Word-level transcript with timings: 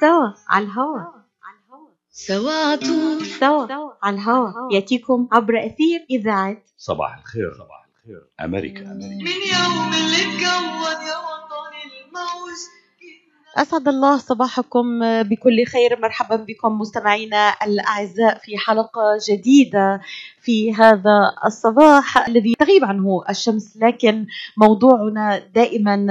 سوا 0.00 0.32
على 0.48 0.64
الهوا. 0.64 1.00
سوا 2.10 2.52
عطول 2.52 3.26
سوا 3.26 3.66
على 4.02 4.16
الهوا. 4.16 4.72
يأتيكم 4.72 5.28
عبر 5.32 5.66
أثير 5.66 6.06
إذاعة. 6.10 6.56
صباح 6.78 7.18
الخير. 7.18 7.52
صباح 7.54 7.86
الخير. 7.88 8.22
أمريكا 8.40 8.82
أمريكا. 8.82 9.24
من 9.24 9.40
يوم 9.54 9.92
اللي 9.94 10.16
اتكون 10.16 11.06
يا 11.08 11.16
وطن 11.16 11.74
الموج. 12.06 12.58
أسعد 13.56 13.88
الله 13.88 14.18
صباحكم 14.18 15.00
بكل 15.22 15.64
خير. 15.66 16.00
مرحبا 16.00 16.36
بكم 16.36 16.78
مستمعينا 16.78 17.54
الأعزاء 17.64 18.38
في 18.38 18.58
حلقة 18.58 19.18
جديدة. 19.28 20.00
في 20.46 20.74
هذا 20.74 21.34
الصباح 21.46 22.28
الذي 22.28 22.54
تغيب 22.58 22.84
عنه 22.84 23.22
الشمس 23.30 23.76
لكن 23.76 24.26
موضوعنا 24.56 25.38
دائما 25.54 26.06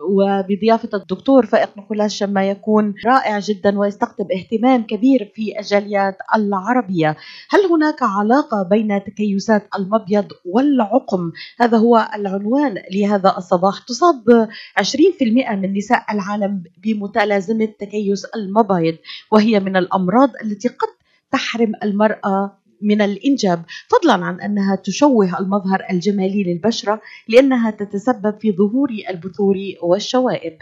وبضيافة 0.00 0.88
الدكتور 0.94 1.46
فائق 1.46 1.78
نيكولاس 1.78 2.12
شما 2.12 2.50
يكون 2.50 2.94
رائع 3.06 3.38
جدا 3.38 3.78
ويستقطب 3.78 4.26
اهتمام 4.32 4.82
كبير 4.82 5.32
في 5.34 5.58
الجاليات 5.58 6.18
العربية. 6.34 7.16
هل 7.50 7.60
هناك 7.72 8.02
علاقة 8.02 8.62
بين 8.62 9.04
تكيسات 9.04 9.68
المبيض 9.78 10.26
والعقم؟ 10.44 11.32
هذا 11.60 11.78
هو 11.78 12.08
العنوان 12.14 12.74
لهذا 12.94 13.34
الصباح. 13.38 13.78
تصاب 13.88 14.48
20% 14.80 15.52
من 15.52 15.74
نساء 15.74 16.04
العالم 16.12 16.62
بمتلازمة 16.84 17.68
تكيس 17.80 18.24
المبايض 18.36 18.96
وهي 19.30 19.60
من 19.60 19.76
الأمراض 19.76 20.30
التي 20.44 20.68
قد 20.68 20.88
تحرم 21.32 21.72
المرأة 21.82 22.61
من 22.82 23.02
الإنجاب 23.02 23.62
فضلا 23.88 24.24
عن 24.24 24.40
أنها 24.40 24.76
تشوه 24.76 25.38
المظهر 25.38 25.86
الجمالي 25.90 26.44
للبشرة 26.44 27.00
لأنها 27.28 27.70
تتسبب 27.70 28.40
في 28.40 28.52
ظهور 28.52 28.88
البثور 29.10 29.56
والشوائب. 29.82 30.58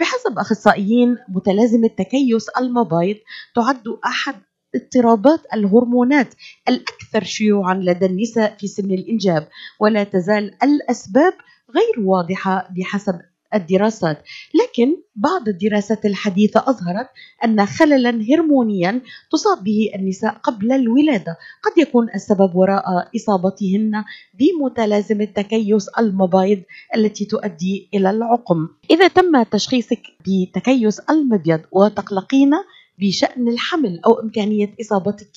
بحسب 0.00 0.38
أخصائيين 0.38 1.16
متلازمة 1.28 1.88
تكيس 1.88 2.48
المبايض 2.60 3.16
تعد 3.54 3.82
أحد 4.06 4.34
اضطرابات 4.74 5.40
الهرمونات 5.54 6.34
الأكثر 6.68 7.24
شيوعا 7.24 7.74
لدى 7.74 8.06
النساء 8.06 8.56
في 8.58 8.66
سن 8.66 8.90
الإنجاب 8.90 9.48
ولا 9.80 10.04
تزال 10.04 10.54
الأسباب 10.62 11.32
غير 11.74 12.06
واضحة 12.06 12.68
بحسب 12.78 13.20
الدراسات. 13.54 14.22
لكن 14.54 14.96
بعض 15.16 15.48
الدراسات 15.48 16.06
الحديثة 16.06 16.60
أظهرت 16.66 17.08
أن 17.44 17.66
خللا 17.66 18.10
هرمونيا 18.30 19.00
تصاب 19.32 19.64
به 19.64 19.90
النساء 19.94 20.32
قبل 20.32 20.72
الولادة. 20.72 21.36
قد 21.62 21.78
يكون 21.78 22.06
السبب 22.14 22.54
وراء 22.54 23.08
إصابتهن 23.16 24.04
بمتلازمة 24.34 25.24
تكيس 25.24 25.88
المبايض 25.98 26.62
التي 26.96 27.24
تؤدي 27.24 27.88
إلى 27.94 28.10
العقم. 28.10 28.68
إذا 28.90 29.08
تم 29.08 29.42
تشخيصك 29.42 30.02
بتكيس 30.26 31.00
المبيض 31.00 31.60
وتقلقين 31.72 32.50
بشأن 32.98 33.48
الحمل 33.48 34.00
أو 34.06 34.20
إمكانية 34.20 34.74
إصابتك 34.80 35.32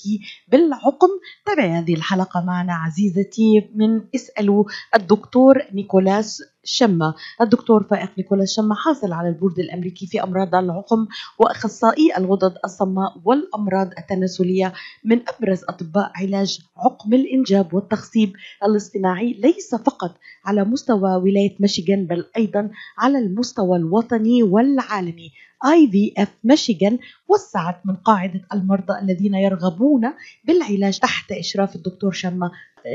بالعقم. 0.48 1.08
تابعي 1.46 1.68
هذه 1.70 1.94
الحلقة 1.94 2.40
معنا 2.44 2.72
عزيزتي 2.74 3.68
من 3.74 4.00
اسألوا 4.14 4.64
الدكتور 4.94 5.62
نيكولاس 5.72 6.42
شمة. 6.64 7.14
الدكتور 7.40 7.82
فائق 7.82 8.10
نيكولاس 8.18 8.54
شمة 8.56 8.74
حاصل 8.74 9.12
على 9.12 9.28
البورد 9.28 9.58
الأمريكي 9.58 10.06
في 10.06 10.22
أمراض 10.22 10.54
العقم 10.54 11.06
وأخصائي 11.38 12.16
الغدد 12.16 12.54
الصماء 12.64 13.16
والأمراض 13.24 13.90
التناسلية 13.98 14.72
من 15.04 15.20
أبرز 15.28 15.64
أطباء 15.68 16.10
علاج 16.16 16.58
عقم 16.76 17.14
الإنجاب 17.14 17.74
والتخصيب 17.74 18.32
الاصطناعي. 18.64 19.32
ليس 19.32 19.74
فقط 19.74 20.14
على 20.44 20.64
مستوى 20.64 21.14
ولاية 21.16 21.56
ميشيغان 21.60 22.06
بل 22.06 22.24
أيضا 22.36 22.70
على 22.98 23.18
المستوى 23.18 23.76
الوطني 23.78 24.42
والعالمي. 24.42 25.30
آي 25.64 25.88
في 25.90 26.12
إف 26.18 26.32
ميشيغان 26.44 26.98
وسعت 27.28 27.86
من 27.86 27.96
قاعدة 27.96 28.40
المرضى 28.52 28.98
الذين 29.02 29.34
يرغبون 29.34 30.12
بالعلاج 30.44 30.98
تحت 30.98 31.32
إشراف 31.32 31.76
الدكتور 31.76 32.12
شما 32.12 32.50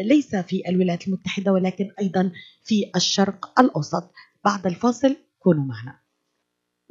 ليس 0.05 0.35
في 0.35 0.69
الولايات 0.69 1.07
المتحدة 1.07 1.51
ولكن 1.53 1.91
أيضا 1.99 2.31
في 2.63 2.91
الشرق 2.95 3.59
الأوسط. 3.59 4.11
بعد 4.45 4.67
الفاصل 4.67 5.15
كونوا 5.39 5.63
معنا. 5.63 5.99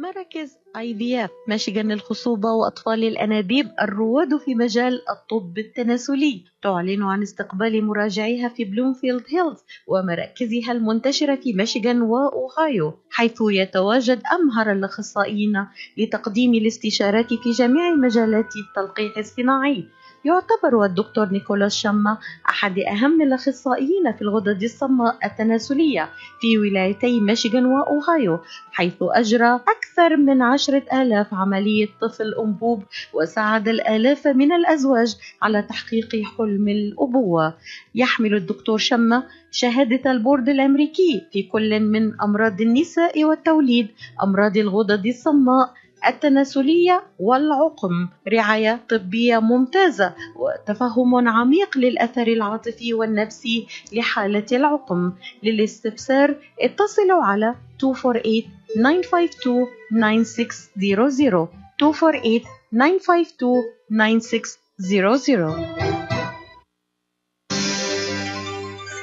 مراكز 0.00 0.56
IVF 0.76 1.30
ميشيغان 1.48 1.92
للخصوبة 1.92 2.48
وأطفال 2.52 3.04
الأنابيب 3.04 3.68
الرواد 3.82 4.36
في 4.36 4.54
مجال 4.54 5.00
الطب 5.10 5.58
التناسلي. 5.58 6.44
تعلن 6.62 7.02
عن 7.02 7.22
استقبال 7.22 7.84
مراجعيها 7.84 8.48
في 8.48 8.64
بلومفيلد 8.64 9.22
هيلز 9.28 9.58
ومراكزها 9.86 10.72
المنتشرة 10.72 11.34
في 11.34 11.52
ميشيغان 11.52 12.02
وأوهايو 12.02 12.92
حيث 13.10 13.38
يتواجد 13.40 14.22
أمهر 14.32 14.72
الأخصائيين 14.72 15.66
لتقديم 15.98 16.54
الاستشارات 16.54 17.34
في 17.34 17.50
جميع 17.50 17.94
مجالات 17.94 18.48
التلقيح 18.56 19.18
الصناعي. 19.18 19.84
يعتبر 20.24 20.84
الدكتور 20.84 21.28
نيكولاس 21.32 21.74
شما 21.76 22.18
أحد 22.48 22.78
أهم 22.78 23.22
الأخصائيين 23.22 24.12
في 24.18 24.22
الغدد 24.22 24.62
الصماء 24.62 25.18
التناسلية 25.24 26.08
في 26.40 26.58
ولايتي 26.58 27.20
ميشيغان 27.20 27.66
وأوهايو 27.66 28.38
حيث 28.72 28.94
أجرى 29.00 29.54
أكثر 29.54 30.16
من 30.16 30.42
عشرة 30.42 30.82
آلاف 30.92 31.34
عملية 31.34 31.88
طفل 32.00 32.34
أنبوب 32.34 32.82
وساعد 33.14 33.68
الآلاف 33.68 34.26
من 34.26 34.52
الأزواج 34.52 35.16
على 35.42 35.62
تحقيق 35.62 36.22
حلم 36.38 36.68
الأبوة. 36.68 37.54
يحمل 37.94 38.34
الدكتور 38.34 38.78
شما 38.78 39.22
شهادة 39.50 40.10
البورد 40.10 40.48
الأمريكي 40.48 41.26
في 41.32 41.42
كل 41.42 41.80
من 41.80 42.20
أمراض 42.20 42.60
النساء 42.60 43.24
والتوليد 43.24 43.88
أمراض 44.22 44.56
الغدد 44.56 45.06
الصماء 45.06 45.72
التناسلية 46.06 47.02
والعقم. 47.18 48.08
رعاية 48.32 48.80
طبية 48.90 49.38
ممتازة 49.38 50.14
وتفهم 50.36 51.28
عميق 51.28 51.78
للأثر 51.78 52.26
العاطفي 52.26 52.94
والنفسي 52.94 53.66
لحالة 53.92 54.46
العقم. 54.52 55.12
للاستفسار 55.42 56.34
اتصلوا 56.60 57.24
على 57.24 57.54
248 57.82 58.42
952 58.74 59.66
9600 59.90 61.48
248 61.82 62.40
952 62.70 63.62
9600 63.98 65.90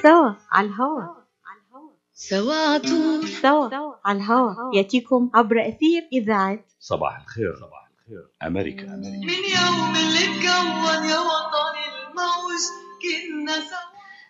سوا 0.03 0.31
على 0.51 0.67
الهوا 0.67 1.03
سوا 2.19 2.53
عطول 2.53 3.27
سوا 3.27 3.69
على 4.05 4.17
الهوا 4.17 4.75
يأتيكم 4.75 5.29
عبر 5.33 5.55
أثير 5.67 6.01
إذاعة. 6.13 6.59
صباح 6.79 7.21
الخير. 7.21 7.55
صباح 7.55 7.89
الخير. 7.91 8.23
أمريكا. 8.43 8.83
أمريكا. 8.83 9.25
من 9.25 9.43
يوم 9.57 9.95
اللي 9.95 10.23
اتكون 10.25 11.09
يا 11.09 11.19
وطن 11.19 11.75
الموج 12.09 12.63
كنا 13.01 13.53
سوا. 13.53 13.87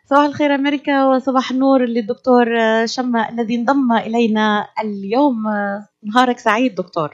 صباح 0.09 0.23
الخير 0.23 0.55
أمريكا 0.55 1.05
وصباح 1.05 1.51
النور 1.51 1.85
للدكتور 1.85 2.45
شما 2.85 3.29
الذي 3.29 3.55
انضم 3.55 3.91
إلينا 3.91 4.67
اليوم 4.83 5.43
نهارك 6.03 6.39
سعيد 6.39 6.75
دكتور. 6.75 7.09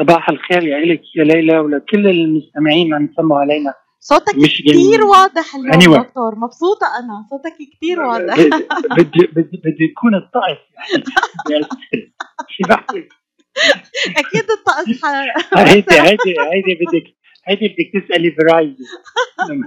صباح 0.00 0.28
الخير 0.28 0.62
يا 0.62 0.76
إلك 0.78 1.02
يا 1.16 1.24
ليلى 1.24 1.58
ولكل 1.58 2.06
المستمعين 2.06 2.94
عم 2.94 3.04
يسمعوا 3.04 3.40
علينا 3.40 3.74
صوتك 4.00 4.34
مش 4.36 4.62
كثير 4.68 5.04
واضح 5.04 5.54
اليوم 5.54 5.72
Anyway. 5.80 6.06
دكتور. 6.06 6.34
مبسوطة 6.38 6.86
أنا. 6.98 7.26
صوتك 7.30 7.56
كثير 7.76 8.00
واضح. 8.00 8.34
بدي 8.90 9.26
بدي 9.26 9.56
بدي 9.64 9.84
يكون 9.84 10.14
الطقس 10.14 10.58
يعني؟ 11.50 11.64
أكيد 14.16 14.50
الطقس 14.50 15.04
هيدي 15.56 15.94
هيدي 16.00 16.34
هيدي 16.52 16.74
بدك 16.80 17.14
هيدي 17.46 17.68
بدك 17.68 18.06
تسألي 18.06 18.30
فرايدي 18.32 18.84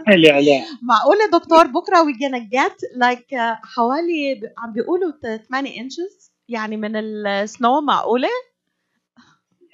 مالي 0.08 0.30
عليها. 0.32 0.66
معقولة 0.82 1.26
دكتور؟ 1.34 1.68
بكرة 1.68 1.98
we 2.04 2.14
gonna 2.16 2.44
get 2.44 2.76
like 3.02 3.38
uh, 3.38 3.76
حوالي 3.76 4.42
عم 4.58 4.74
بيقولوا 4.74 5.12
ت- 5.12 5.42
8 5.50 5.70
inches 5.72 6.32
يعني 6.50 6.78
من 6.78 6.96
السنو 6.96 7.82
معقولة؟ 7.82 8.30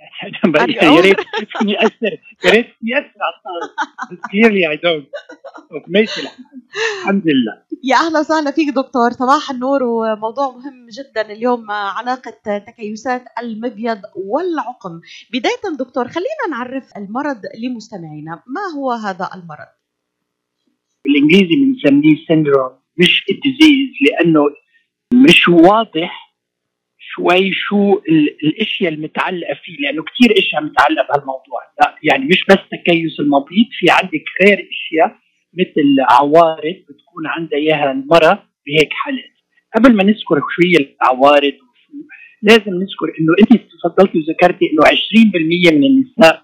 يا 0.83 1.01
ريت 1.01 1.17
فيني 1.57 1.85
أثر 1.85 2.17
يا 2.45 2.51
ريت 2.51 2.65
الطقس 2.65 4.11
بس 4.11 4.17
clearly 4.17 4.63
I 4.73 4.77
don't. 4.77 5.07
ماشي 5.87 6.21
الحال. 6.21 6.45
الحمد 7.01 7.23
لله. 7.25 7.63
يا 7.83 7.95
أهلا 7.95 8.19
وسهلا 8.19 8.51
فيك 8.51 8.69
دكتور. 8.69 9.11
صباح 9.11 9.51
النور 9.51 9.83
وموضوع 9.83 10.49
مهم 10.49 10.87
جدا 10.89 11.31
اليوم 11.31 11.71
علاقة 11.71 12.59
تكيسات 12.67 13.23
المبيض 13.39 14.01
والعقم. 14.15 15.01
بداية 15.33 15.75
دكتور 15.79 16.07
خلينا 16.07 16.45
نعرف 16.49 16.97
المرض 16.97 17.41
لمستمعينا. 17.63 18.43
ما 18.47 18.61
هو 18.75 18.91
هذا 18.91 19.29
المرض؟ 19.35 19.67
بالإنجليزي 21.05 21.55
بنسميه 21.55 22.25
syndrome 22.27 22.71
مش 22.97 23.25
ال 23.31 23.38
disease 23.38 23.89
لأنه 24.01 24.41
مش 25.13 25.47
واضح 25.47 26.26
شوي 27.17 27.51
شو 27.53 27.93
ال- 28.09 28.37
الاشياء 28.43 28.93
المتعلقة 28.93 29.53
فيه 29.63 29.77
لأنه 29.79 30.03
كثير 30.03 30.37
أشياء 30.39 30.63
متعلقة 30.63 31.07
بهالموضوع. 31.07 31.61
لا 31.81 31.95
يعني 32.03 32.25
مش 32.25 32.43
بس 32.49 32.57
تكيس 32.71 33.19
المبيض 33.19 33.67
في 33.71 33.85
عندك 33.89 34.23
غير 34.41 34.69
أشياء 34.71 35.17
مثل 35.53 35.85
عوارض 36.11 36.75
بتكون 36.89 37.27
عندها 37.27 37.59
إياها 37.59 37.91
المراه 37.91 38.43
بهيك 38.65 38.89
حالات. 38.93 39.33
قبل 39.75 39.95
ما 39.95 40.03
نذكر 40.03 40.39
شو 40.39 40.61
هي 40.67 40.75
العوارض 41.01 41.53
وشو 41.53 41.93
لازم 42.41 42.73
نذكر 42.73 43.07
إنه 43.19 43.33
أنت 43.41 43.61
تفضلتي 43.71 44.17
وذكرتي 44.19 44.65
إنه 44.71 44.83
20% 44.87 45.71
من 45.71 45.83
النساء 45.83 46.43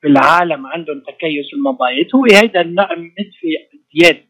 في 0.00 0.06
العالم 0.08 0.66
عندهم 0.66 1.00
تكيس 1.00 1.54
المبايض. 1.54 2.06
هو 2.14 2.24
هذا 2.24 2.60
النقم 2.60 3.00
مدفي 3.02 3.48
زيادة. 3.94 4.26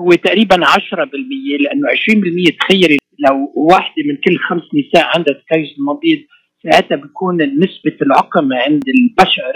هو 0.00 0.10
تقريبا 0.10 0.56
10% 0.66 1.56
لأنه 1.60 1.88
20% 1.88 2.56
تخيلي 2.60 2.96
لو 3.28 3.52
واحدة 3.56 4.02
من 4.08 4.16
كل 4.16 4.38
خمس 4.48 4.62
نساء 4.74 5.06
عندها 5.16 5.34
تكيس 5.34 5.78
المبيض 5.78 6.18
ساعتها 6.62 6.96
بيكون 6.96 7.36
نسبة 7.36 7.96
العقم 8.02 8.52
عند 8.52 8.82
البشر 8.88 9.54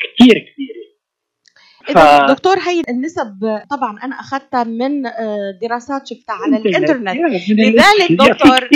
كثير 0.00 0.38
كبيرة. 0.38 0.86
ف... 1.86 1.98
دكتور 2.30 2.58
هي 2.58 2.82
النسب 2.88 3.60
طبعا 3.70 3.98
أنا 4.04 4.20
أخذتها 4.20 4.64
من 4.64 5.06
آه، 5.06 5.58
دراسات 5.62 6.06
شفتها 6.06 6.34
على 6.34 6.56
الإنترنت. 6.56 7.16
لذلك 7.48 8.12
دكتور 8.12 8.68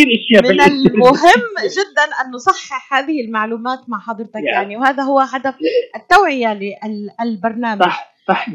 من 0.42 0.60
المهم 0.60 1.50
جدا 1.64 2.04
أن 2.24 2.30
نصحح 2.34 2.94
هذه 2.94 3.20
المعلومات 3.20 3.78
مع 3.88 3.98
حضرتك 3.98 4.42
يعني 4.44 4.76
وهذا 4.76 5.02
هو 5.02 5.20
هدف 5.20 5.54
التوعية 5.96 6.60
للبرنامج 7.24 7.82
صح 7.82 8.14
صح. 8.28 8.46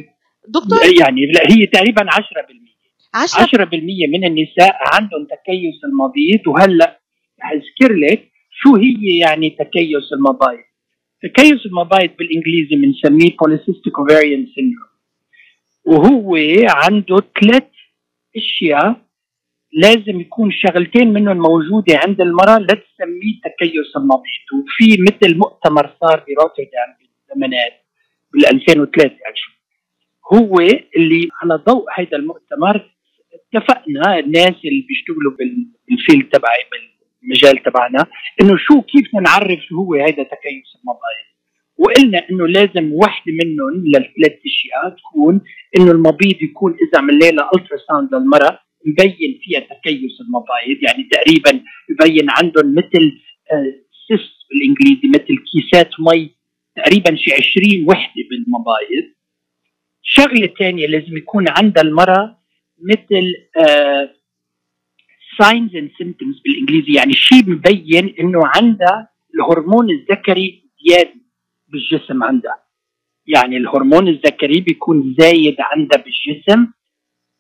دكتور؟ 0.48 0.80
يعني 1.00 1.22
لا 1.26 1.42
هي 1.42 1.66
تقريبا 1.66 2.02
10% 2.12 2.75
10% 3.16 3.18
10% 3.18 4.10
من 4.10 4.26
النساء 4.26 4.76
عندهم 4.94 5.26
تكيس 5.26 5.84
المبيض 5.84 6.48
وهلأ 6.48 7.00
رح 7.42 7.52
اذكر 7.52 7.94
لك 7.94 8.32
شو 8.52 8.76
هي 8.76 9.18
يعني 9.20 9.50
تكيس 9.50 10.14
المبايض 10.14 10.64
تكيس 11.24 11.66
المبايض 11.66 12.12
بالإنجليزي 12.20 12.76
بنسميه 12.76 13.32
polycystic 13.32 13.94
ovarian 14.02 14.46
syndrome. 14.56 14.96
وهو 15.86 16.36
عنده 16.66 17.18
ثلاث 17.42 17.70
أشياء 18.38 19.02
لازم 19.74 20.20
يكون 20.20 20.52
شغلتين 20.52 21.14
منهم 21.14 21.38
موجودة 21.38 21.98
عند 21.98 22.22
المرأة 22.22 22.60
لتسميه 22.60 23.36
تكيس 23.44 23.96
المبيض 23.98 24.46
وفي 24.54 25.02
مثل 25.02 25.38
مؤتمر 25.38 25.96
صار 26.02 26.24
بروتردام 26.28 26.90
بالزمانات 27.00 27.74
بال 28.34 28.46
2003 28.46 29.04
يعني. 29.04 29.56
هو 30.34 30.60
اللي 30.98 31.30
على 31.42 31.64
ضوء 31.68 31.86
هذا 31.98 32.18
المؤتمر 32.18 32.95
اتفقنا 33.54 34.20
الناس 34.20 34.56
اللي 34.66 34.86
بيشتغلوا 34.88 35.34
بالفيلد 35.88 36.30
تبعي 36.30 36.62
المجال 37.24 37.64
تبعنا 37.64 38.06
إنه 38.42 38.58
شو 38.58 38.82
كيف 38.82 39.16
نعرف 39.16 39.60
شو 39.70 39.76
هو 39.76 39.94
هذا 39.94 40.24
تكيس 40.24 40.70
المبايض 40.80 41.26
وقلنا 41.78 42.30
إنه 42.30 42.48
لازم 42.48 42.94
وحدة 42.94 43.34
منهم 43.44 43.86
للثلاث 43.86 44.40
أشياء 44.46 44.96
تكون 44.98 45.42
إنه 45.78 45.92
المبيض 45.92 46.42
يكون 46.42 46.72
إذا 46.72 47.00
عملنا 47.00 47.26
لها 47.26 47.50
ultrasound 47.56 48.16
للمرأة 48.16 48.60
مبين 48.86 49.40
فيها 49.44 49.60
تكيس 49.60 50.22
المبايض 50.22 50.84
يعني 50.88 51.10
تقريبا 51.12 51.64
يبين 51.90 52.30
عندهم 52.30 52.76
مثل 52.76 53.04
سيس 54.08 54.20
آه، 54.20 54.46
بالإنجليزي 54.50 55.08
مثل 55.08 55.44
كيسات 55.52 55.90
مي 56.00 56.32
تقريبا 56.76 57.16
شي 57.16 57.34
20 57.34 57.86
وحدة 57.90 58.24
بالمبايض 58.30 59.06
شغلة 60.04 60.48
ثانية 60.60 60.88
لازم 60.88 61.18
يكون 61.18 61.46
عندها 61.50 61.84
المرأة 61.84 62.45
مثل 62.82 63.34
signs 65.40 65.76
and 65.76 65.92
symptoms 65.98 66.42
بالإنجليزي. 66.46 66.94
يعني 66.98 67.14
شيء 67.14 67.50
مبين 67.50 68.16
إنه 68.20 68.42
عندها 68.46 69.10
الهرمون 69.36 69.90
الذكري 69.90 70.64
زياده 70.88 71.14
بالجسم 71.68 72.24
عندها. 72.24 72.64
يعني 73.28 73.58
الهرمون 73.58 74.08
الذكري 74.08 74.62
بيكون 74.62 75.16
زايد 75.20 75.56
عندها 75.60 76.04
بالجسم. 76.04 76.68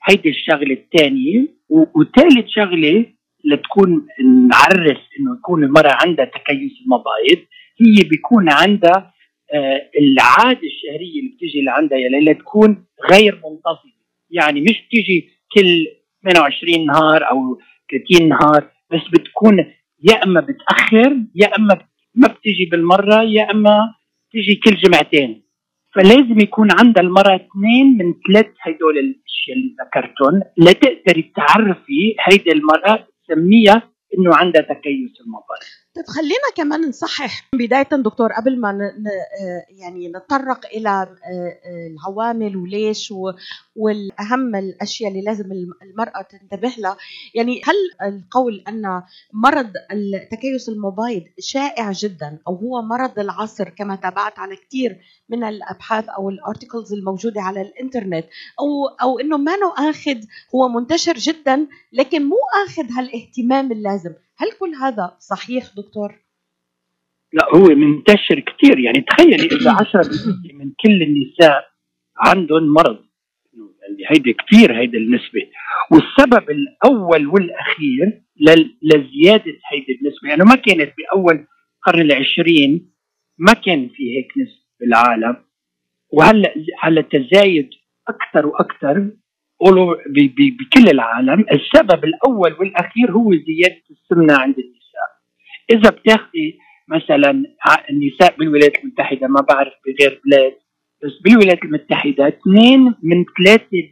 هيدي 0.03 0.29
الشغلة 0.29 0.73
الثانية 0.73 1.47
وثالث 1.69 2.47
شغلة 2.47 3.05
لتكون 3.45 4.07
نعرف 4.49 4.97
إنه 5.19 5.35
يكون 5.37 5.63
المرأة 5.63 5.97
عندها 6.05 6.25
تكيس 6.25 6.71
المبايض 6.85 7.45
هي 7.81 8.09
بيكون 8.09 8.49
عندها 8.49 9.13
آه 9.53 9.89
العادة 9.99 10.61
الشهرية 10.63 11.19
اللي 11.19 11.31
بتيجي 11.35 11.61
لعندها 11.61 11.97
يا 11.97 12.09
ليلى 12.09 12.33
تكون 12.33 12.85
غير 13.11 13.33
منتظمة. 13.35 13.94
يعني 14.35 14.61
مش 14.61 14.83
بتيجي 14.87 15.29
كل 15.53 15.87
28 16.23 16.85
نهار 16.85 17.29
أو 17.31 17.59
30 17.91 18.29
نهار 18.29 18.71
بس 18.91 19.01
بتكون 19.13 19.57
يا 20.03 20.23
إما 20.23 20.41
بتأخر 20.41 21.17
يا 21.35 21.47
إما 21.57 21.81
ما 22.15 22.27
بتيجي 22.27 22.65
بالمرة 22.71 23.23
يا 23.23 23.51
إما 23.51 23.77
تيجي 24.31 24.55
كل 24.55 24.75
جمعتين. 24.75 25.45
فلازم 25.95 26.39
يكون 26.39 26.67
عندها 26.79 27.03
المرأة 27.03 27.35
اثنين 27.35 27.97
من 27.97 28.13
ثلاث 28.27 28.45
هدول 28.61 28.97
الأشياء 28.97 29.57
اللي 29.57 29.75
ذكرتهم. 29.81 30.41
لتقدري 30.57 31.31
تعرفي 31.35 32.15
هيدي 32.27 32.51
المرأة 32.51 33.07
تسميها 33.27 33.89
إنه 34.17 34.35
عندها 34.35 34.61
تكيس 34.61 35.13
المبايض 35.21 35.84
طيب 35.95 36.05
خلينا 36.07 36.49
كمان 36.55 36.89
نصحح 36.89 37.49
بداية 37.53 37.87
دكتور 37.91 38.33
قبل 38.33 38.59
ما 38.59 38.91
يعني 39.69 40.07
نتطرق 40.07 40.65
إلى 40.65 40.89
آه، 40.89 41.07
آه، 41.25 41.87
العوامل 41.87 42.57
وليش 42.57 43.13
والأهم 43.75 44.55
الأشياء 44.55 45.09
اللي 45.11 45.21
لازم 45.21 45.45
المرأة 45.83 46.21
تنتبه 46.21 46.73
لها. 46.77 46.97
يعني 47.35 47.61
هل 47.65 47.75
القول 48.13 48.63
أن 48.67 49.01
مرض 49.33 49.71
التكيس 49.91 50.69
المبايض 50.69 51.23
شائع 51.39 51.91
جدا 51.91 52.39
أو 52.47 52.55
هو 52.55 52.81
مرض 52.81 53.19
العصر 53.19 53.69
كما 53.69 53.95
تابعت 53.95 54.39
على 54.39 54.55
كثير 54.55 54.99
من 55.29 55.43
الأبحاث 55.43 56.09
أو 56.09 56.29
الارتكلز 56.29 56.93
الموجودة 56.93 57.41
على 57.41 57.61
الإنترنت 57.61 58.25
أو 58.59 58.87
أو 59.01 59.19
إنه 59.19 59.37
ما 59.37 59.51
أخذ 59.77 60.17
هو 60.55 60.67
منتشر 60.67 61.13
جدا 61.13 61.67
لكن 61.93 62.23
مو 62.25 62.37
أخذ 62.65 62.91
هالإهتمام 62.91 63.71
اللازم. 63.71 64.13
هل 64.37 64.51
كل 64.59 64.75
هذا 64.75 65.17
صحيح 65.19 65.63
دكتور؟ 65.77 66.15
لا 67.33 67.45
هو 67.55 67.65
منتشر 67.65 68.39
كثير 68.39 68.79
يعني 68.79 69.01
تخيلي 69.01 69.45
إذا 69.45 69.71
10% 70.51 70.53
من 70.53 70.71
كل 70.83 71.03
النساء 71.03 71.65
عندهم 72.17 72.73
مرض. 72.73 73.05
يعني 73.53 74.03
هيدي 74.07 74.33
كثير 74.33 74.79
هيدي 74.79 74.97
النسبة. 74.97 75.41
والسبب 75.91 76.49
الأول 76.49 77.27
والأخير 77.27 78.21
لزيادة 78.81 79.53
هيدي 79.71 79.99
النسبة. 80.01 80.29
يعني 80.29 80.43
ما 80.43 80.55
كانت 80.55 80.93
بأول 80.97 81.47
القرن 81.77 82.01
العشرين 82.01 82.91
ما 83.37 83.53
كان 83.53 83.89
في 83.89 84.17
هيك 84.17 84.27
نسبة 84.37 84.65
بالعالم. 84.79 85.45
وهلأ 86.09 86.53
هلأ 86.79 87.01
تزايد 87.01 87.69
أكثر 88.07 88.47
وأكثر 88.47 89.11
بكل 90.59 90.89
العالم 90.91 91.45
السبب 91.51 92.03
الأول 92.03 92.53
والأخير 92.59 93.11
هو 93.11 93.31
زيادة 93.31 93.83
السمنة 93.91 94.33
عند 94.33 94.55
النساء. 94.59 95.09
إذا 95.71 95.89
بتاخذي 95.89 96.57
مثلا 96.87 97.43
النساء 97.89 98.35
بالولايات 98.37 98.83
المتحدة 98.83 99.27
ما 99.27 99.41
بعرف 99.41 99.73
بغير 99.85 100.21
بلاد 100.25 100.53
بس 101.03 101.21
بالولايات 101.23 101.63
المتحدة 101.63 102.27
اثنين 102.27 102.95
من 103.03 103.25
ثلاثة 103.37 103.89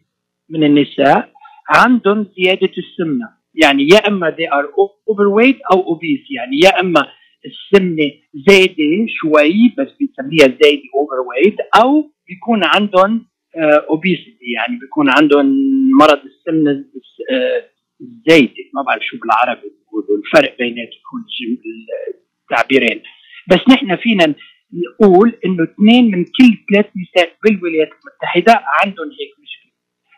من 0.50 0.64
النساء 0.64 1.32
عندهم 1.70 2.28
زيادة 2.38 2.72
السمنة. 2.78 3.30
يعني 3.56 3.88
يا 3.88 4.08
إما 4.08 4.32
they 4.32 4.50
are 4.58 4.68
overweight 5.12 5.60
أو 5.74 5.96
obese. 5.96 6.28
يعني 6.36 6.60
يا 6.64 6.80
إما 6.80 7.08
السمنة 7.46 8.12
زايدة 8.48 9.06
شوي 9.08 9.74
بس 9.78 9.88
بنسميها 10.00 10.58
زايدة 10.62 10.84
overweight 11.02 11.82
أو 11.82 12.12
بيكون 12.28 12.62
عندهم 12.64 13.26
اوبيسيتي 13.90 14.32
آه، 14.32 14.54
يعني 14.56 14.80
بيكون 14.80 15.10
عندهم 15.10 15.46
مرض 16.00 16.22
السمنة 16.26 16.86
الزايده 18.02 18.64
ما 18.74 18.82
بعرف 18.82 19.04
شو 19.04 19.18
بالعربي 19.18 19.72
الفرق 20.26 20.58
بيناتهم 20.58 21.58
التعبيرين. 22.42 23.02
بس 23.50 23.60
نحن 23.70 23.96
فينا 23.96 24.36
نقول 24.74 25.34
إنه 25.46 25.64
اثنين 25.64 26.12
من 26.12 26.24
كل 26.24 26.74
ثلاث 26.74 26.86
نساء 26.86 27.36
بالولايات 27.44 27.90
المتحدة 27.90 28.64
عندهم 28.84 29.08
هيك 29.08 29.34
مشكلة. 29.44 29.72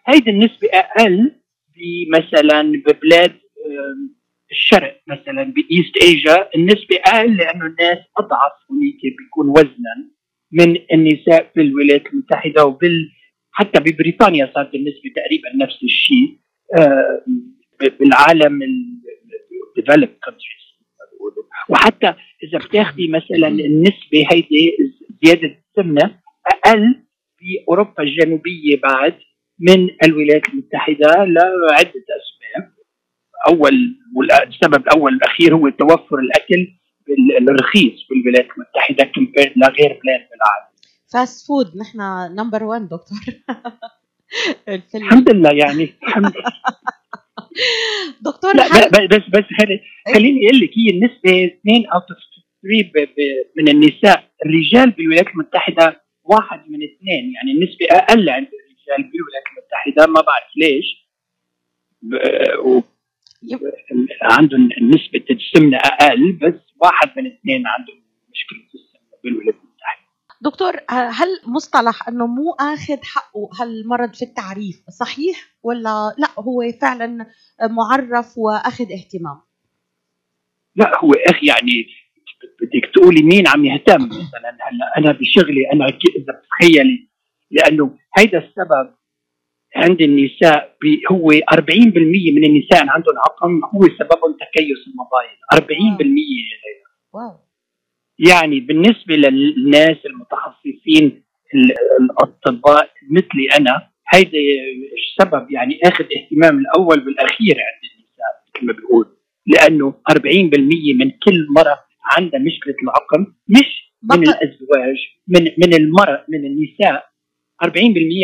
هيدي 0.08 0.30
النسبة 0.30 0.68
أقل 0.74 1.32
بمثلا 1.76 2.62
ببلاد 2.62 3.36
الشرق 4.52 5.02
مثلا 5.08 5.44
بايست 5.44 5.98
ايجا 6.04 6.50
النسبة 6.56 6.96
أقل 7.06 7.38
لأنه 7.38 7.66
الناس 7.66 7.98
أضعف 8.18 8.56
هناك 8.70 9.02
بيكون 9.18 9.50
وزنا 9.50 9.96
من 10.52 10.78
النساء 10.94 11.52
بالولايات 11.56 12.06
المتحدة 12.08 12.66
وبال 12.66 13.12
حتى 13.56 13.80
ببريطانيا 13.80 14.52
صار 14.56 14.64
بالنسبة 14.64 15.10
تقريبا 15.16 15.66
نفس 15.66 15.84
الشيء. 15.84 16.38
آه، 16.78 17.22
بالعالم 18.00 18.60
كونتريز 20.24 20.66
وحتى 21.70 22.14
إذا 22.44 22.58
بتاخذي 22.58 23.08
مثلا 23.08 23.48
النسبة 23.48 24.28
هيدي 24.32 24.78
زيادة 25.24 25.58
السمنه 25.70 26.20
أقل 26.48 26.96
في 27.38 27.46
أوروبا 27.70 28.04
الجنوبية 28.04 28.82
بعد 28.84 29.14
من 29.60 29.90
الولايات 30.04 30.50
المتحدة 30.50 31.08
لعدة 31.08 32.04
أسباب. 32.20 32.72
أول 33.48 33.96
والسبب 34.16 34.76
الأول 34.88 35.14
والاخير 35.14 35.56
هو 35.56 35.70
توفر 35.70 36.20
الأكل 36.20 36.68
الرخيص 37.50 38.08
بالولايات 38.10 38.48
المتحدة 38.58 39.04
كمبير 39.04 39.54
لغير 39.56 40.00
بلاد 40.04 40.22
بالعالم. 40.30 40.75
fast 41.14 41.48
food 41.48 41.78
نحن 41.78 42.00
number 42.36 42.64
1 42.64 42.82
دكتور. 42.90 43.18
الحمد 44.96 45.32
لله 45.34 45.50
يعني. 45.54 45.94
الحمد 46.04 46.26
لله. 46.38 46.52
دكتور 48.22 48.56
لا 48.56 48.68
بس 49.08 49.24
بس 49.30 49.44
خلي- 49.60 49.82
خليني 50.14 50.40
أقول 50.48 50.60
لك 50.60 50.70
هي 50.78 50.90
النسبة 50.90 51.46
2 51.60 51.86
out 51.94 52.04
of 52.12 52.20
3 52.64 53.08
من 53.58 53.68
النساء. 53.70 54.32
الرجال 54.46 54.92
بالولايات 54.92 55.28
المتحدة 55.28 56.02
واحد 56.24 56.60
من 56.70 56.80
اثنين. 56.84 57.34
يعني 57.36 57.52
النسبة 57.52 57.86
أقل 57.92 58.30
عند 58.30 58.48
الرجال 58.48 59.12
بالولايات 59.12 59.44
المتحدة. 59.58 60.06
ما 60.14 60.22
بعرف 60.22 60.52
ليش. 60.58 61.06
ب- 62.02 62.60
و- 62.68 62.82
يب- 63.44 64.10
عندهم 64.22 64.70
نسبه 64.82 65.26
السمنه 65.32 65.78
أقل 65.78 66.32
بس 66.32 66.60
واحد 66.82 67.10
من 67.18 67.26
اثنين 67.28 67.68
عندهم 67.68 68.04
مشكلة 68.32 68.60
السمنه 68.76 69.18
بالولايات 69.24 69.56
المتحدة. 69.56 69.75
دكتور 70.46 70.74
هل 70.90 71.28
مصطلح 71.48 72.08
إنه 72.08 72.28
مو 72.28 72.52
آخذ 72.60 72.98
حقه 73.04 73.50
هالمرض 73.60 74.14
في 74.14 74.26
التعريف 74.26 74.76
صحيح 75.00 75.38
ولا 75.64 76.16
لا؟ 76.18 76.28
هو 76.40 76.62
فعلا 76.82 77.26
معرف 77.70 78.38
وأخذ 78.38 78.86
اهتمام. 78.92 79.42
لا 80.76 80.92
هو 81.04 81.12
أخي 81.14 81.46
يعني 81.48 81.88
بدك 82.62 82.92
تقولي 82.96 83.24
مين 83.24 83.48
عم 83.48 83.66
يهتم؟ 83.66 84.06
مثلا 84.06 84.50
هلا 84.50 84.98
أنا 84.98 85.12
بشغلي 85.12 85.72
أنا 85.74 85.86
إذا 85.86 86.34
بتخيلي 86.42 87.08
لأنه 87.52 87.98
هيدا 88.18 88.38
السبب 88.38 88.96
عند 89.76 90.02
النساء 90.02 90.76
بي- 90.82 91.02
هو 91.12 91.32
40% 91.32 92.32
من 92.36 92.44
النساء 92.46 92.82
اللي 92.82 92.92
عندهم 92.92 93.16
عقم 93.18 93.66
هو 93.66 93.82
سببهم 94.00 94.32
تكيس 94.42 94.80
المبايض 94.88 95.38
40% 95.54 95.58
واو. 97.14 97.40
يعني 98.20 98.60
بالنسبة 98.60 99.16
للناس 99.16 99.98
المتخصصين 100.06 101.24
ال- 101.56 101.74
الأطباء 102.02 102.90
مثلي 103.12 103.48
أنا 103.60 103.90
هيدا 104.14 104.38
السبب 104.98 105.52
يعني 105.52 105.80
آخذ 105.84 106.06
اهتمام 106.18 106.60
الأول 106.60 107.00
والأخير 107.08 107.56
عند 107.68 107.82
النساء. 107.92 108.34
كما 108.54 108.74
بيقول. 108.74 109.06
لأنه 109.48 109.94
40% 110.12 110.94
من 111.00 111.12
كل 111.12 111.48
مرة 111.58 111.80
عندها 112.18 112.40
مشكلة 112.40 112.76
العقم 112.84 113.34
مش 113.50 113.92
من 114.04 114.08
بقى 114.24 114.32
الأزواج 114.32 114.98
من 115.28 115.42
من 115.58 115.74
المرأة 115.74 116.26
من 116.30 116.46
النساء. 116.46 117.06
40% 117.64 117.68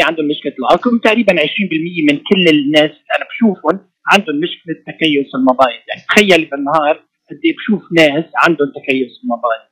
عندهم 0.07 0.27
مشكلة 0.27 0.53
العقم 0.59 0.97
تقريبا 0.97 1.33
20% 1.33 2.03
من 2.09 2.17
كل 2.17 2.45
الناس 2.49 2.91
اللي 2.91 3.11
أنا 3.17 3.25
بشوفهم 3.29 3.79
عندهم 4.13 4.35
مشكلة 4.39 4.75
تكيس 4.87 5.35
المبايض 5.35 5.79
يعني 5.89 6.01
تخيل 6.07 6.45
بالنهار 6.45 6.95
قد 7.29 7.39
إيه 7.45 7.55
بشوف 7.55 7.81
ناس 7.97 8.25
عندهم 8.35 8.67
تكيس 8.75 9.11
المبايض 9.23 9.70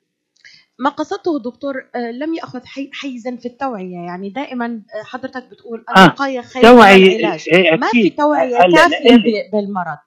ما 0.80 0.90
قصدته 0.90 1.40
دكتور 1.40 1.74
آه، 1.96 2.12
لم 2.12 2.34
يأخذ 2.34 2.66
حي- 2.66 2.90
حيزا 2.94 3.36
في 3.36 3.46
التوعية. 3.46 3.96
يعني 4.08 4.30
دائما 4.30 4.66
آه، 4.66 5.04
حضرتك 5.06 5.50
بتقول 5.52 5.84
الوقايه 5.98 6.42
خير 6.42 6.64
من 6.64 6.70
العلاج. 7.20 7.46
ما. 7.80 7.88
في 7.88 8.10
توعية 8.10 8.58
كافية 8.58 9.52
بالمرض 9.54 9.98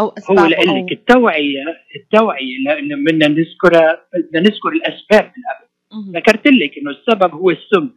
أو 0.00 0.04
هو 0.06 0.12
اسبابه 0.18 0.48
لقول 0.48 0.68
أو... 0.68 0.76
لك 0.86 0.92
التوعية 0.92 1.64
التوعيه 1.96 2.58
لأنه 2.66 2.96
بدنا 3.04 3.28
نذكرها 3.28 4.00
بدنا 4.14 4.40
نذكر 4.40 4.68
الأسباب 4.68 5.24
من 5.24 5.42
قبل 5.50 5.68
مهم. 5.92 6.16
ذكرت 6.16 6.46
لك 6.46 6.78
إنه 6.78 6.90
السبب 6.90 7.34
هو 7.34 7.50
السم. 7.50 7.90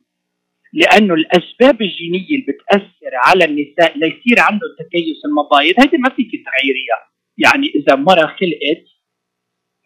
لأنه 0.74 1.14
الأسباب 1.14 1.82
الجينية 1.82 2.26
اللي 2.30 2.46
بتأثر 2.48 3.12
على 3.26 3.46
النساء 3.46 3.98
ليصير 3.98 4.40
عندهم 4.40 4.70
تكيس 4.80 5.18
المبايض 5.26 5.76
هذه 5.80 5.98
ما 5.98 6.10
فيك 6.10 6.28
تغيريها. 6.32 7.00
يعني 7.38 7.68
إذا 7.76 7.96
مرة 7.96 8.28
خلقت 8.40 8.86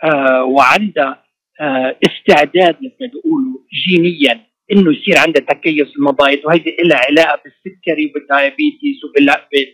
آه 0.04 0.44
وعندها 0.44 1.21
استعداد 2.08 2.76
مثل 2.76 2.96
ما 3.02 3.08
بيقولوا 3.08 3.60
جينيا 3.88 4.46
إنه 4.72 4.92
يصير 4.94 5.18
عندها 5.18 5.42
تكيس 5.44 5.96
المبايض 5.98 6.40
وهيدي 6.46 6.76
لها 6.86 6.98
علاقة 7.10 7.42
بالسكري 7.44 8.06
وبالدايابيتيز 8.06 9.06
وبال 9.06 9.26
بال... 9.26 9.74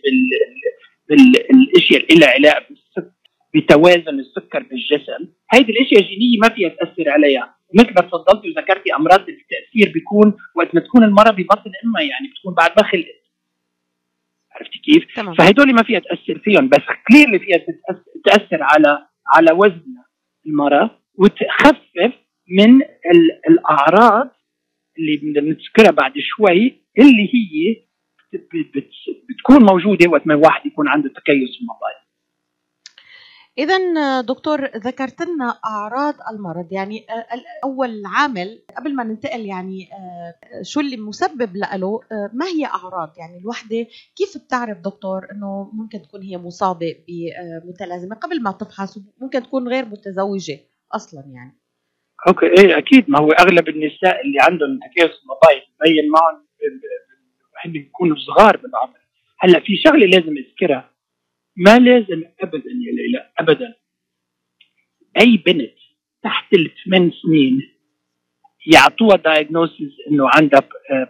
بال... 1.08 1.32
بالأشياء 1.50 2.00
اللي 2.02 2.20
لها 2.20 2.28
علاقة 2.30 2.64
بالسك... 2.68 3.12
بتوازن 3.54 4.18
السكر 4.20 4.62
بالجسم. 4.62 5.32
هيدي 5.52 5.72
الأشياء 5.72 6.00
الجينيه 6.00 6.38
ما 6.42 6.48
فيها 6.48 6.68
تاثر 6.68 7.10
عليها. 7.10 7.54
مثل 7.74 7.88
ما 7.88 8.00
تفضلتي 8.08 8.48
وذكرتي 8.50 8.94
أمراض 8.94 9.20
التأثير 9.20 9.92
بيكون 9.94 10.36
وقت 10.56 10.74
ما 10.74 10.80
تكون 10.80 11.04
المراه 11.04 11.30
ببطن 11.30 11.70
أمها 11.84 12.02
يعني 12.02 12.28
بتكون 12.28 12.54
بعد 12.54 12.70
ما 12.76 12.88
خلقت. 12.88 13.22
عرفتي 14.52 14.78
كيف؟ 14.78 15.04
تمام. 15.16 15.34
فهدول 15.34 15.74
ما 15.74 15.82
فيها 15.82 15.98
تاثر 15.98 16.38
فيهم 16.38 16.68
بس 16.68 16.78
كلير 17.08 17.38
فيها 17.38 17.58
تتأث- 17.58 18.22
تأثر 18.24 18.62
على 18.62 19.06
على 19.36 19.52
وزن 19.52 19.94
المراه 20.46 20.97
وتخفف 21.18 22.12
من 22.58 22.82
ال- 22.82 23.40
الأعراض 23.50 24.30
اللي 24.98 25.16
بدنا 25.16 25.40
نذكرها 25.50 25.90
بعد 25.90 26.12
شوي 26.18 26.82
اللي 26.98 27.22
هي 27.34 27.84
بت- 28.32 28.48
بت- 28.76 28.90
بتكون 29.28 29.62
موجودة 29.62 30.10
وقت 30.10 30.26
ما 30.26 30.34
الواحد 30.34 30.66
يكون 30.66 30.88
عنده 30.88 31.08
تكيس 31.08 31.58
المبايض 31.60 31.98
إذا 33.58 34.20
دكتور 34.20 34.64
ذكرت 34.64 35.22
لنا 35.22 35.58
أعراض 35.66 36.14
المرض. 36.32 36.72
يعني 36.72 37.06
آه، 37.10 37.26
أول 37.64 38.02
عامل 38.06 38.62
قبل 38.76 38.94
ما 38.94 39.04
ننتقل 39.04 39.40
يعني 39.46 39.88
آه، 39.92 40.62
شو 40.62 40.80
اللي 40.80 40.96
مسبب 40.96 41.56
له 41.56 42.00
آه، 42.12 42.30
ما 42.32 42.46
هي 42.46 42.64
أعراض؟ 42.66 43.12
يعني 43.18 43.38
الوحدة 43.38 43.86
كيف 44.16 44.38
بتعرف 44.46 44.78
دكتور 44.78 45.26
إنه 45.32 45.70
ممكن 45.72 46.02
تكون 46.02 46.22
هي 46.22 46.38
مصابة 46.38 46.96
بمتلازمة؟ 47.64 48.16
قبل 48.16 48.42
ما 48.42 48.52
تفحص 48.52 48.98
ممكن 49.20 49.42
تكون 49.42 49.68
غير 49.68 49.84
متزوجة. 49.84 50.58
أصلا 50.94 51.20
يعني. 51.34 51.58
okay 52.28 52.46
إيه 52.46 52.78
أكيد. 52.78 53.10
ما 53.10 53.18
هو 53.18 53.30
أغلب 53.30 53.68
النساء 53.68 54.20
اللي 54.20 54.38
عندهم 54.40 54.78
تكيس 54.78 55.10
مبايض 55.26 55.62
ببين 55.80 56.10
معهم 56.10 56.46
هن 57.64 57.72
بيكونوا 57.72 58.16
صغار 58.16 58.56
بالعمر. 58.56 58.98
هلأ 59.38 59.60
في 59.60 59.76
شغلة 59.76 60.06
لازم 60.06 60.36
أذكرها. 60.36 60.90
ما 61.56 61.78
لازم 61.78 62.24
ابدا 62.40 62.70
يا 62.70 62.92
ليلى 62.92 63.30
ابدا. 63.38 63.74
أي 65.20 65.36
بنت 65.46 65.74
تحت 66.22 66.54
الثمان 66.54 67.10
سنين 67.22 67.78
يعطوها 68.74 69.16
diagnosis 69.16 69.92
إنه 70.10 70.28
عندها 70.34 70.60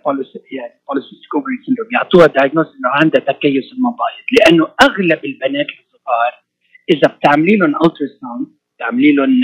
polycys 0.05 0.27
يعني 0.53 0.81
polycystic 0.89 1.33
syndrome 1.67 1.89
يعطوها 1.93 2.27
diagnosis 2.27 2.73
إنه 2.75 2.89
عندها 2.89 3.21
تكيس 3.21 3.73
المبايض 3.73 4.25
لأنه 4.39 4.75
أغلب 4.83 5.25
البنات 5.25 5.67
الصغار 5.67 6.33
إذا 6.91 7.17
بتعملي 7.17 7.57
لهم 7.57 7.75
ultra 7.75 8.47
بتعملي 8.79 9.13
لهم 9.13 9.41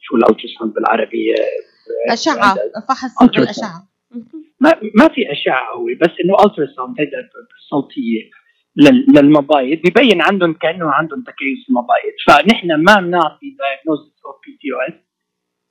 شو 0.00 0.16
ال 0.16 0.24
ultra 0.24 0.66
بالعربي 0.74 1.34
آه، 1.34 2.12
أشعة 2.12 2.54
فحص. 2.88 3.22
بالأشعة 3.40 3.88
ما 4.60 4.74
ما 4.94 5.08
في 5.08 5.32
أشعة 5.32 5.74
هو 5.74 5.84
بس 6.00 6.10
إنه 6.24 6.34
ultrasound 6.44 7.00
هيدا 7.00 7.28
صوتية 7.70 8.30
لل- 8.76 9.06
للمبايض 9.16 9.78
ببين 9.84 10.22
عندهم 10.22 10.52
كأنه 10.54 10.90
عندهم 10.90 11.22
تكيس 11.22 11.66
مبايض 11.70 12.14
فنحن 12.26 12.74
ما 12.74 13.00
بنعطي 13.00 13.56
diagnosis 13.58 14.20
of 14.26 14.36
PCOS 14.46 15.04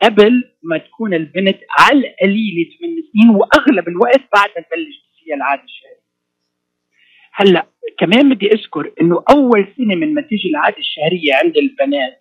قبل 0.01 0.43
ما 0.63 0.77
تكون 0.77 1.13
البنت 1.13 1.57
على 1.79 1.97
القليله 1.99 2.69
8 2.79 3.01
سنين 3.13 3.35
وأغلب 3.35 3.87
الوقت 3.87 4.21
بعد 4.35 4.49
ما 4.57 4.61
تبلش 4.63 4.95
فيها 5.23 5.35
العادة 5.35 5.63
الشهرية. 5.63 6.03
هلأ 7.33 7.65
كمان 7.99 8.33
بدي 8.33 8.47
اذكر 8.51 8.93
إنه 9.01 9.23
أول 9.29 9.67
سنة 9.77 9.95
من 9.95 10.13
ما 10.13 10.21
تيجي 10.21 10.49
العادة 10.49 10.77
الشهرية 10.77 11.33
عند 11.43 11.57
البنات 11.57 12.19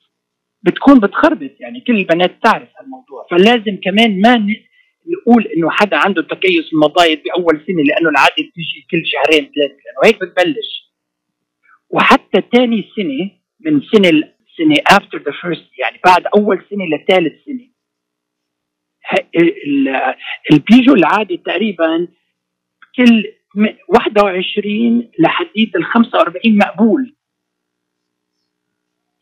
بتكون 0.63 1.01
بتخربط 1.01 1.51
يعني 1.61 1.81
كل 1.81 1.97
البنات 1.97 2.43
تعرف 2.45 2.69
هالموضوع. 2.81 3.27
فلازم 3.31 3.81
كمان 3.85 4.21
ما 4.21 4.47
نقول 5.07 5.47
إنه 5.57 5.71
حدا 5.71 5.97
عنده 5.97 6.23
تكيس 6.23 6.73
المبايض 6.73 7.19
بأول 7.25 7.55
سنة 7.67 7.83
لأنه 7.83 8.09
العادة 8.11 8.33
بتيجي 8.35 8.87
كل 8.91 9.03
شهرين 9.07 9.45
ثلاثة 9.55 9.75
لأنه 9.85 10.01
هيك 10.05 10.17
بتبلش. 10.21 10.93
وحتى 11.91 12.43
ثاني 12.53 12.85
سنة 12.97 13.31
من 13.61 13.81
سنة 13.93 14.33
سنة 14.59 14.77
after 14.99 15.19
the 15.19 15.33
first 15.33 15.79
يعني 15.79 16.01
بعد 16.07 16.25
أول 16.39 16.65
سنة 16.71 16.85
لثالث 16.97 17.45
سنة. 17.45 17.69
ه- 19.11 19.27
ال- 19.37 19.57
ال- 19.67 20.15
اللي 20.51 20.63
بيجوا 20.71 20.95
العادة 20.97 21.37
تقريبا 21.37 22.09
كل 22.97 23.25
م- 23.55 23.75
21 23.89 25.11
لحديت 25.19 25.77
ال 25.77 25.85
45 25.85 26.57
مقبول. 26.57 27.17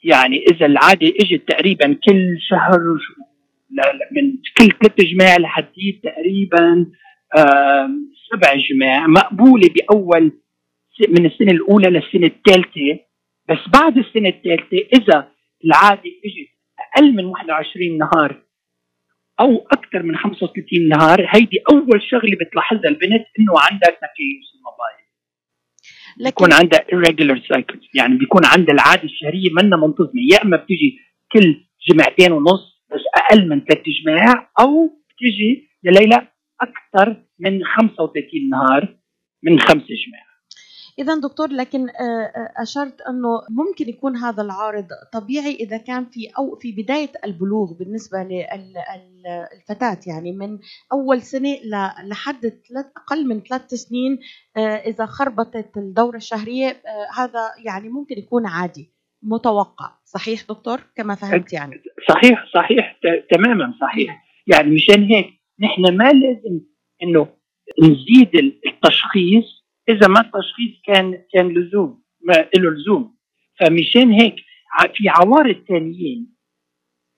يعني 0.03 0.45
إذا 0.51 0.67
العادة 0.67 1.07
إجت 1.21 1.49
تقريبا 1.49 1.87
كل 2.09 2.39
شهر 2.41 2.79
من 4.13 4.33
كل 4.59 4.69
ثلاث 4.79 5.01
جماع 5.01 5.37
لحديت 5.37 6.03
تقريبا 6.05 6.87
سبع 8.31 8.55
جماع 8.71 9.07
مقبولة 9.07 9.69
بأول 9.69 10.33
من 11.09 11.27
السنة 11.27 11.51
الأولى 11.53 11.91
للسنة 11.91 12.27
الثالثة. 12.27 12.99
بس 13.49 13.59
بعد 13.81 13.99
السنة 13.99 14.29
الثالثة 14.29 14.77
إذا 14.95 15.29
العادة 15.65 16.11
إجت 16.25 16.49
أقل 16.97 17.13
من 17.15 17.25
21 17.25 17.99
نهار 17.99 18.43
أو 19.41 19.67
أكثر 19.73 20.03
من 20.03 20.17
35 20.17 20.89
نهار 20.89 21.27
هيدي 21.29 21.59
أول 21.73 22.03
شغلة 22.03 22.37
بتلاحظها 22.41 22.89
البنت 22.89 23.25
إنه 23.39 23.53
عندها 23.71 23.91
تكيس. 23.91 24.60
لكن 26.21 26.45
بيكون 26.45 26.53
عندها 26.53 26.81
irregular 26.81 27.39
cycles. 27.39 27.89
يعني 27.95 28.19
بيكون 28.19 28.43
عندها 28.45 28.75
العادة 28.75 29.03
الشهرية 29.03 29.51
منا 29.53 29.77
منتظمة. 29.77 30.21
يا 30.33 30.45
إما 30.45 30.57
بتيجي 30.57 30.99
كل 31.33 31.65
جمعتين 31.89 32.33
ونص 32.33 32.85
بس 32.93 33.01
أقل 33.17 33.49
من 33.49 33.61
ثلاث 33.61 33.83
جماع 34.03 34.51
أو 34.61 35.01
بتيجي 35.11 35.69
يا 35.85 35.91
ليلى 35.91 36.29
أكثر 36.61 37.23
من 37.39 37.65
35 37.65 38.49
نهار 38.51 38.97
من 39.43 39.61
خمس 39.61 39.83
جماع. 39.83 40.30
إذا 41.01 41.15
دكتور 41.15 41.49
لكن 41.49 41.89
آه، 41.89 41.93
آه، 42.03 42.53
أشرت 42.63 43.01
أنه 43.01 43.29
ممكن 43.51 43.89
يكون 43.89 44.17
هذا 44.17 44.43
العارض 44.43 44.87
طبيعي 45.13 45.55
إذا 45.55 45.77
كان 45.77 46.05
في 46.05 46.29
أو 46.39 46.57
في 46.57 46.73
بداية 46.73 47.13
البلوغ 47.25 47.73
بالنسبة 47.73 48.19
للفتاة 48.23 49.99
يعني 50.07 50.33
من 50.33 50.59
أول 50.93 51.23
سنة 51.23 51.49
ل- 51.65 52.09
لحد 52.09 52.53
أقل 52.97 53.27
من 53.29 53.41
ثلاث 53.41 53.75
سنين 53.75 54.19
آه، 54.57 54.61
إذا 54.61 55.07
خربطت 55.07 55.77
الدورة 55.77 56.17
الشهرية 56.17 56.69
آه، 56.69 57.21
هذا 57.21 57.41
يعني 57.65 57.89
ممكن 57.89 58.19
يكون 58.19 58.47
عادي 58.47 58.93
متوقع. 59.23 59.91
صحيح 60.05 60.43
دكتور؟ 60.49 60.81
كما 60.97 61.15
فهمت 61.15 61.53
يعني. 61.53 61.83
صحيح 62.09 62.45
صحيح 62.55 62.97
تماما 63.35 63.75
صحيح. 63.81 64.25
يعني 64.47 64.71
مشان 64.71 65.05
هيك 65.05 65.27
نحن 65.61 65.83
ما 65.97 66.05
لازم 66.13 66.61
إنه 67.03 67.27
نزيد 67.83 68.31
التشخيص 68.67 69.60
إذا 69.89 70.09
ما 70.09 70.21
التشخيص 70.21 70.83
كان 70.87 71.23
كان 71.33 71.49
لزوم 71.49 72.03
ما 72.23 72.49
له 72.57 72.71
لزوم 72.71 73.17
فمشان 73.61 74.13
هيك 74.13 74.37
في 74.95 75.09
عوارض 75.09 75.65
ثانيين 75.69 76.35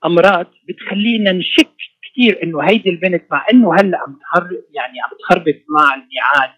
أمراض 0.04 0.46
بتخلينا 0.68 1.32
نشك 1.32 1.72
كثير 2.02 2.42
إنه 2.42 2.62
هيدي 2.62 2.90
البنت 2.90 3.24
مع 3.30 3.46
إنه 3.52 3.74
هلأ 3.74 3.98
عم 3.98 4.18
يعني 4.74 5.00
عم 5.00 5.10
تخربط 5.20 5.62
مع 5.78 5.94
الميعاد. 5.94 6.50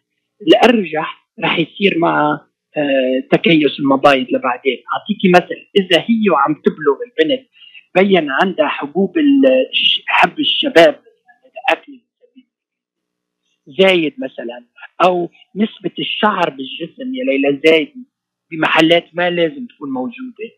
الأرجح 0.46 1.28
رح 1.44 1.58
يصير 1.58 1.98
معها 1.98 2.48
آه، 2.76 3.28
تكيس 3.32 3.80
المبايض 3.80 4.26
لبعدين. 4.30 4.82
اعطيكي 4.94 5.28
مثل 5.28 5.68
إذا 5.78 6.00
هي 6.00 6.30
وعم 6.30 6.54
تبلغ 6.54 6.96
البنت 7.06 7.48
بين 7.94 8.30
عندها 8.30 8.68
حبوب 8.68 9.14
حب 10.06 10.38
الشباب 10.38 11.00
الأكل 11.70 12.00
زايد 13.66 14.14
مثلا 14.18 14.64
أو 15.04 15.30
نسبة 15.56 15.90
الشعر 15.98 16.50
بالجسم 16.50 17.14
يا 17.14 17.24
ليلى 17.24 17.60
زايده 17.66 17.94
بمحلات 18.50 19.04
ما 19.12 19.30
لازم 19.30 19.66
تكون 19.66 19.90
موجودة. 19.90 20.50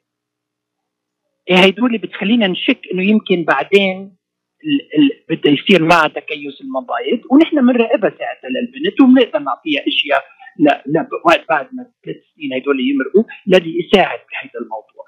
إيه 1.51 1.57
هيدول 1.57 1.99
بتخلينا 1.99 2.47
نشك 2.47 2.81
إنه 2.93 3.03
يمكن 3.11 3.45
بعدين 3.45 4.17
ال- 4.65 4.89
ال- 4.99 5.25
بده 5.37 5.51
يصير 5.51 5.83
معها 5.83 6.09
تكيس 6.09 6.61
المبايض 6.61 7.21
ونحن 7.31 7.57
بنراقبها 7.67 8.11
ساعتها 8.19 8.49
للبنت 8.51 9.01
وبنقدر 9.01 9.39
نعطيها 9.39 9.83
أشياء 9.89 10.25
لا 10.59 10.83
لا 10.87 11.09
وقت 11.25 11.45
بعد 11.49 11.69
ما 11.73 11.87
ثلاث 12.05 12.17
سنين 12.35 12.53
هدول 12.53 12.81
يمرقوا 12.91 13.25
الذي 13.49 13.79
يساعد 13.79 14.19
بهذا 14.19 14.61
الموضوع. 14.63 15.05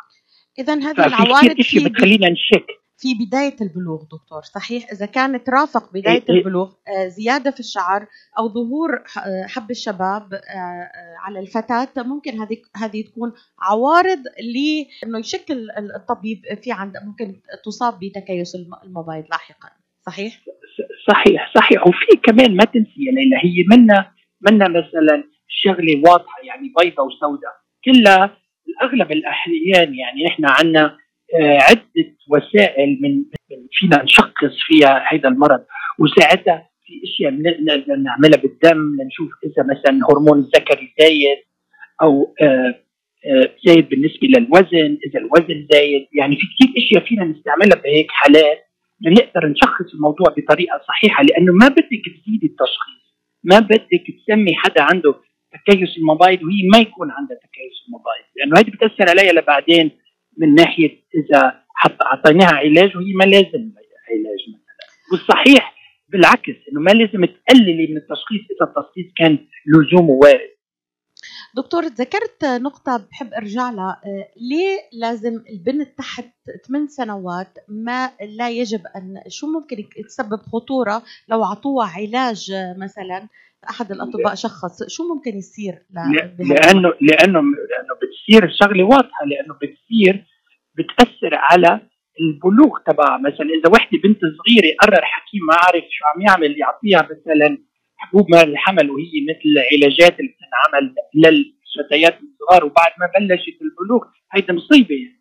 إذا 0.59 0.75
هذه 0.75 1.07
العوارض 1.07 1.49
كثير 1.49 1.61
اشياء 1.61 1.89
بتخلينا 1.89 2.29
نشك. 2.31 2.67
في 3.01 3.15
بداية 3.27 3.57
البلوغ 3.61 4.03
دكتور 4.03 4.43
صحيح 4.43 4.87
إذا 4.93 5.07
كانت 5.07 5.51
رافق 5.51 5.93
بداية 5.93 6.15
إيه 6.15 6.25
إيه. 6.31 6.35
البلوغ 6.39 6.73
آه، 6.89 7.09
زيادة 7.09 7.51
في 7.51 7.61
الشعر 7.61 8.07
أو 8.39 8.49
ظهور 8.49 8.95
آه، 9.27 9.47
حب 9.47 9.71
الشباب 9.71 10.35
آه، 10.35 10.91
على 11.19 11.41
الفتاة 11.41 11.89
ممكن 11.97 12.41
هذه 12.41 12.57
هذه 12.77 13.03
تكون 13.05 13.33
عوارض 13.59 14.19
لأنه 14.41 15.19
يشكل 15.19 15.55
ال- 15.55 15.97
الطبيب 15.97 16.43
في 16.63 16.73
عند 16.73 16.93
ممكن 17.07 17.41
تصاب 17.65 17.99
بتكيس 18.01 18.55
الم- 18.55 18.75
المبايض 18.85 19.25
لاحقا 19.31 19.69
صحيح؟ 20.07 20.41
صحيح 21.09 21.53
صحيح 21.55 21.87
وفي 21.87 22.17
كمان 22.23 22.57
ما 22.57 22.65
تنسي 22.65 23.05
يا 23.07 23.13
ليلى 23.13 23.37
هي 23.37 23.65
منا 23.77 24.11
منا 24.41 24.69
مثلا 24.69 25.25
شغلة 25.49 26.03
واضحة 26.11 26.43
يعني 26.45 26.73
بيضة 26.81 27.03
وسوداء 27.03 27.53
كلها 27.85 28.37
اغلب 28.83 29.13
الأحيان 29.13 29.95
يعني 29.95 30.25
نحن 30.27 30.45
عندنا 30.47 30.97
عدة 31.35 32.15
وسائل 32.29 32.99
من 33.03 33.25
فينا 33.73 34.03
نشخص 34.03 34.55
فيها 34.67 35.05
هذا 35.13 35.29
المرض 35.29 35.65
وساعتها 35.99 36.69
في 36.89 37.01
أشياء 37.05 37.31
نعملها 38.03 38.41
بالدم 38.43 38.97
لنشوف 39.01 39.31
إذا 39.45 39.63
مثلا 39.63 40.01
هرمون 40.11 40.39
الذكري 40.39 40.95
زايد 41.01 41.39
أو 42.03 42.35
آه، 42.43 42.75
آه، 43.27 43.51
زايد 43.67 43.89
بالنسبة 43.89 44.29
للوزن 44.29 44.99
إذا 45.07 45.21
الوزن 45.21 45.67
زايد. 45.73 46.07
يعني 46.13 46.37
في 46.37 46.47
كثير 46.47 46.85
أشياء 46.85 47.05
فينا 47.05 47.25
نستعملها 47.25 47.83
بهيك 47.83 48.11
حالات 48.11 48.59
لنقدر 49.01 49.47
نشخص 49.49 49.95
الموضوع 49.95 50.27
بطريقة 50.37 50.81
صحيحة 50.89 51.23
لأنه 51.25 51.53
ما 51.53 51.69
بدك 51.69 52.05
تزيد 52.05 52.45
التشخيص 52.45 52.99
ما 53.45 53.59
بدك 53.59 54.05
تسمي 54.19 54.55
حدا 54.57 54.83
عنده 54.83 55.15
تكيس 55.53 55.99
المبايض 55.99 56.43
وهي 56.43 56.69
ما 56.73 56.79
يكون 56.79 57.11
عندها 57.11 57.37
تكيس 57.37 57.77
المبايض 57.89 58.25
لأنه 58.37 58.61
هذه 58.61 58.71
بتأثر 58.71 59.11
عليها 59.11 59.33
لبعدين 59.33 59.91
من 60.39 60.55
ناحية 60.55 60.91
إذا 61.15 61.63
حط 61.75 62.03
أعطيناها 62.03 62.55
علاج 62.55 62.97
وهي 62.97 63.13
ما 63.15 63.25
لازم 63.25 63.73
علاج 64.11 64.41
مثلا. 64.49 64.89
والصحيح 65.13 65.75
بالعكس 66.09 66.55
إنه 66.73 66.81
ما 66.81 66.91
لازم 66.91 67.25
تقللي 67.25 67.87
من 67.91 67.97
التشخيص 67.97 68.41
إذا 68.51 68.71
التشخيص 68.71 69.13
كان 69.19 69.39
لزومه 69.67 70.11
وارد. 70.11 70.51
دكتور 71.57 71.85
ذكرت 71.85 72.45
نقطة 72.45 73.07
بحب 73.11 73.35
أرجع 73.35 73.71
لها. 73.71 74.01
آه، 74.07 74.29
ليه 74.41 74.79
لازم 74.93 75.43
البنت 75.51 75.99
تحت 75.99 76.25
8 76.69 76.87
سنوات 76.89 77.59
ما 77.69 78.11
لا 78.37 78.51
يجب 78.51 78.81
أن 78.97 79.23
شو 79.29 79.47
ممكن 79.47 79.77
تسبب 80.09 80.39
خطورة 80.53 81.03
لو 81.29 81.45
عطوها 81.45 81.87
علاج 81.97 82.53
مثلا؟ 82.79 83.29
أحد 83.71 83.93
الأطباء 83.93 84.35
شخص 84.35 84.83
شو 84.89 85.15
ممكن 85.15 85.37
يصير 85.39 85.73
ل- 85.75 85.99
ل- 85.99 86.29
بهذا 86.39 86.55
لأنه 86.55 86.89
لأنه 87.01 87.41
لأنه 87.41 87.95
بتصير 88.03 88.51
شغله 88.61 88.85
واضحة 88.85 89.27
لأنه 89.27 89.55
بتصير 89.55 90.25
بتأثر 90.79 91.35
على 91.35 91.81
البلوغ 92.21 92.79
تبعها. 92.87 93.19
مثلا 93.19 93.47
إذا 93.61 93.71
وحدة 93.73 93.99
بنت 94.05 94.21
صغيرة 94.21 94.77
قرر 94.81 95.05
حكيم 95.05 95.41
ما 95.49 95.55
عارف 95.55 95.85
شو 95.91 96.05
عم 96.05 96.21
يعمل 96.21 96.59
يعطيها 96.61 97.03
مثلا 97.13 97.59
حبوب 97.97 98.31
مال 98.31 98.49
الحمل 98.53 98.91
وهي 98.91 99.13
مثل 99.31 99.45
العلاجات 99.47 100.21
اللي 100.21 100.35
بتنعمل 100.35 100.95
للفتيات 101.15 102.19
الصغار 102.23 102.65
وبعد 102.65 102.93
ما 103.01 103.07
بلشت 103.19 103.63
البلوغ 103.63 104.05
هيدا 104.33 104.53
مصيبة 104.53 104.95
يعني. 104.95 105.19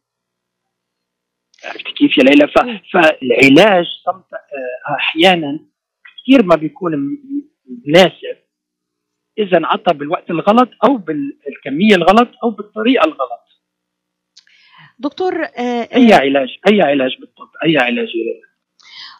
عرفتي 1.65 1.91
كيف 1.91 2.17
يا 2.17 2.24
ليلى؟ 2.24 2.48
فالعلاج 2.93 3.86
صمت 4.06 4.34
آه، 4.34 4.96
أحيانا 4.96 5.60
كثير 6.24 6.46
ما 6.46 6.56
بيكون 6.56 6.91
مناسب 7.88 8.38
اذا 9.38 9.58
انعطى 9.58 9.93
بالوقت 9.93 10.30
الغلط 10.30 10.70
أو 10.84 10.98
بالكمية 10.98 11.96
الغلط 11.96 12.30
أو 12.43 12.50
بالطريقة 12.50 13.06
الغلط. 13.06 13.46
دكتور 14.99 15.43
آه، 15.43 15.88
أي 15.95 16.13
آه، 16.13 16.17
علاج 16.17 16.47
أي 16.67 16.81
علاج 16.81 17.17
بالطب 17.19 17.49
أي 17.65 17.77
علاج. 17.77 18.07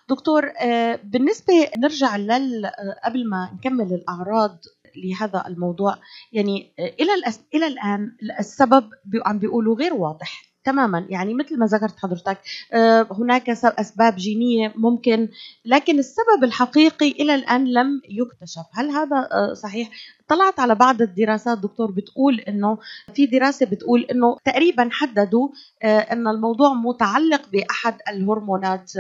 دكتور 0.10 0.52
آه، 0.62 1.00
بالنسبة 1.04 1.54
نرجع 1.78 2.18
لل 2.18 2.72
قبل 3.06 3.30
ما 3.30 3.52
نكمل 3.54 3.94
الأعراض 3.94 4.60
لهذا 4.96 5.44
الموضوع 5.48 5.98
يعني 6.34 6.72
إلى 6.80 7.14
الأس... 7.14 7.46
إلى 7.54 7.68
الآن 7.68 8.12
السبب 8.40 8.90
عم 9.26 9.40
بيقولوا 9.40 9.76
غير 9.76 9.94
واضح 9.94 10.47
تماما. 10.68 11.06
يعني 11.10 11.34
مثل 11.34 11.60
ما 11.60 11.66
ذكرت 11.66 12.00
حضرتك 12.00 12.38
آه، 12.74 13.08
هناك 13.12 13.50
أسباب 13.50 14.16
جينية 14.16 14.74
ممكن 14.76 15.30
لكن 15.66 16.00
السبب 16.00 16.44
الحقيقي 16.44 17.12
إلى 17.12 17.36
الآن 17.36 17.66
لم 17.74 18.02
يكتشف. 18.10 18.66
هل 18.74 18.90
هذا 18.90 19.30
آه، 19.32 19.54
صحيح؟ 19.54 19.90
طلعت 20.28 20.60
على 20.60 20.76
بعض 20.76 21.02
الدراسات 21.02 21.58
دكتور 21.58 21.92
بتقول 21.92 22.40
إنه 22.40 22.78
في 23.14 23.26
دراسة 23.26 23.66
بتقول 23.66 24.02
إنه 24.12 24.38
تقريبا 24.46 24.90
حددوا 24.92 25.50
آه، 25.84 26.00
إن 26.00 26.28
الموضوع 26.28 26.74
متعلق 26.74 27.42
بأحد 27.50 27.96
الهرمونات 28.10 28.92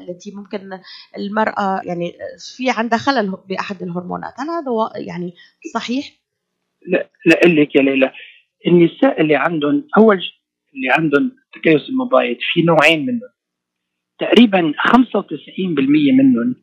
التي 0.00 0.30
ممكن 0.34 0.78
المرأة 1.16 1.80
يعني 1.84 2.12
في 2.56 2.70
عندها 2.70 2.98
خلل 2.98 3.36
بأحد 3.48 3.82
الهرمونات. 3.82 4.32
هل 4.40 4.48
هذا 4.50 4.70
يعني 4.96 5.34
صحيح؟ 5.74 6.04
لا 6.86 7.08
لا 7.26 7.40
لك 7.48 7.74
يا 7.74 7.82
ليلى 7.82 8.12
النساء 8.66 9.20
اللي 9.20 9.36
عندهم 9.36 9.84
أول 9.98 10.22
اللي 10.74 10.88
عندهم 10.90 11.36
تكيس 11.52 11.88
المبايض 11.88 12.36
في 12.52 12.62
نوعين 12.62 13.06
منهم. 13.06 13.34
تقريبا 14.18 14.72
95% 14.78 16.12
منهم 16.12 16.56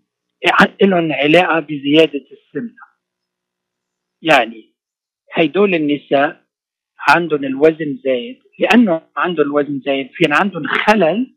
لهم 0.82 1.12
علاقة 1.12 1.60
بزيادة 1.60 2.26
السمنة. 2.32 2.82
يعني 4.22 4.74
هيدول 5.34 5.76
النساء 5.76 6.42
عندهم 7.10 7.44
الوزن 7.44 8.00
زايد. 8.04 8.40
لأنه 8.60 9.02
عندهم 9.18 9.46
الوزن 9.46 9.80
زايد 9.86 10.10
في 10.14 10.26
عندهم 10.32 10.68
خلل 10.68 11.36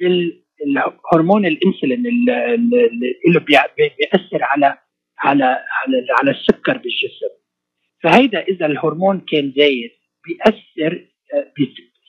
بالهرمون 0.00 1.46
الإنسولين 1.46 2.06
اللي 3.26 3.40
بيأثر 3.76 4.42
على 4.42 4.78
على 5.18 5.44
على 5.44 6.06
على 6.20 6.30
السكر 6.30 6.78
بالجسم. 6.78 7.34
فهيدا 8.02 8.40
إذا 8.40 8.66
الهرمون 8.66 9.20
كان 9.20 9.52
زايد 9.56 9.90
بيأثر 10.24 11.08
آه، 11.34 11.52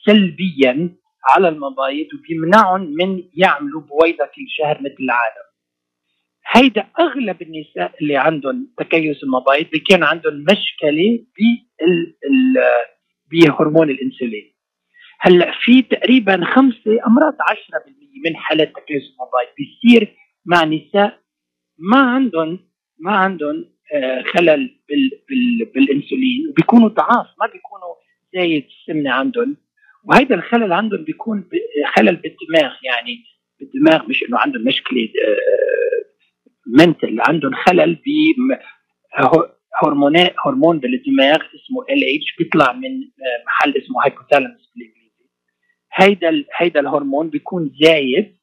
سلبيا 0.06 0.96
على 1.28 1.48
المبايض 1.48 2.06
وبيمنعهم 2.14 2.80
من 2.80 3.22
يعملوا 3.34 3.80
بويضة 3.80 4.24
كل 4.24 4.46
شهر 4.48 4.78
مثل 4.80 4.96
العالم 5.00 5.46
هيدا 6.52 6.86
أغلب 7.00 7.42
النساء 7.42 7.94
اللي 8.00 8.16
عندهم 8.16 8.68
تكيس 8.78 9.22
المبايض 9.24 9.66
اللي 9.66 9.80
كان 9.90 10.02
عندهم 10.02 10.44
مشكلة 10.50 11.24
بهرمون 13.30 13.90
الإنسولين. 13.90 14.52
هلأ 15.20 15.52
في 15.64 15.82
تقريبا 15.82 16.44
خمسة 16.44 17.06
أمراض 17.06 17.34
10% 17.34 18.26
من 18.26 18.36
حالات 18.36 18.68
تكيس 18.76 19.02
المبايض 19.02 19.48
بيصير 19.58 20.16
مع 20.46 20.64
نساء 20.64 21.20
ما 21.78 21.98
عندهم 21.98 22.58
ما 22.98 23.12
عندهم 23.16 23.64
آه، 23.94 24.22
خلل 24.22 24.80
بال 24.88 25.10
بال 25.28 25.64
بالإنسولين 25.74 26.48
وبيكونوا 26.50 26.88
ضعاف 26.88 27.26
ما 27.40 27.46
بيكونوا 27.46 27.94
زايد 28.34 28.66
السمنة 28.66 29.10
عندهم. 29.12 29.56
وهذا 30.06 30.34
الخلل 30.34 30.72
عندهم 30.72 31.04
بيكون 31.04 31.48
خلل 31.96 32.16
بالدماغ 32.16 32.72
يعني 32.84 33.24
بالدماغ 33.60 34.08
مش 34.08 34.22
إنه 34.22 34.38
عندهم 34.38 34.64
مشكلة 34.64 35.08
منتل 36.66 37.20
عندهم 37.20 37.54
خلل 37.54 37.94
ب 37.94 38.02
هرمونات 39.82 40.34
هرمون 40.46 40.78
بالدماغ 40.78 41.36
اسمه 41.36 41.82
ال 41.90 42.04
اتش 42.04 42.36
بيطلع 42.38 42.72
من 42.72 42.90
آه، 43.02 43.44
محل 43.46 43.76
اسمه 43.76 44.04
هايبوثالاموس 44.04 44.72
بالانجليزي 44.74 45.06
هيدا 45.92 46.44
هيدا 46.56 46.80
الهرمون 46.80 47.30
بيكون 47.30 47.70
زايد 47.82 48.36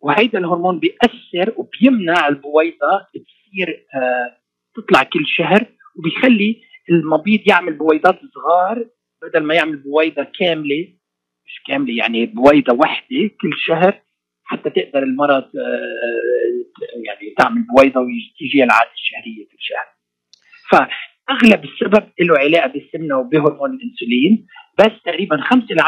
وهيدا 0.00 0.38
الهرمون 0.38 0.78
بيأثر 0.78 1.54
وبيمنع 1.56 2.28
البويضة 2.28 3.06
تصير 3.14 3.86
آه، 3.94 4.38
تطلع 4.74 5.02
كل 5.02 5.26
شهر 5.26 5.66
وبيخلي 5.98 6.62
المبيض 6.90 7.40
يعمل 7.46 7.72
بويضات 7.72 8.20
صغار 8.34 8.86
بدل 9.22 9.40
ما 9.40 9.54
يعمل 9.54 9.76
بويضة 9.76 10.26
كاملة. 10.38 10.97
مش 11.48 11.62
كاملة 11.66 11.94
يعني 11.96 12.26
بويضة 12.26 12.74
واحدة 12.74 13.30
كل 13.40 13.50
شهر 13.66 14.00
حتى 14.44 14.70
تقدر 14.70 15.02
المرأة 15.02 15.38
آه، 15.38 17.02
يعني 17.06 17.34
تعمل 17.38 17.62
بويضة 17.76 18.00
وتيجي 18.00 18.64
العادة 18.64 18.90
الشهرية 18.94 19.44
كل 19.46 19.56
شهر. 19.60 19.86
فأغلب 20.70 21.64
السبب 21.64 22.08
له 22.20 22.38
علاقة 22.38 22.66
بالسمنة 22.66 23.18
وبهرمون 23.18 23.70
الأنسولين 23.74 24.46
بس 24.78 25.02
تقريبا 25.04 25.40
5 25.40 25.66
ل 25.74 25.80
10% 25.80 25.84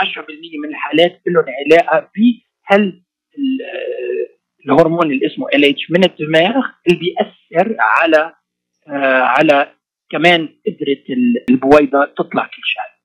من 0.62 0.68
الحالات 0.68 1.23
لهم 1.27 1.44
علاقة 1.66 2.11
بهل 2.16 3.03
ال- 3.38 3.61
الهرمون 4.66 5.12
اللي 5.12 5.27
اسمه 5.27 5.46
ال 5.55 5.64
اتش 5.64 5.90
من 5.90 6.05
الدماغ 6.05 6.55
اللي 6.88 6.99
بيأثر 6.99 7.77
على 7.79 8.33
آه، 8.88 9.20
على 9.23 9.73
كمان 10.11 10.49
قدرة 10.66 11.05
ال- 11.11 11.44
البويضة 11.51 12.05
تطلع 12.18 12.44
كل 12.46 12.62
شهر. 12.64 13.00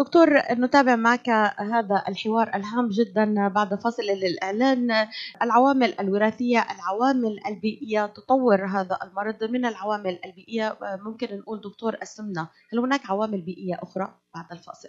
دكتور 0.00 0.28
نتابع 0.52 0.96
معك 0.96 1.28
هذا 1.58 2.04
الحوار 2.08 2.50
الهام 2.54 2.88
جدا 2.88 3.48
بعد 3.48 3.74
فاصل 3.74 4.02
للإعلان. 4.02 5.08
العوامل 5.42 6.00
الوراثية 6.00 6.66
العوامل 6.74 7.40
البيئية 7.46 8.06
تطور 8.06 8.66
هذا 8.66 8.98
المرض. 9.02 9.44
من 9.44 9.64
العوامل 9.66 10.18
البيئية 10.24 10.78
ممكن 10.82 11.38
نقول 11.38 11.60
دكتور 11.60 11.96
السمنة 12.02 12.48
هل 12.72 12.78
هناك 12.78 13.10
عوامل 13.10 13.40
بيئية 13.40 13.74
أخرى؟ 13.82 14.14
بعد 14.34 14.52
الفاصل. 14.52 14.88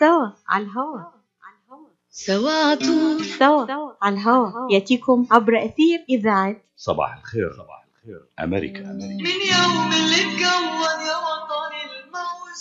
سوا 0.00 0.26
على 0.48 0.64
الهواء 0.64 1.12
سوا 2.10 2.50
على 2.50 2.76
طول. 2.76 3.24
سوا 3.24 3.92
على 4.02 4.14
الهواء 4.14 4.72
يأتيكم 4.72 5.26
عبر 5.30 5.64
أثير 5.64 6.04
إذاعة. 6.08 6.56
صباح 6.76 7.16
الخير. 7.18 7.52
صباح 7.52 7.84
الخير. 7.92 8.20
أمريكا 8.40 8.80
أمريكا. 8.90 9.22
من 9.22 9.40
يوم 9.54 9.90
اللي 9.92 10.16
اتكون 10.16 11.06
يا 11.06 11.16
وطن 11.16 11.72
الموج. 12.04 12.60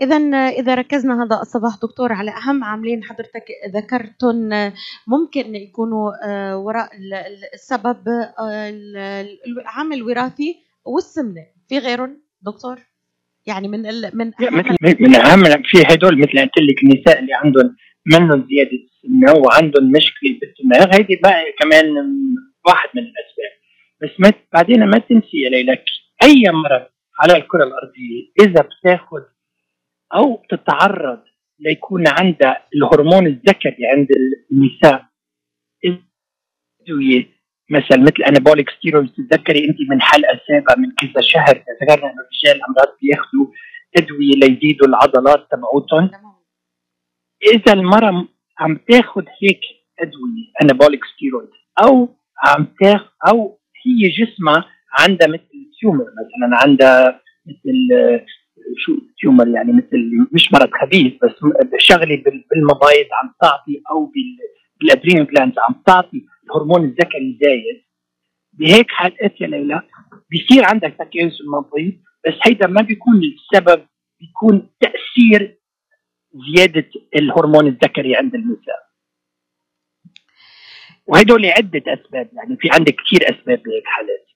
إذا 0.00 0.16
إذا 0.48 0.74
ركزنا 0.74 1.22
هذا 1.24 1.40
الصباح 1.42 1.76
دكتور 1.82 2.12
على 2.12 2.30
أهم 2.30 2.64
عاملين 2.64 3.04
حضرتك 3.04 3.44
ذكرتن 3.74 4.72
ممكن 5.06 5.54
يكونوا 5.54 6.10
آه، 6.24 6.58
وراء 6.58 6.96
ال- 6.96 7.14
ال- 7.14 7.54
السبب 7.54 8.08
آه، 8.08 8.68
ال- 8.68 8.96
ال- 8.96 9.60
العامل 9.60 9.96
الوراثي 9.96 10.56
والسمنة. 10.84 11.46
في 11.68 11.78
غيرهم 11.78 12.22
دكتور؟ 12.42 12.78
يعني 13.46 13.68
من 13.68 13.86
ال 13.86 14.10
من 14.14 14.26
مثل 14.40 14.76
من 15.00 15.14
أهم 15.14 15.42
في 15.44 15.82
هدول 15.88 16.18
مثل 16.18 16.38
قلت 16.38 16.58
لك 16.58 16.82
النساء 16.82 17.18
اللي 17.20 17.34
عندهم 17.34 17.76
منهم 18.06 18.48
زيادة 18.50 18.70
السمنه 18.84 19.32
وعندهم 19.32 19.90
مشكلة 19.92 20.38
بالدماغ 20.40 20.94
هيدي 20.96 21.16
بقى 21.22 21.44
كمان 21.60 21.84
واحد 22.66 22.88
من 22.94 23.02
الأسباب. 23.02 23.52
بس 24.02 24.10
ما 24.20 24.32
بعدين 24.52 24.84
ما 24.84 24.98
تنسي 24.98 25.36
يا 25.44 25.50
ليلى 25.50 25.72
أي 26.22 26.42
مرض 26.52 26.86
على 27.20 27.36
الكرة 27.36 27.64
الأرضية 27.64 28.22
إذا 28.40 28.62
بتاخذ 28.68 29.22
أو 30.14 30.42
تتعرض 30.50 31.20
ليكون 31.60 32.04
عندها 32.08 32.66
الهرمون 32.74 33.26
الذكري 33.26 33.86
عند 33.96 34.08
النساء 34.52 35.04
ادويه 36.80 37.26
مثلا 37.72 37.98
مثل 38.02 38.22
انابوليك 38.28 38.70
ستيرويدز 38.70 39.12
تتذكري 39.12 39.64
انت 39.68 39.76
من 39.90 40.00
حلقة 40.02 40.40
سابقة 40.48 40.74
من 40.80 40.90
كذا 40.90 41.20
شهر 41.22 41.54
ذكرنا 41.82 42.12
إنه 42.12 42.20
الرجال 42.22 42.62
امراض 42.68 42.96
بياخذوا 43.02 43.46
ادويه 43.96 44.32
ليزيدوا 44.36 44.86
العضلات 44.88 45.46
تبعوتهم. 45.50 46.10
إذا 47.54 47.72
المرأة 47.72 48.28
عم 48.58 48.76
تاخذ 48.88 49.22
هيك 49.42 49.60
ادويه 50.00 50.44
anabolic 50.62 51.00
steroid 51.14 51.48
أو 51.84 52.16
عم 52.46 52.66
تاخذ 52.80 53.06
أو 53.28 53.58
هي 53.86 54.08
جسمها 54.08 54.64
عندها 54.98 55.28
مثل 55.28 55.48
tumor 55.80 56.04
مثلا 56.04 56.62
عندها 56.62 57.20
مثل 57.46 57.94
آه، 58.00 58.24
شو 58.76 58.92
tumor 59.20 59.48
يعني 59.48 59.72
مثل 59.72 60.26
مش 60.32 60.52
مرض 60.52 60.70
خبيث 60.82 61.12
بس 61.22 61.30
شغلة 61.78 62.16
بال- 62.16 62.44
بالمبايض 62.50 63.06
عم 63.22 63.34
تعطي 63.42 63.82
أو 63.90 64.04
بال 64.06 64.38
بال 64.80 64.90
adrenal 64.90 65.26
glands 65.26 65.58
عم 65.68 65.82
تعطي 65.86 66.24
الهرمون 66.44 66.84
الذكري 66.84 67.38
زايد 67.42 67.84
بهيك 68.52 68.90
حالات 68.90 69.40
يا 69.40 69.46
ليلى 69.46 69.82
بيصير 70.30 70.64
عندك 70.64 70.96
تكيس 70.98 71.40
المبيض 71.40 72.02
بس 72.26 72.34
هيدا 72.46 72.66
ما 72.66 72.82
بيكون 72.82 73.20
السبب 73.24 73.86
بيكون 74.20 74.70
تأثير 74.80 75.58
زيادة 76.54 76.90
الهرمون 77.16 77.66
الذكري 77.66 78.16
عند 78.16 78.34
النساء. 78.34 78.82
وهدول 81.06 81.46
عدة 81.46 81.82
أسباب 81.86 82.30
يعني 82.32 82.56
في 82.56 82.68
عندك 82.72 82.94
كثير 82.94 83.22
أسباب 83.22 83.62
بهيك 83.62 83.84
حالات. 83.86 84.26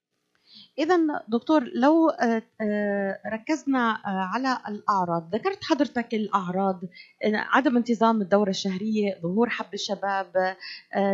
إذا 0.78 0.98
دكتور 1.28 1.64
لو 1.74 2.08
آه، 2.10 2.42
آه، 2.60 3.18
ركزنا 3.32 3.90
آه، 4.06 4.30
على 4.34 4.58
الأعراض 4.68 5.34
ذكرت 5.34 5.64
حضرتك 5.64 6.14
الأعراض 6.14 6.80
آه، 7.24 7.46
عدم 7.50 7.76
انتظام 7.76 8.22
الدورة 8.22 8.50
الشهرية 8.50 9.18
ظهور 9.22 9.48
حب 9.50 9.74
الشباب 9.74 10.56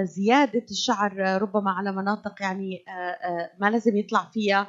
زيادة 0.03 0.65
الشعر 0.71 1.43
ربما 1.43 1.71
على 1.71 1.93
مناطق 1.93 2.43
يعني 2.43 2.85
ما 3.59 3.71
لازم 3.71 3.97
يطلع 3.97 4.31
فيها. 4.33 4.67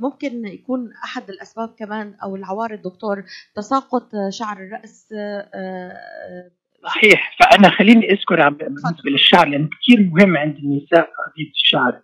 ممكن 0.00 0.46
يكون 0.46 0.92
أحد 1.04 1.30
الأسباب 1.30 1.74
كمان 1.78 2.14
أو 2.22 2.36
العوارض 2.36 2.82
دكتور 2.82 3.24
تساقط 3.54 4.10
شعر 4.28 4.80
آه، 5.14 6.50
صحيح. 6.84 7.36
فأنا 7.40 7.70
خليني 7.70 8.12
أذكر 8.12 8.48
بالنسبة 8.48 9.10
للشعر 9.10 9.48
لأنه 9.48 9.68
كثير 9.82 10.10
مهم 10.12 10.36
عند 10.36 10.56
النساء 10.56 11.00
قضية 11.00 11.50
الشعر. 11.54 12.02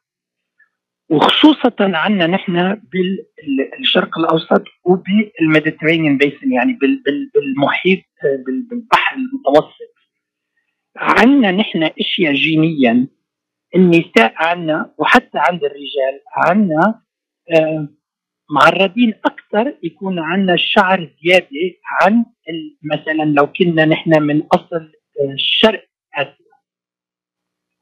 وخصوصا 1.14 1.72
عندنا 1.80 2.26
نحن 2.26 2.80
بالشرق 2.92 4.18
الأوسط 4.18 4.64
وبالميديترينيان 4.84 6.18
بيسن 6.18 6.52
يعني 6.52 6.72
بال- 6.72 7.02
بال- 7.06 7.30
بالمحيط 7.34 8.00
بال- 8.46 8.66
بالبحر 8.70 9.16
المتوسط. 9.16 9.94
عندنا 10.96 11.50
نحن 11.50 11.82
أشياء 12.00 12.32
جينيا 12.34 13.08
النساء 13.76 14.32
عندنا 14.36 14.94
وحتى 14.98 15.38
عند 15.38 15.64
الرجال 15.64 16.20
عندنا 16.36 17.00
آه، 17.56 17.88
معرضين 18.50 19.14
أكثر 19.24 19.74
يكون 19.82 20.18
عندنا 20.18 20.54
الشعر 20.54 21.10
زيادة 21.24 21.48
عن 22.02 22.24
مثلا 22.82 23.22
لو 23.24 23.46
كنا 23.52 23.84
نحن 23.84 24.22
من 24.22 24.42
أصل 24.52 24.92
آه، 25.20 25.34
شرق 25.36 25.84
آسيا 26.14 26.54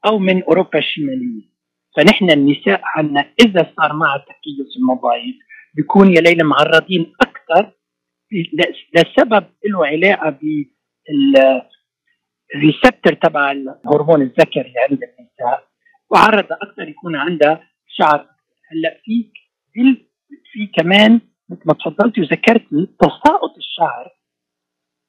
أو 0.05 0.19
من 0.19 0.43
أوروبا 0.43 0.79
الشمالية. 0.79 1.52
فنحن 1.95 2.31
النساء 2.31 2.81
عنا 2.83 3.25
إذا 3.45 3.73
صار 3.77 3.93
معها 3.93 4.17
تكيس 4.17 4.77
المبايض 4.77 5.35
بيكون 5.73 6.15
يا 6.15 6.21
ليلى 6.21 6.43
معرضين 6.43 7.13
أكثر 7.21 7.71
لسبب 8.95 9.45
له 9.69 9.87
علاقة 9.87 10.29
بال 10.29 11.61
الريسبتر 12.55 13.13
تبع 13.13 13.51
الهرمون 13.51 14.21
الذكري 14.21 14.73
عند 14.89 14.99
النساء 15.03 15.67
وعرض 16.09 16.47
أكثر 16.51 16.89
يكون 16.89 17.15
عندها 17.15 17.63
شعر. 17.87 18.27
هلأ 18.71 19.01
في 19.03 19.31
في 20.51 20.67
كمان 20.67 21.21
مثل 21.49 21.61
ما 21.65 21.73
تفضلتي 21.73 22.21
وذكرتي 22.21 22.87
تساقط 22.99 23.57
الشعر 23.57 24.09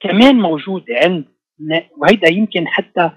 كمان 0.00 0.34
موجود 0.36 0.84
عند 0.90 1.24
وهيدا 1.98 2.28
يمكن 2.28 2.68
حتى 2.68 3.10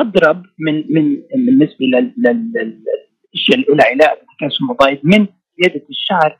أضرب 0.00 0.46
من 0.58 0.84
من 0.92 1.22
بالنسبة 1.46 1.86
للاشياء 1.86 3.54
اللي 3.54 3.66
لها 3.76 3.86
علاقه 3.86 4.14
بالتكاسل 4.20 4.64
المبايض 4.64 4.98
من 5.04 5.26
زيادة 5.60 5.86
الشعر 5.90 6.38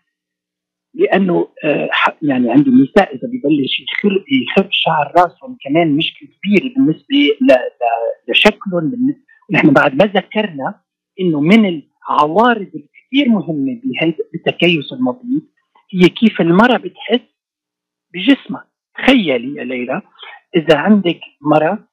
لأنه 0.94 1.48
آه، 1.64 1.90
يعني 2.22 2.50
عند 2.50 2.66
النساء 2.66 3.14
إذا 3.14 3.28
ببلش 3.28 3.82
يخف 4.42 4.68
شعر 4.70 5.12
راسهم 5.16 5.56
كمان 5.64 5.96
مشكلة 5.96 6.28
كبيرة 6.28 6.74
بالنسبة 6.74 7.38
لشكلهم 8.28 9.14
نحن 9.50 9.70
بعد 9.72 9.94
ما 9.94 10.04
ذكرنا 10.04 10.80
إنه 11.20 11.40
من 11.40 11.66
العوارض 11.66 12.70
الكثير 12.74 13.28
مهمة 13.28 13.80
بتكيس 14.34 14.92
المبيض 14.92 15.42
هي 15.94 16.08
كيف 16.08 16.40
المرأة 16.40 16.76
بتحس 16.76 17.28
بجسمها. 18.14 18.66
تخيلي 18.94 19.54
يا 19.56 19.64
ليلى 19.64 20.02
إذا 20.56 20.76
عندك 20.76 21.20
مرأة 21.40 21.89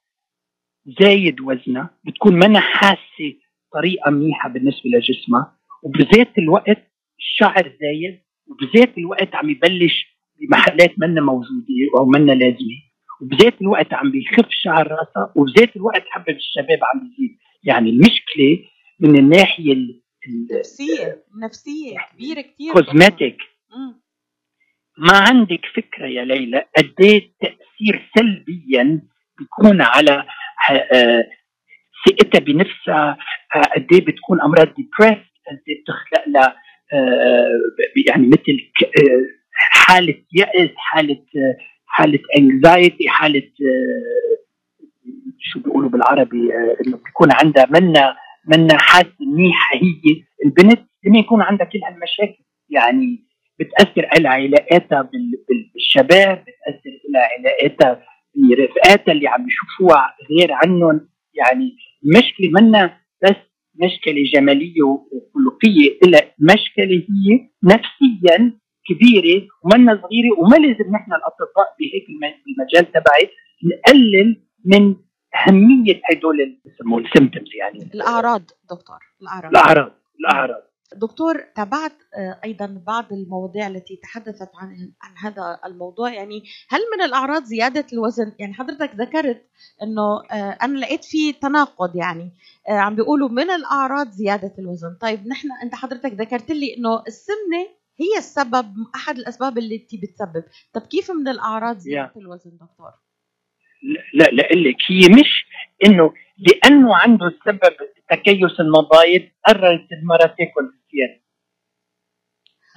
زايد 0.99 1.41
وزنها 1.41 1.89
بتكون 2.05 2.33
منها 2.33 2.61
حاسة 2.61 3.33
طريقة 3.73 4.11
منيحة 4.11 4.49
بالنسبة 4.49 4.89
لجسمها. 4.89 5.57
وبذات 5.83 6.37
الوقت 6.37 6.91
الشعر 7.19 7.63
زايد 7.81 8.19
وبذات 8.47 8.97
الوقت 8.97 9.35
عم 9.35 9.49
يبلش 9.49 10.17
بمحلات 10.39 10.99
منا 10.99 11.21
موجودة 11.21 11.75
أو 11.97 12.05
منا 12.05 12.31
لازمة. 12.31 12.77
وبذات 13.21 13.61
الوقت 13.61 13.93
عم 13.93 14.11
بيخف 14.11 14.47
شعر 14.49 14.87
راسها 14.91 15.33
وبذات 15.35 15.75
الوقت 15.75 16.03
حبة 16.09 16.33
الشباب 16.33 16.79
عم 16.83 16.99
بيزيد. 16.99 17.37
يعني 17.63 17.89
المشكلة 17.89 18.59
من 18.99 19.19
الناحية 19.19 19.73
النفسيه 20.27 21.23
نفسية 21.43 21.97
كبيرة 22.13 22.41
كثير 22.41 22.73
كوزماتيك 22.73 23.37
ما 24.97 25.13
عندك 25.17 25.65
فكرة 25.75 26.07
يا 26.07 26.25
ليلى 26.25 26.65
قد 26.77 26.93
إيه 27.01 27.31
تأثير 27.41 28.09
سلبيا 28.17 29.01
بيكون 29.39 29.81
على 29.81 30.25
ثقتها 32.07 32.39
بنفسها 32.39 33.17
آه، 33.55 33.61
قد 33.61 33.87
إيه 33.93 34.05
بتكون 34.05 34.41
أمراض 34.41 34.67
depress 34.67 35.23
قد 35.47 35.61
إيه 35.69 35.81
بتخلق 35.81 36.27
لها 36.27 36.55
آه، 36.93 37.49
يعني 38.07 38.27
مثل 38.27 38.71
حالة 39.53 40.15
يأس 40.33 40.69
حالة 40.75 41.23
حالة 41.85 42.19
anxiety 42.37 43.09
حالة 43.09 43.51
شو 45.39 45.59
بيقولوا 45.59 45.89
بالعربي 45.89 46.53
إنه 46.87 46.97
بيكون 47.05 47.29
عندها 47.43 47.65
منا 47.69 48.15
منا 48.47 48.77
حاسة 48.77 49.15
منيحة 49.19 49.75
هي. 49.75 50.23
البنت 50.45 50.87
لما 51.03 51.19
يكون 51.19 51.41
عندها 51.41 51.65
كل 51.67 51.79
هالمشاكل. 51.83 52.43
يعني 52.69 53.23
بتأثر 53.59 54.07
على 54.15 54.27
علاقاتها 54.27 55.09
بالشباب 55.73 56.37
بتأثر 56.43 56.91
على 57.15 57.27
علاقاتها 57.37 58.03
برفقاتها 58.37 59.11
اللي 59.11 59.27
عم 59.27 59.45
يشوفوها 59.47 60.15
غير 60.31 60.51
عنهم. 60.51 61.09
يعني 61.33 61.75
مشكلة 62.03 62.49
منا 62.61 62.97
بس 63.23 63.35
مشكلة 63.75 64.23
جمالية 64.33 64.83
وخلقية 64.83 65.99
إلا 66.03 66.31
مشكلة 66.39 67.03
هي 67.09 67.49
نفسيا 67.63 68.59
كبيرة 68.87 69.47
ومنا 69.63 70.01
صغيرة 70.01 70.39
وما 70.39 70.55
لازم 70.55 70.91
نحن 70.95 71.11
الأطباء 71.13 71.75
بهيك 71.79 72.05
المجال 72.47 72.91
تبعي 72.91 73.29
نقلل 73.63 74.41
من 74.65 74.95
أهمية 75.35 76.01
هدول 76.11 76.59
بسموه 76.65 76.99
السيمتومز 77.01 77.47
يعني. 77.59 77.91
الأعراض 77.93 78.41
دكتور 78.71 78.97
الأعراض. 79.21 79.49
الأعراض 79.51 79.91
الأعراض. 80.19 80.63
دكتور 80.95 81.39
تابعت 81.55 81.91
آه، 82.17 82.39
أيضا 82.43 82.81
بعض 82.87 83.13
المواضيع 83.13 83.67
التي 83.67 83.95
تحدثت 83.95 84.49
عن 84.55 84.91
عن 85.01 85.17
هذا 85.17 85.59
الموضوع. 85.65 86.13
يعني 86.13 86.43
هل 86.69 86.79
من 86.97 87.05
الأعراض 87.05 87.43
زيادة 87.43 87.85
الوزن؟ 87.93 88.31
يعني 88.39 88.53
حضرتك 88.53 88.91
ذكرت 88.95 89.45
إنه 89.83 90.23
آه، 90.31 90.57
أنا 90.61 90.79
لقيت 90.79 91.05
في 91.05 91.33
تناقض 91.33 91.95
يعني 91.95 92.31
آه، 92.69 92.71
عم 92.71 92.95
بيقولوا 92.95 93.29
من 93.29 93.49
الأعراض 93.49 94.11
زيادة 94.11 94.53
الوزن. 94.59 94.97
طيب 95.01 95.27
نحن 95.27 95.47
أنت 95.63 95.75
حضرتك 95.75 96.13
ذكرت 96.13 96.51
لي 96.51 96.77
إنه 96.77 97.03
السمنة 97.07 97.67
هي 97.99 98.17
السبب 98.17 98.73
أحد 98.95 99.17
الأسباب 99.17 99.57
اللي 99.57 99.87
بتسبب. 99.93 100.43
طب 100.73 100.81
كيف 100.81 101.11
من 101.11 101.27
الأعراض 101.27 101.77
زيادة 101.77 102.11
yeah. 102.13 102.17
الوزن 102.17 102.51
دكتور؟ 102.51 102.91
لا 104.13 104.23
لا 104.23 104.41
لك 104.41 104.77
هي 104.89 105.09
مش 105.09 105.45
إنه 105.85 106.13
لأنه 106.37 106.95
عنده 106.95 107.27
السبب 107.27 107.75
تكيس 108.09 108.59
المبايض 108.59 109.21
كررت 109.47 109.87
المراه 109.91 110.25
تاكل 110.37 110.71
زياده 110.91 111.21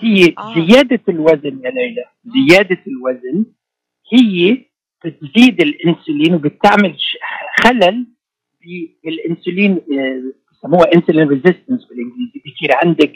هي 0.00 0.34
آه. 0.38 0.54
زيادة 0.54 1.00
الوزن 1.08 1.60
يا 1.64 1.70
ليلى 1.70 2.04
زيادة 2.24 2.78
الوزن 2.86 3.46
هي 4.12 4.64
بتزيد 5.04 5.60
الإنسولين 5.60 6.34
وبتعمل 6.34 6.96
خلل 7.64 8.06
بالانسولين 9.04 9.72
آه، 9.72 10.22
بسموها 10.52 10.94
insulin 10.94 11.28
resistance 11.28 11.84
بالإنجليزي. 11.88 12.40
بصير 12.46 12.70
عندك 12.84 13.12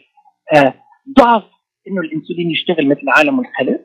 آه، 0.55 0.75
ضعف 1.19 1.45
إنه 1.89 2.01
الإنسولين 2.01 2.51
يشتغل 2.51 2.89
مثل 2.89 3.09
عالم 3.09 3.41
الخلق 3.41 3.81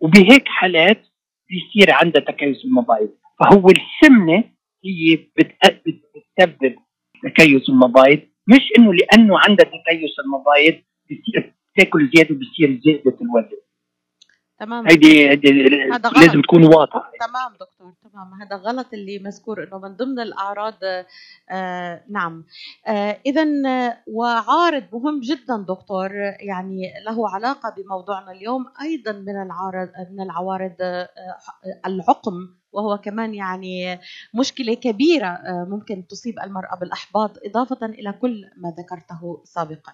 وبهيك 0.00 0.48
حالات 0.48 1.06
بيصير 1.48 1.94
عندها 1.94 2.22
تكيس 2.22 2.64
المبايض 2.64 3.10
فهو 3.40 3.66
السمنة 3.70 4.44
هي 4.84 5.16
بتسبب 5.16 6.76
تكيس 7.22 7.68
المبايض 7.68 8.20
مش 8.48 8.62
إنه 8.78 8.94
لأنه 8.94 9.38
عندها 9.38 9.66
تكيس 9.66 10.10
المبايض 10.24 10.82
بتصير 11.10 11.54
تاكل 11.76 12.10
زيادة 12.14 12.34
بتصير 12.34 12.80
زياده 12.84 13.18
الوزن. 13.20 13.60
تمام. 14.58 14.88
هيدي 14.88 15.28
هذا 15.28 16.10
لازم 16.10 16.42
تكون 16.42 16.64
واضحة. 16.64 17.12
تمام 17.20 17.52
دكتور 17.52 17.92
تمام. 18.12 18.34
هذا 18.42 18.56
غلط 18.56 18.86
اللي 18.94 19.18
مذكور 19.18 19.62
إنه 19.62 19.78
من 19.78 19.96
ضمن 19.96 20.20
الأعراض 20.20 20.74
آه 21.50 22.04
نعم. 22.10 22.44
آه 22.86 23.20
اذا 23.26 23.46
وعارض 24.06 24.84
مهم 24.92 25.20
جدا 25.20 25.64
دكتور 25.68 26.10
يعني 26.40 26.82
له 27.06 27.28
علاقة 27.34 27.74
بموضوعنا 27.76 28.32
اليوم 28.32 28.64
أيضا 28.82 29.12
من 29.12 29.42
العارض 29.42 29.88
من 30.10 30.22
العوارض 30.22 30.76
آه 30.80 31.08
العقم 31.86 32.59
وهو 32.72 32.98
كمان 32.98 33.34
يعني 33.34 33.98
مشكلة 34.34 34.74
كبيرة 34.74 35.26
آه 35.26 35.66
ممكن 35.70 36.06
تصيب 36.06 36.34
المرأة 36.38 36.78
بالأحباط 36.80 37.30
إضافة 37.46 37.86
إلى 37.86 38.12
كل 38.12 38.44
ما 38.56 38.68
ذكرته 38.78 39.42
سابقا. 39.44 39.92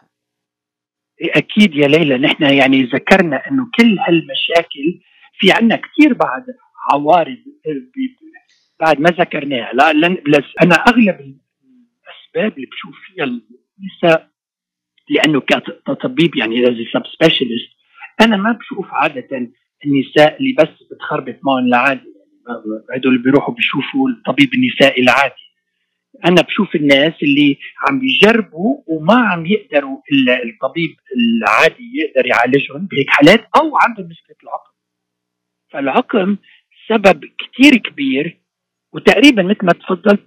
أكيد 1.36 1.74
يا 1.74 1.88
ليلى 1.88 2.18
نحن 2.18 2.42
يعني 2.42 2.82
ذكرنا 2.82 3.36
إنه 3.50 3.66
كل 3.78 3.98
هالمشاكل 3.98 5.00
في 5.38 5.52
عنا 5.52 5.76
كثير 5.76 6.14
بعد 6.14 6.44
عوارض 6.92 7.38
بعد 8.80 9.00
ما 9.00 9.10
ذكرناها. 9.10 9.72
لا 9.72 9.90
أنا 10.62 10.74
أغلب 10.74 11.16
الأسباب 11.20 12.56
اللي 12.56 12.66
بشوف 12.66 12.94
فيها 13.06 13.24
النساء 13.24 14.30
لأنه 15.10 15.40
كطبيب 15.86 16.36
يعني 16.36 16.56
سب 16.92 17.02
سبيشالست 17.06 17.76
أنا 18.20 18.36
ما 18.36 18.52
بشوف 18.52 18.86
عادة 18.90 19.28
النساء 19.86 20.36
اللي 20.38 20.54
بس 20.58 20.82
بتخربط 20.92 21.36
معهم 21.42 21.66
العادي 21.66 22.15
اللي 23.06 23.22
بيروحوا 23.22 23.54
بيشوفوا 23.54 24.08
الطبيب 24.08 24.50
النسائي 24.54 25.02
العادي. 25.02 25.46
أنا 26.24 26.42
بشوف 26.42 26.74
الناس 26.74 27.12
اللي 27.22 27.58
عم 27.88 28.00
بيجربوا 28.00 28.82
وما 28.86 29.14
عم 29.14 29.46
يقدروا 29.46 29.98
الطبيب 30.44 30.96
العادي 31.16 31.90
يقدر 31.94 32.26
يعالجهم 32.26 32.86
بهيك 32.86 33.10
حالات 33.10 33.40
أو 33.56 33.76
عندهم 33.76 34.06
مشكله 34.08 34.36
العقم. 34.42 34.72
فالعقم 35.70 36.36
سبب 36.88 37.24
كثير 37.24 37.76
كبير 37.76 38.40
وتقريبا 38.92 39.42
مثل 39.42 39.66
ما 39.66 39.72
تفضلت 39.72 40.20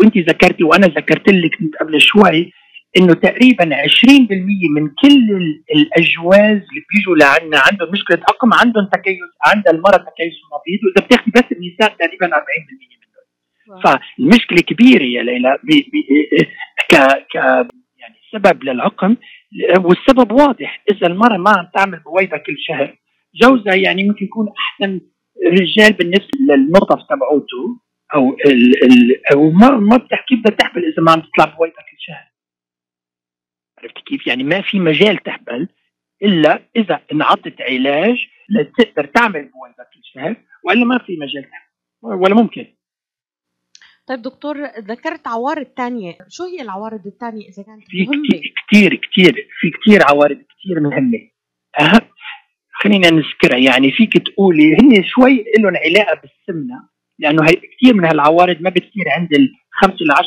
وانت 0.00 0.18
ذكرتي 0.18 0.64
وأنا 0.64 0.86
ذكرت 0.86 1.28
لك 1.28 1.58
قبل 1.80 2.00
شوي 2.00 2.52
إنه 2.96 3.14
تقريبا 3.14 3.64
20% 3.64 4.70
من 4.76 4.88
كل 4.88 5.28
الأجواز 5.76 6.60
اللي 6.68 6.82
بيجوا 6.90 7.16
لعنا 7.16 7.62
عندهم 7.70 7.90
مشكلة 7.92 8.18
عقم 8.28 8.54
عندهم 8.54 8.88
تكيس 8.92 9.18
عند 9.46 9.68
المرأة 9.68 9.96
تكيس 9.96 10.34
مبيض 10.52 10.80
واذا 10.84 11.06
بتاخذي 11.06 11.30
بس 11.36 11.52
النساء 11.52 11.96
تقريبا 11.98 12.36
40% 12.36 12.92
فالمشكلة 13.84 14.60
كبيرة 14.60 15.02
يا 15.02 15.22
ليلى. 15.22 15.58
بي 15.64 15.90
بي 15.92 16.02
ك 16.90 16.94
ك 17.32 17.34
يعني 17.98 18.16
سبب 18.32 18.64
للعقم. 18.64 19.16
والسبب 19.78 20.32
واضح. 20.32 20.82
إذا 20.92 21.06
المرأة 21.06 21.36
ما 21.36 21.50
عم 21.50 21.68
تعمل 21.74 21.98
بويضة 21.98 22.36
كل 22.36 22.56
شهر 22.58 22.96
جوزها 23.42 23.74
يعني 23.74 24.08
ممكن 24.08 24.24
يكون 24.24 24.46
أحسن 24.58 25.00
رجال 25.46 25.92
بالنسبة 25.92 26.38
للنطف 26.48 26.98
تبعوته 27.10 27.80
أو 28.14 28.36
ال 28.46 28.84
ال 28.84 29.32
أو 29.32 29.50
ما 29.50 29.70
ما 29.70 29.96
بتحكي 29.96 30.36
بدها 30.36 30.56
تحمل 30.56 30.84
إذا 30.84 31.02
ما 31.02 31.12
عم 31.12 31.20
تطلع 31.20 31.44
بويضة 31.56 31.74
كل 31.74 31.96
شهر. 31.98 32.31
عرفت 33.82 33.98
كيف؟ 33.98 34.26
يعني 34.26 34.44
ما 34.44 34.62
في 34.62 34.78
مجال 34.78 35.16
تحبل 35.16 35.68
إلا 36.22 36.62
إذا 36.76 37.00
انعطت 37.12 37.60
علاج 37.60 38.26
لتقدر 38.48 39.04
تعمل 39.04 39.42
بويضه 39.42 39.84
كل 39.94 40.00
شهر 40.14 40.36
وإلا 40.64 40.84
ما 40.84 40.98
في 40.98 41.16
مجال 41.16 41.42
تحبل 41.42 42.14
ولا 42.14 42.34
ممكن. 42.34 42.66
طيب 44.06 44.22
دكتور 44.22 44.56
ذكرت 44.64 45.26
عوارض 45.26 45.66
تانية. 45.66 46.18
شو 46.28 46.44
هي 46.44 46.62
العوارض 46.62 47.06
التانية 47.06 47.48
إذا 47.48 47.62
كانت 47.62 47.84
في 47.88 48.02
مهمة؟ 48.02 48.28
كتير 48.28 48.52
كتير 48.66 48.94
كتير 48.94 49.48
في 49.60 49.70
كتير 49.70 50.02
عوارض 50.02 50.36
كتير 50.36 50.80
مهمة. 50.80 51.18
أهم 51.80 52.00
خلينا 52.72 53.10
نذكرها. 53.10 53.58
يعني 53.58 53.92
فيك 53.92 54.18
تقولي 54.18 54.76
هن 54.76 55.04
شوي 55.04 55.44
لهم 55.58 55.76
علاقة 55.76 56.20
بالسمنة 56.20 56.88
لأنه 57.18 57.42
هي 57.42 57.52
كثير 57.52 57.94
من 57.94 58.04
هالعوارض 58.04 58.60
ما 58.60 58.70
بتصير 58.70 59.04
عند 59.08 59.32
ال 59.34 59.54
5 59.72 59.94
ل 59.94 60.12
10% 60.12 60.24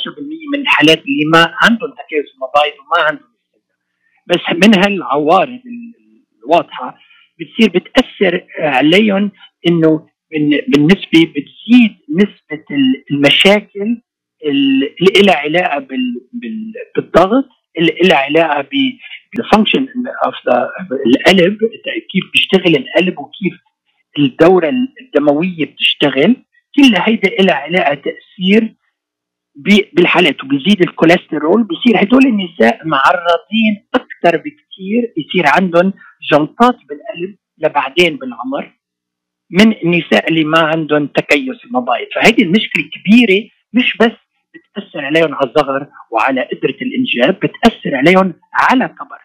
من 0.54 0.60
الحالات 0.60 0.98
اللي 0.98 1.26
ما 1.34 1.56
عندهم 1.62 1.90
تكيس 1.92 2.26
مبايض 2.42 2.74
وما 2.80 3.08
عندهم 3.08 3.35
بس 4.28 4.40
من 4.54 4.76
هالعوارض 4.78 5.60
الواضحة 6.44 6.98
بتصير 7.40 7.70
بتأثر 7.70 8.46
عليهم 8.60 9.32
إنه 9.68 10.08
بالنسبة 10.68 11.34
بتزيد 11.36 11.96
نسبة 12.16 12.66
المشاكل 13.12 14.02
اللي 14.46 15.22
لها 15.26 15.36
علاقة 15.36 15.88
بالضغط 16.96 17.46
اللي 17.80 17.96
لها 18.04 18.18
علاقة 18.18 18.68
بال 19.34 19.45
function 19.45 19.88
of 20.26 20.36
القلب 20.92 21.58
كيف 22.12 22.24
بيشتغل 22.34 22.76
القلب 22.76 23.20
وكيف 23.20 23.54
الدورة 24.20 24.70
الدموية 25.02 25.66
بتشتغل. 25.66 26.36
كلها 26.76 27.10
هيدا 27.10 27.30
لها 27.30 27.56
علاقة 27.56 27.94
تأثير 27.94 28.76
بالحالات 29.56 30.44
وبيزيد 30.44 30.82
الكوليسترول 30.82 31.64
بصير 31.64 32.04
هدول 32.04 32.26
النساء 32.26 32.88
معرضين 32.88 33.88
أكثر 33.96 34.38
بكثير 34.38 35.14
يصير 35.18 35.44
عندهم 35.48 35.94
جلطات 36.32 36.76
بالقلب 36.90 37.36
لبعدين 37.58 38.18
بالعمر 38.18 38.72
من 39.50 39.74
النساء 39.84 40.30
اللي 40.30 40.44
ما 40.44 40.60
عندهم 40.60 41.08
تكيس 41.08 41.66
المبايض 41.66 42.08
فهذه 42.16 42.44
المشكلة 42.44 42.84
كبيرة 42.94 43.50
مش 43.74 43.98
بس 43.98 44.12
بتأثر 44.56 45.06
عليهم 45.06 45.36
على 45.36 45.50
الصغر 45.50 45.88
وعلى 46.12 46.42
قدرة 46.42 46.78
الإنجاب 46.82 47.40
بتأثر 47.40 47.96
عليهم 47.96 48.34
على 48.54 48.88
كبر 48.88 49.20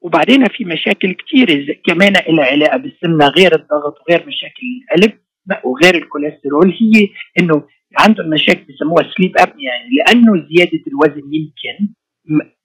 وبعدين 0.00 0.44
في 0.44 0.64
مشاكل 0.64 1.12
كثيره 1.12 1.76
كمان 1.86 2.12
لها 2.28 2.44
علاقة 2.44 2.76
بالسمنة 2.76 3.26
غير 3.28 3.54
الضغط 3.54 3.94
وغير 4.00 4.26
مشاكل 4.26 4.66
القلب 4.92 5.18
وغير 5.64 5.94
الكوليسترول 5.94 6.76
هي 6.80 7.08
إنه 7.40 7.62
عندهم 7.96 8.30
مشاكل 8.30 8.64
بسموها 8.72 9.10
sleep 9.16 9.38
ap 9.38 9.48
يعني 9.48 9.88
لأنه 9.96 10.46
زيادة 10.48 10.80
الوزن 10.86 11.22
يمكن 11.34 11.94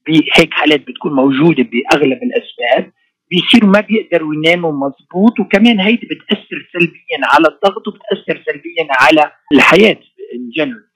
بهيك 0.07 0.53
حالات 0.53 0.79
بتكون 0.87 1.13
موجودة 1.13 1.63
بأغلب 1.63 2.19
الأسباب 2.23 2.91
بيصيروا 3.31 3.69
ما 3.69 3.79
بيقدروا 3.79 4.33
يناموا 4.35 4.71
مزبوط 4.71 5.39
وكمان 5.39 5.79
هيدي 5.79 6.07
بتأثر 6.07 6.69
سلبيا 6.73 7.19
على 7.23 7.47
الضغط 7.47 7.87
وبتأثر 7.87 8.43
سلبيا 8.45 8.87
على 8.89 9.31
الحياة 9.53 9.99
in 10.35 10.49
general 10.57 10.87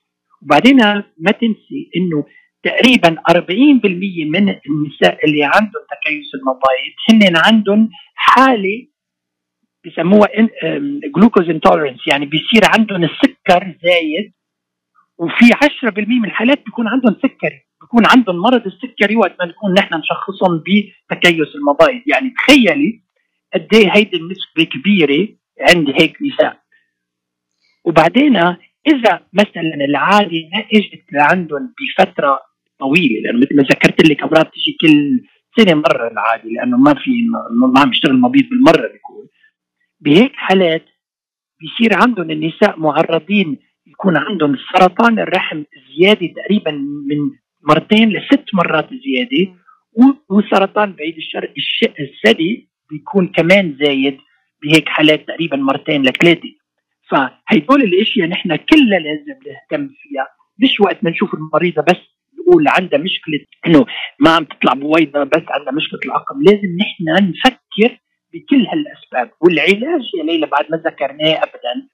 وبعدين 0.41 0.77
ما 1.17 1.31
تنسي 1.31 1.89
إنه 1.95 2.25
تقريبا 2.63 3.15
40% 3.31 3.33
من 4.25 4.49
النساء 4.49 5.25
اللي 5.25 5.43
عندهم 5.43 5.83
تكيس 5.91 6.31
المبايض 6.35 6.93
هن 7.09 7.37
عندهم 7.45 7.89
حالة 8.15 8.87
بسموها 9.85 10.27
glucose 11.15 11.49
intolerance 11.49 11.99
يعني 12.07 12.25
بيصير 12.25 12.61
عندهم 12.77 13.03
السكر 13.03 13.75
زايد 13.83 14.33
وفي 15.17 15.45
10% 15.45 16.07
من 16.07 16.25
الحالات 16.25 16.65
بيكون 16.65 16.87
عندهم 16.87 17.15
سكري 17.15 17.61
بيكون 17.81 18.03
عندهم 18.05 18.35
مرض 18.35 18.65
السكري 18.65 19.15
وقت 19.15 19.35
ما 19.39 19.45
نكون 19.45 19.73
نحن 19.73 19.95
نشخصهم 19.95 20.63
بتكيس 21.11 21.55
المبايض 21.55 22.01
يعني 22.07 22.29
تخيلي 22.29 23.01
قد 23.53 23.67
إيه 23.73 23.89
هيدي 23.95 24.17
النسبة 24.17 24.63
كبيرة 24.63 25.27
عند 25.69 25.89
هيك 25.89 26.17
نساء. 26.21 26.59
وبعدين 27.85 28.35
إذا 28.87 29.21
مثلا 29.33 29.85
العادة 29.89 30.49
ما 30.53 30.59
إجت 30.73 31.03
لعندهم 31.11 31.73
بفترة 31.77 32.39
طويلة 32.79 33.21
لأنه 33.23 33.37
مثل 33.39 33.55
ما 33.55 33.63
ذكرت 33.63 34.09
لك 34.09 34.23
أمراض 34.23 34.45
تيجي 34.45 34.77
كل 34.81 35.21
سنة 35.57 35.73
مرة 35.75 36.07
العادة 36.11 36.49
لأنه 36.49 36.77
ما 36.77 36.93
في 36.93 37.11
ما 37.73 37.79
عم 37.79 37.89
يشتغل 37.91 38.11
المبيض 38.11 38.43
بالمرة 38.49 38.91
بيكون. 38.91 39.27
بهيك 39.99 40.31
حالات 40.35 40.85
بيصير 41.59 41.97
عندهم 42.01 42.31
النساء 42.31 42.79
معرضين 42.79 43.57
يكون 43.87 44.17
عندهم 44.17 44.57
سرطان 44.73 45.19
الرحم 45.19 45.63
زيادة 45.97 46.27
تقريبا 46.27 46.71
من 47.07 47.31
مرتين 47.63 48.09
لست 48.09 48.45
مرات 48.53 48.89
زيادة 48.89 49.53
وسرطان 50.29 50.93
بعيد 50.93 51.15
الشر 51.17 51.53
الثدي 51.99 52.69
بيكون 52.89 53.27
كمان 53.27 53.77
زايد 53.81 54.17
بهيك 54.63 54.89
حالات 54.89 55.27
تقريبا 55.27 55.57
مرتين 55.57 56.01
لثلاثة. 56.01 56.53
فهيدول 57.09 57.81
الأشياء 57.81 58.27
نحن 58.27 58.55
كلها 58.55 58.99
لازم 58.99 59.39
نهتم 59.47 59.87
فيها. 59.87 60.27
مش 60.59 60.79
وقت 60.79 61.03
ما 61.03 61.09
نشوف 61.09 61.33
المريضة 61.33 61.81
بس 61.81 61.97
نقول 62.39 62.67
عندها 62.67 62.99
مشكلة 62.99 63.39
إنه 63.67 63.85
ما 64.19 64.29
عم 64.29 64.43
تطلع 64.43 64.73
بويضة 64.73 65.23
بس 65.23 65.43
عندها 65.49 65.73
مشكلة 65.73 65.99
العقم. 66.05 66.41
لازم 66.41 66.77
نحن 66.77 67.29
نفكر 67.29 67.99
بكل 68.33 68.65
هالأسباب 68.67 69.31
والعلاج 69.41 70.01
يا 70.19 70.23
ليلى 70.23 70.45
بعد 70.45 70.65
ما 70.71 70.77
ذكرناه 70.77 71.43
ابدا. 71.43 71.87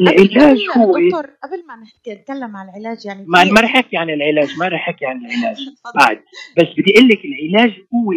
العلاج 0.00 0.58
هو 0.76 0.98
دكتور 0.98 1.26
قبل 1.26 1.66
ما 1.68 1.76
نحكي 1.82 2.14
نتكلم 2.14 2.56
عن 2.56 2.68
العلاج 2.68 3.06
يعني 3.06 3.24
ما 3.28 3.44
ما 3.44 3.60
رح 3.60 3.76
أحكي 3.76 3.96
عن 3.96 4.10
العلاج 4.10 4.58
ما 4.58 4.68
رح 4.68 4.88
أحكي 4.88 5.06
عن 5.06 5.16
العلاج. 5.26 5.56
بعد 6.00 6.16
بس 6.58 6.66
بدي 6.78 6.92
أقول 6.96 7.08
لك 7.08 7.20
العلاج 7.24 7.70
هو 7.94 8.12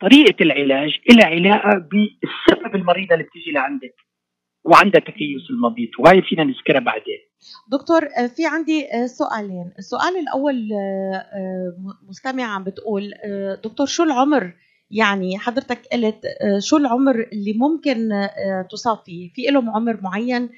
طريقة 0.00 0.42
العلاج 0.42 0.90
لها 1.10 1.26
علاقة 1.26 1.78
بالسبب 1.78 2.74
المريضة 2.74 3.14
اللي 3.14 3.24
بتيجي 3.24 3.50
لعندك 3.50 3.94
وعندها 4.64 5.00
تكيس 5.00 5.50
المبيض 5.50 5.88
وهي 5.98 6.22
فينا 6.22 6.44
نذكرها 6.44 6.80
بعدين. 6.80 7.18
دكتور 7.72 8.00
في 8.36 8.46
عندي 8.46 8.86
سؤالين. 9.06 9.72
السؤال 9.78 10.16
الأول 10.16 10.68
مستمعة 12.08 12.46
عم 12.46 12.64
بتقول 12.64 13.12
دكتور 13.64 13.86
شو 13.86 14.02
العمر 14.02 14.52
يعني 14.90 15.38
حضرتك 15.38 15.80
قلت 15.92 16.20
شو 16.58 16.76
العمر 16.76 17.28
اللي 17.32 17.52
ممكن 17.52 18.08
تصاب 18.70 18.98
فيه 19.04 19.30
في 19.34 19.42
له 19.42 19.72
عمر 19.74 19.98
معين 20.02 20.48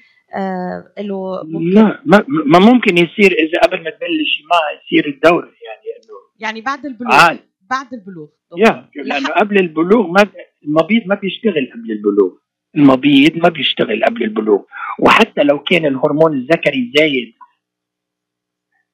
له 0.99 1.43
ممكن؟ 1.43 1.69
لا 1.69 2.01
ما, 2.05 2.25
ما 2.27 2.59
ممكن 2.59 2.97
يصير 2.97 3.31
إذا 3.31 3.61
قبل 3.63 3.83
ما 3.83 3.89
تبلش 3.89 4.41
معه 4.51 4.81
يصير 4.81 5.13
الدورة 5.13 5.45
يعني 5.45 5.85
إنه 5.97 6.15
يعني 6.39 6.61
بعد 6.61 6.85
البلوغ 6.85 7.13
عال. 7.13 7.39
بعد 7.69 7.93
البلوغ. 7.93 8.27
يا 8.57 8.89
لأنه 8.95 9.27
قبل 9.27 9.57
البلوغ 9.57 10.07
ما 10.07 10.29
المبيض 10.63 11.07
ما 11.07 11.15
بيشتغل 11.15 11.71
قبل 11.73 11.91
البلوغ. 11.91 12.31
المبيض 12.75 13.37
ما 13.37 13.49
بيشتغل 13.49 14.03
قبل 14.05 14.23
البلوغ. 14.23 14.61
وحتى 14.99 15.43
لو 15.43 15.59
كان 15.59 15.85
الهرمون 15.85 16.33
الذكري 16.33 16.91
زايد 16.97 17.33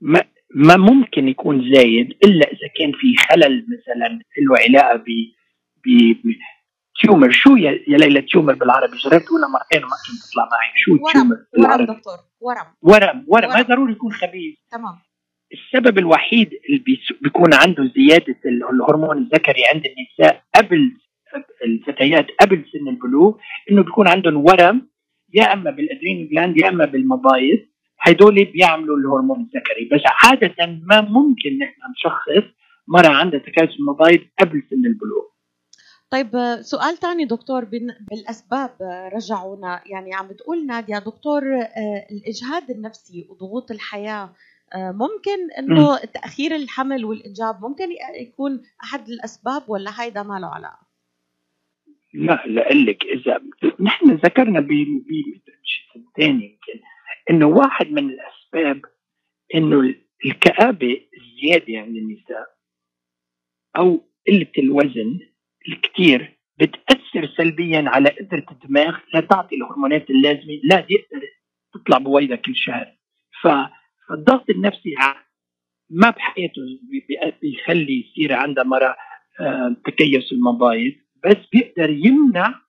ما 0.01 0.23
ما 0.55 0.77
ممكن 0.77 1.27
يكون 1.27 1.73
زايد 1.73 2.09
إلا 2.23 2.47
إذا 2.47 2.67
كان 2.75 2.91
في 2.91 3.15
خلل 3.15 3.65
مثلا 3.67 4.19
له 4.49 4.57
علاقه 4.67 4.95
ب 4.97 5.07
ب 5.85 6.35
tumor 7.01 7.31
شو 7.31 7.55
يا, 7.55 7.71
يا 7.87 7.97
ليلى 7.97 8.21
tumor 8.21 8.53
بالعربي؟ 8.53 8.97
جربتوها 8.97 9.47
مرتين 9.47 9.83
وما 9.83 9.95
كنت 10.07 10.31
تطلع 10.31 10.43
معي. 10.51 10.71
شو 10.75 11.11
tumor 11.11 11.37
بالعربي 11.53 11.83
ورم 11.83 11.97
دكتور 11.97 12.17
ورم. 12.41 12.65
ورم 12.81 13.25
ورم. 13.27 13.49
ما 13.49 13.61
ضروري 13.61 13.91
يكون 13.91 14.11
خبيث. 14.11 14.55
تمام. 14.71 14.95
السبب 15.53 15.97
الوحيد 15.97 16.49
اللي 16.69 16.83
بيكون 17.21 17.53
عنده 17.53 17.91
زيادة 17.95 18.35
الهرمون 18.45 19.17
الذكري 19.17 19.61
عند 19.73 19.83
النساء 19.85 20.43
قبل 20.55 20.91
الفتيات 21.65 22.27
قبل 22.41 22.65
سن 22.71 22.87
البلوغ 22.87 23.37
إنه 23.71 23.81
بيكون 23.83 24.07
عندهم 24.07 24.37
ورم 24.37 24.89
يا 25.33 25.53
أما 25.53 25.71
بال 25.71 25.83
adrenal 25.83 26.27
gland 26.27 26.57
يا 26.61 26.69
أما 26.69 26.85
بالمبايض 26.85 27.59
هدول 27.99 28.45
بيعملوا 28.45 28.97
الهرمون 28.97 29.39
الذكري. 29.39 29.89
بس 29.91 30.01
عادة 30.23 30.65
ما 30.65 31.01
ممكن 31.01 31.57
نحن 31.57 31.81
نشخص 31.91 32.53
مرة 32.87 33.07
عندها 33.07 33.39
تكيس 33.39 33.79
المبايض 33.79 34.21
قبل 34.39 34.63
سن 34.69 34.85
البلوغ. 34.85 35.23
طيب 36.09 36.61
سؤال 36.61 36.97
ثاني 36.97 37.25
دكتور 37.25 37.65
بالأسباب 38.11 38.69
رجعونا. 39.13 39.81
يعني 39.85 40.13
عم 40.13 40.27
بتقول 40.27 40.65
نادية 40.65 40.97
دكتور 40.97 41.43
الإجهاد 42.11 42.69
النفسي 42.69 43.27
وضغوط 43.29 43.71
الحياة 43.71 44.33
ممكن 44.75 45.51
إنه 45.59 45.97
تأخير 45.97 46.55
الحمل 46.55 47.05
والإنجاب 47.05 47.61
ممكن 47.61 47.87
يكون 48.21 48.61
أحد 48.83 49.09
الأسباب 49.09 49.63
ولا 49.67 49.91
هيدا 50.01 50.23
ما 50.23 50.39
له 50.39 50.47
علاقة؟ 50.47 50.87
لا 52.13 52.73
لك 52.73 53.03
إذا 53.03 53.41
نحن 53.79 54.11
ذكرنا 54.11 54.67
ثاني 56.17 56.45
يمكن. 56.45 56.81
إنه 57.29 57.45
واحد 57.47 57.91
من 57.91 58.09
الأسباب 58.09 58.81
إنه 59.55 59.95
الكآبة 60.25 61.07
الزيادة 61.17 61.79
عند 61.79 61.95
النساء 61.97 62.47
أو 63.77 64.09
قلة 64.27 64.51
الوزن 64.57 65.19
الكثير 65.67 66.37
بتأثر 66.59 67.27
سلبيا 67.37 67.83
على 67.87 68.09
قدرة 68.09 68.45
الدماغ 68.51 68.97
لتعطي 69.13 69.55
الهرمونات 69.55 70.09
اللازمة 70.09 70.59
لا 70.63 70.85
يقدر 70.89 71.27
تطلع 71.73 71.97
بويضة 71.97 72.35
كل 72.35 72.55
شهر. 72.55 72.93
فالضغط 73.41 74.49
النفسي 74.49 74.95
ما 75.89 76.09
بحياته 76.09 76.61
بيخلي 77.41 77.99
يصير 77.99 78.33
عندها 78.33 78.63
مرة 78.63 78.95
آه، 79.39 79.75
تكيس 79.85 80.31
المبايض 80.31 80.93
بس 81.25 81.37
بيقدر 81.53 81.89
يمنع 81.89 82.61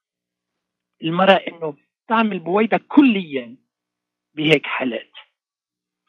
المرأة 1.03 1.41
إنه 1.47 1.75
تعمل 2.07 2.39
بويضة 2.39 2.79
كليا. 2.87 3.57
بهيك 4.35 4.65
حالات. 4.65 5.11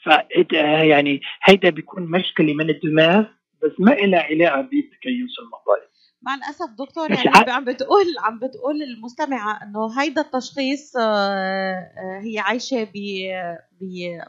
ف 0.04 0.08
يعني 0.52 1.20
هيدا 1.44 1.70
بيكون 1.70 2.10
مشكلة 2.10 2.54
من 2.54 2.70
الدماغ 2.70 3.24
بس 3.62 3.72
ما 3.78 3.90
لها 3.90 4.20
علاقة 4.20 4.60
بتكيس 4.60 5.34
المبايض 5.42 5.90
مع 6.22 6.34
الأسف 6.34 6.70
دكتور 6.78 7.10
يعني 7.10 7.50
عم 7.50 7.64
بتقول 7.64 8.04
عم 8.24 8.38
بتقول 8.38 8.82
المستمعة 8.82 9.62
إنه 9.62 10.00
هيدا 10.00 10.20
التشخيص 10.20 10.96
آه، 10.96 11.02
آه، 11.02 12.20
هي 12.22 12.38
عايشة 12.38 12.84
ب 12.84 12.96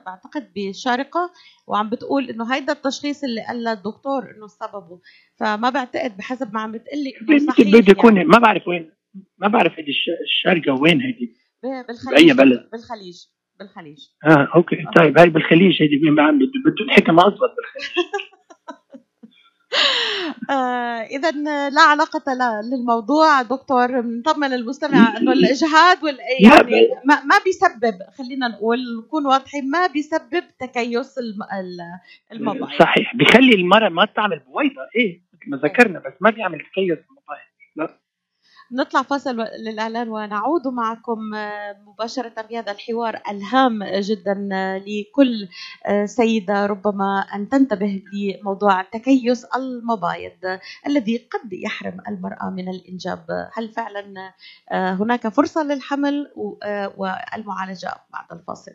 بعتقد 0.06 0.54
بالشارقه 0.54 1.32
وعم 1.68 1.89
بتقول 1.89 2.30
إنه 2.30 2.54
هيدا 2.54 2.74
التشخيص 2.74 3.24
اللي 3.24 3.46
قال 3.48 3.68
الدكتور 3.68 4.32
إنه 4.32 4.48
سببه. 4.48 5.00
فما 5.39 5.70
بعتقد 5.70 6.18
بحسب 6.18 6.54
ما 6.54 6.62
عم 6.62 6.72
بتقلي 6.72 7.14
إنه 7.22 7.54
صحيح 7.54 7.68
بده 7.68 7.92
يكون 7.92 8.18
يعني. 8.18 8.30
ما 8.30 8.39
بعرف 8.39 8.68
وين 8.68 8.92
ما 9.38 9.48
بعرف 9.48 9.74
هيدي 9.80 9.92
الشارقة 10.24 10.82
وين 10.82 11.02
هيدي. 11.02 11.36
بالخليج 11.88 12.26
بأي 12.26 12.34
بلد. 12.34 12.70
بالخليج. 12.72 13.18
بالخليج. 13.62 13.99
آه 14.26 14.47
أوكي. 14.55 14.86
طيب 14.95 15.20
هاي 15.20 15.30
بالخليج 15.30 15.82
هيدي 15.82 15.97
بده 15.97 16.86
الحكم 16.86 17.20
اضبط 17.20 17.55
بالخليج. 17.55 18.07
آه 20.49 21.01
اذا 21.01 21.32
لا 21.70 21.82
علاقة 21.82 22.24
للموضوع 22.64 23.41
دكتور 23.41 24.01
نطمن 24.01 24.53
المستمع 24.53 25.18
إنه 25.18 25.32
الاجهاد 25.32 26.03
وال 26.03 26.18
يعني 26.47 26.88
ما, 27.05 27.24
ما 27.24 27.36
بيسبب 27.45 27.95
خلينا 28.18 28.47
نقول 28.47 28.80
نكون 28.99 29.26
واضحين 29.26 29.70
ما 29.70 29.88
بيسبب 29.88 30.43
تكيس 30.59 31.16
المبايض 32.32 32.70
صحيح. 32.80 33.16
بيخلي 33.16 33.55
المرأة 33.55 33.89
ما 33.89 34.05
تعمل 34.05 34.39
بويضة. 34.39 34.82
إيه 34.95 35.22
مثل 35.34 35.51
ما 35.51 35.57
ذكرنا 35.57 35.99
بس 35.99 36.14
ما 36.22 36.30
بيعمل 36.30 36.59
تكيس 36.59 36.97
المبايض 37.09 37.51
لا. 37.76 38.01
نطلع 38.72 39.01
فاصل 39.01 39.36
للإعلان 39.39 40.09
ونعود 40.09 40.67
معكم 40.67 41.34
آه، 41.34 41.78
مباشرة 41.86 42.41
في 42.47 42.57
هذا 42.57 42.72
الحوار 42.72 43.22
الهام 43.30 43.84
جدا 43.84 44.49
آه، 44.53 44.78
لكل 44.78 45.47
آه، 45.86 46.05
سيدة 46.05 46.65
ربما 46.65 47.19
أن 47.36 47.49
تنتبه 47.49 48.03
لموضوع 48.13 48.82
تكيس 48.82 49.45
المبايض 49.45 50.59
الذي 50.88 51.17
قد 51.17 51.53
يحرم 51.53 51.97
المرأة 52.07 52.49
من 52.49 52.69
الإنجاب. 52.69 53.49
هل 53.53 53.69
فعلا 53.69 54.34
هناك 54.72 55.28
فرصة 55.28 55.63
للحمل 55.63 56.32
والمعالجة 56.97 57.93
بعد 58.13 58.26
الفاصل؟ 58.32 58.72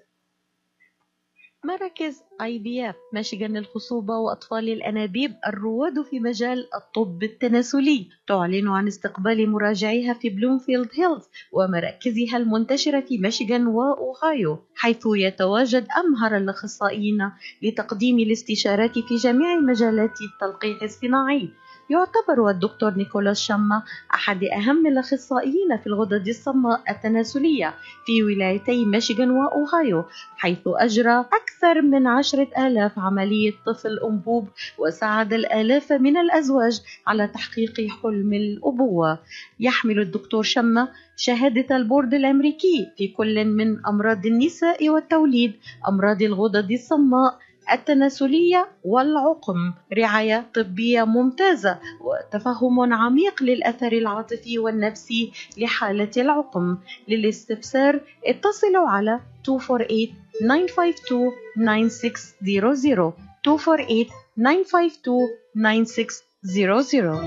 مراكز 1.67 2.23
IVF 2.43 2.95
مشيغان 3.15 3.57
للخصوبة 3.57 4.19
وأطفال 4.19 4.69
الأنابيب 4.69 5.35
الرواد 5.47 6.03
في 6.03 6.21
مجال 6.21 6.69
الطب 6.75 7.23
التناسلي. 7.23 8.09
تعلن 8.29 8.69
عن 8.69 8.87
استقبال 8.87 9.51
مراجعيها 9.51 10.15
في 10.15 10.29
بلومفيلد 10.29 10.89
هيلز 10.95 11.25
ومراكزها 11.53 12.37
المنتشرة 12.37 13.01
في 13.01 13.19
ميشيغان 13.19 13.67
وأوهايو 13.67 14.59
حيث 14.75 15.03
يتواجد 15.07 15.87
أمهر 15.99 16.37
الأخصائيين 16.37 17.31
لتقديم 17.63 18.19
الاستشارات 18.19 18.99
في 18.99 19.17
جميع 19.17 19.61
مجالات 19.61 20.15
التلقيح 20.21 20.83
الصناعي. 20.83 21.49
يعتبر 21.91 22.51
الدكتور 22.51 22.95
نيكولاس 22.95 23.41
شما 23.41 23.83
أحد 24.15 24.45
أهم 24.45 24.87
الأخصائيين 24.87 25.77
في 25.83 25.87
الغدد 25.87 26.29
الصماء 26.29 26.83
التناسلية 26.91 27.75
في 28.07 28.23
ولايتي 28.23 28.85
ميشيغان 28.85 29.31
وأوهايو 29.31 30.05
حيث 30.37 30.59
أجرى 30.67 31.21
أكثر 31.21 31.83
من 31.83 32.07
عشرة 32.07 32.49
آلاف 32.67 32.99
عملية 32.99 33.53
طفل 33.67 33.99
أنبوب 34.05 34.49
وساعد 34.79 35.33
الآلاف 35.33 35.93
من 35.93 36.17
الأزواج 36.17 36.81
على 37.07 37.29
تحقيق 37.29 37.89
حلم 38.03 38.33
الأبوة. 38.33 39.19
يحمل 39.61 39.99
الدكتور 40.01 40.43
شما 40.43 40.89
شهادة 41.17 41.77
البورد 41.77 42.15
الأمريكي 42.15 42.89
في 42.97 43.09
كل 43.09 43.45
من 43.45 43.87
أمراض 43.87 44.27
النساء 44.27 44.89
والتوليد 44.89 45.53
أمراض 45.89 46.23
الغدد 46.23 46.71
الصماء 46.71 47.39
التناسلية 47.73 48.69
والعقم 48.85 49.73
رعاية 49.99 50.47
طبية 50.55 51.05
ممتازة 51.05 51.79
وتفهم 52.01 52.93
عميق 52.93 53.43
للأثر 53.43 53.93
العاطفي 53.93 54.59
والنفسي 54.59 55.33
لحالة 55.59 56.11
العقم 56.17 56.79
للاستفسار 57.09 58.01
اتصلوا 58.27 58.89
على 58.89 59.21
248 59.49 60.09
952 60.41 61.33
9600 61.57 63.13
248 63.47 64.07
952 64.37 65.29
9600 65.65 67.21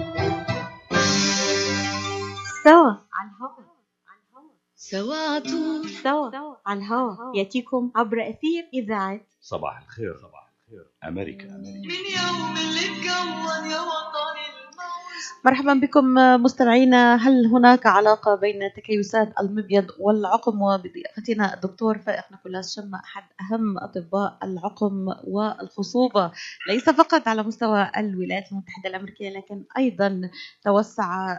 سوا 2.64 2.92
على 3.14 3.30
الهواء 3.30 3.69
سوا 4.82 5.40
طول 5.40 5.90
سوا. 5.90 6.56
على 6.66 6.80
الهواء 6.80 7.38
يأتيكم 7.38 7.92
عبر 7.96 8.30
أثير 8.30 8.70
إذاعة. 8.74 9.20
صباح 9.42 9.82
الخير. 9.82 10.18
صباح 10.18 10.50
الخير. 10.68 10.86
أمريكا. 11.04 11.46
أمريكا. 11.56 11.88
من 11.88 12.06
يوم 12.18 12.58
اللي 12.58 12.88
تكون 12.88 13.72
يا 13.72 13.82
وطني 13.82 14.29
مرحبا 15.46 15.74
بكم 15.74 16.06
مستمعينا. 16.44 17.16
هل 17.16 17.46
هناك 17.46 17.86
علاقة 17.86 18.36
بين 18.36 18.60
تكيسات 18.76 19.34
المبيض 19.40 19.86
والعقم؟ 20.00 20.62
وبضيافتنا 20.62 21.54
الدكتور 21.54 21.98
فائق 21.98 22.24
نيكولاس 22.32 22.76
شم 22.76 22.96
أحد 22.96 23.24
أهم 23.42 23.78
أطباء 23.78 24.38
العقم 24.44 25.08
والخصوبة. 25.24 26.32
ليس 26.70 26.90
فقط 26.90 27.28
على 27.28 27.44
مستوى 27.44 27.92
الولايات 27.98 28.52
المتحدة 28.52 28.90
الأمريكية 28.90 29.30
لكن 29.30 29.64
أيضا 29.78 30.22
توسع 30.64 31.38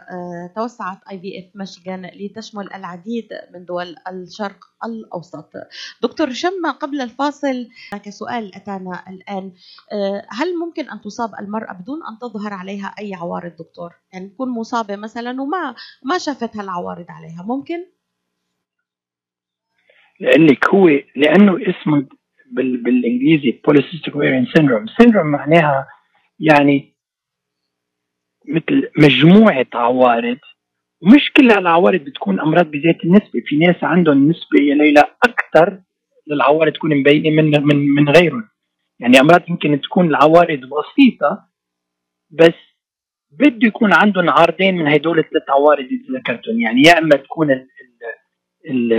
توسعت 0.55 0.97
اي 1.11 1.19
في 1.19 1.39
اف 1.39 1.55
ميشيغان 1.55 2.05
لتشمل 2.05 2.73
العديد 2.73 3.27
من 3.53 3.65
دول 3.65 3.95
الشرق 4.11 4.57
الأوسط. 4.85 5.49
دكتور 6.03 6.33
شم 6.33 6.71
قبل 6.79 7.01
الفاصل 7.01 7.67
هناك 7.93 8.09
سؤال 8.09 8.55
أتانا 8.55 9.03
الآن. 9.09 9.51
هل 10.29 10.57
ممكن 10.59 10.89
أن 10.89 11.01
تصاب 11.01 11.35
المرأة 11.39 11.73
بدون 11.73 11.99
أن 12.09 12.19
تظهر 12.19 12.53
عليها 12.53 12.95
أي 12.99 13.13
عوارض 13.13 13.51
دكتور؟ 13.51 13.70
يعني 14.13 14.29
تكون 14.29 14.49
مصابة 14.49 14.95
مثلا 14.95 15.41
وما 15.41 15.75
ما 16.03 16.17
شافتها 16.17 16.63
العوارض 16.63 17.05
عليها 17.09 17.43
ممكن؟ 17.43 17.85
لك 20.21 20.69
هو 20.69 20.89
لأنه 21.15 21.57
اسمه 21.69 22.07
بال 22.51 22.77
بالإنجليزي 22.77 23.61
polycystic 23.67 24.11
ovarian 24.11 24.45
syndrome. 24.53 25.03
Syndrome 25.03 25.25
معناها 25.25 25.87
يعني 26.39 26.93
مثل 28.47 28.89
مجموعة 28.97 29.67
عوارض 29.73 30.37
ومش 31.01 31.31
كل 31.37 31.51
العوارض 31.51 31.99
بتكون 31.99 32.39
أمراض 32.39 32.65
بذات 32.65 33.03
النسبة. 33.03 33.41
في 33.45 33.57
ناس 33.57 33.83
عندهم 33.83 34.29
نسبة 34.29 34.59
يا 34.61 34.75
ليلى 34.75 35.03
أكثر 35.23 35.81
للعوارض 36.27 36.73
تكون 36.73 36.99
مبينة 36.99 37.41
من 37.41 37.63
من 37.65 37.75
من 37.95 38.09
غيرهم. 38.09 38.49
يعني 38.99 39.19
أمراض 39.19 39.49
يمكن 39.49 39.81
تكون 39.81 40.07
العوارض 40.07 40.59
بسيطة 40.59 41.47
بس 42.29 42.70
بده 43.31 43.67
يكون 43.67 43.93
عندهم 43.93 44.29
عارضين 44.29 44.75
من 44.75 44.87
هدول 44.87 45.19
الثلاث 45.19 45.49
عوارض 45.49 45.85
اللي 45.85 46.19
ذكرتهم. 46.19 46.59
يعني 46.59 46.81
يا 46.81 46.99
إما 46.99 47.15
تكون 47.15 47.51
ال 47.51 47.67
ال 48.69 48.93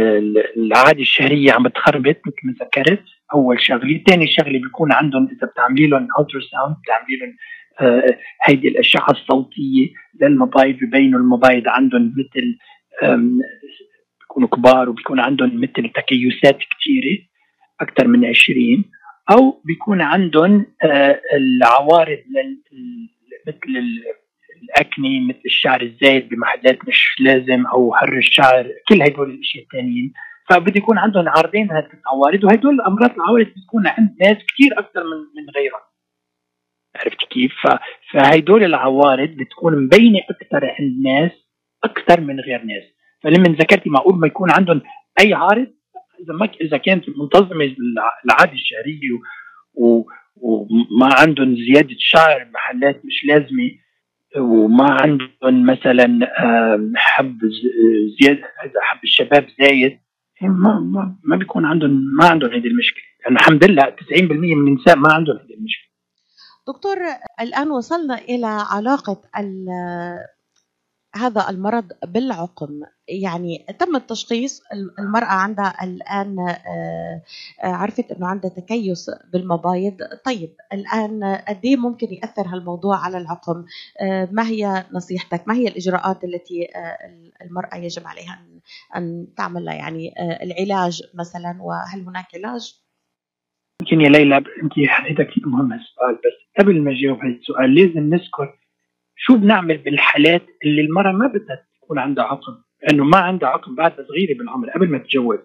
العادة 0.56 1.00
الشهرية 1.00 1.52
عم 1.52 1.62
بتخربط 1.62 2.16
مثل 2.26 2.36
ما 2.44 2.54
ذكرت 2.60 3.04
أول 3.34 3.60
شغلة، 3.60 4.02
ثاني 4.08 4.26
شغلة 4.26 4.58
بيكون 4.58 4.92
عندهم 4.92 5.28
إذا 5.32 5.46
بتعملي 5.46 5.86
لهم 5.86 6.08
ultrasound 6.20 6.76
بتعملي 6.82 7.16
لهم 7.20 7.36
آه، 7.80 8.18
هيدي 8.44 8.68
الأشعة 8.68 9.10
الصوتية 9.10 9.88
للمبايض 10.20 10.72
ببينوا 10.72 11.20
المبايض 11.20 11.68
عندهم 11.68 12.14
مثل 12.16 12.58
بيكونوا 14.20 14.48
كبار 14.48 14.88
وبيكون 14.88 15.20
عندهم 15.20 15.60
مثل 15.60 15.92
تكيسات 15.94 16.58
كثيره 16.58 17.18
أكثر 17.80 18.06
من 18.06 18.24
20 18.26 18.84
أو 19.30 19.62
بيكون 19.64 20.00
عندهم 20.00 20.66
آه، 20.84 21.20
العوارض 21.34 22.18
مثل 23.46 23.84
ال 24.62 24.74
acne 24.74 25.20
مثل 25.20 25.42
الشعر 25.46 25.82
الزايد 25.82 26.28
بمحلات 26.28 26.88
مش 26.88 27.16
لازم 27.20 27.66
أو 27.66 27.94
خسر 27.94 28.16
الشعر 28.18 28.66
كل 28.88 29.02
هدول 29.02 29.30
الأشياء 29.30 29.64
الثانيين 29.64 30.12
فبده 30.48 30.72
يكون 30.76 30.98
عندهم 30.98 31.28
عارضين 31.28 31.70
هذه 31.72 31.88
العوارض 32.00 32.44
وهدول 32.44 32.74
الأمراض 32.74 33.10
العوارض 33.10 33.46
بتكون 33.46 33.86
عند 33.86 34.16
ناس 34.20 34.36
كثير 34.48 34.78
أكثر 34.78 35.00
من 35.00 35.16
من 35.16 35.50
غيرهم. 35.56 35.80
عرفت 36.96 37.24
كيف؟ 37.30 37.54
فهدول 38.12 38.64
العوارض 38.64 39.28
بتكون 39.28 39.84
مبينة 39.84 40.20
أكثر 40.30 40.74
عند 40.78 41.06
ناس 41.06 41.30
أكثر 41.84 42.20
من 42.20 42.40
غير 42.40 42.62
ناس. 42.62 42.84
فلما 43.22 43.56
ذكرتي 43.56 43.90
معقول 43.90 44.18
ما 44.18 44.26
يكون 44.26 44.50
عندهم 44.50 44.82
أي 45.20 45.34
عارض 45.34 45.66
إذا 46.20 46.34
ما 46.34 46.48
إذا 46.60 46.76
كانت 46.76 47.04
منتظمة 47.08 47.76
العادة 48.24 48.52
الشهريه 48.52 49.10
و 49.74 50.02
وما 50.36 51.14
عندهم 51.18 51.56
زيادة 51.56 51.96
شعر 51.98 52.48
محلات 52.54 53.04
مش 53.04 53.24
لازمة 53.24 53.70
وما 54.38 54.90
عندهم 54.90 55.66
مثلا 55.66 56.18
حب 56.96 57.38
زياده 58.20 58.42
حب 58.80 59.04
الشباب 59.04 59.46
زايد. 59.60 59.98
ما 60.42 60.80
ما, 60.80 61.16
ما 61.24 61.36
بيكون 61.36 61.64
عندهم 61.64 61.90
ما 62.18 62.26
عندهم 62.26 62.50
هذه 62.50 62.66
المشكلة. 62.66 63.02
يعني 63.24 63.36
الحمد 63.36 63.64
لله 63.64 63.82
90% 63.82 64.32
من 64.32 64.68
النساء 64.68 64.96
ما 64.96 65.12
عندهم 65.12 65.36
هذه 65.36 65.54
المشكلة. 65.54 65.92
دكتور 66.68 66.96
الآن 67.40 67.70
وصلنا 67.70 68.18
إلى 68.18 68.46
علاقة 68.70 69.22
هذا 71.16 71.50
المرض 71.50 71.92
بالعقم. 72.04 72.80
يعني 73.08 73.66
تم 73.78 73.96
التشخيص 73.96 74.62
المرأة 74.98 75.32
عندها 75.32 75.84
الآن 75.84 76.38
آه، 76.38 77.22
آه، 77.64 77.72
عرفت 77.72 78.12
أنه 78.12 78.26
عندها 78.26 78.50
تكيس 78.50 79.10
بالمبايض. 79.32 79.96
طيب 80.24 80.50
الآن 80.72 81.24
قد 81.48 81.60
إيه 81.64 81.76
ممكن 81.76 82.06
يأثر 82.10 82.46
هالموضوع 82.46 82.96
على 82.96 83.18
العقم؟ 83.18 83.64
آه، 84.00 84.28
ما 84.32 84.46
هي 84.48 84.84
نصيحتك؟ 84.92 85.48
ما 85.48 85.54
هي 85.54 85.68
الإجراءات 85.68 86.24
التي 86.24 86.68
المرأة 87.42 87.76
يجب 87.76 88.06
عليها 88.06 88.42
أن 88.96 89.26
تعمل 89.36 89.66
يعني 89.66 90.14
العلاج 90.42 91.02
مثلا 91.14 91.58
وهل 91.60 92.00
هناك 92.00 92.26
علاج؟ 92.34 92.82
يمكن 93.82 94.00
يا 94.00 94.08
ليلى 94.08 94.36
أنت 94.36 94.72
حقيقة 94.86 95.24
كثير 95.24 95.48
مهم 95.48 95.72
السؤال 95.72 96.14
بس 96.14 96.58
قبل 96.58 96.82
ما 96.82 96.90
اجاوب 96.90 97.18
هذا 97.18 97.34
السؤال 97.34 97.74
لازم 97.74 98.14
نذكر 98.14 98.61
شو 99.16 99.36
بنعمل 99.36 99.78
بالحالات 99.78 100.42
اللي 100.64 100.80
المرأة 100.82 101.12
ما 101.12 101.26
بدها 101.26 101.66
تكون 101.82 101.98
عندها 101.98 102.24
عقم؟ 102.24 102.52
لأنه 102.82 103.04
ما 103.04 103.18
عندها 103.18 103.48
عقم 103.48 103.74
بعدها 103.74 104.06
صغيرة 104.08 104.38
بالعمر 104.38 104.70
قبل 104.70 104.88
ما 104.90 104.98
تتجوز. 104.98 105.38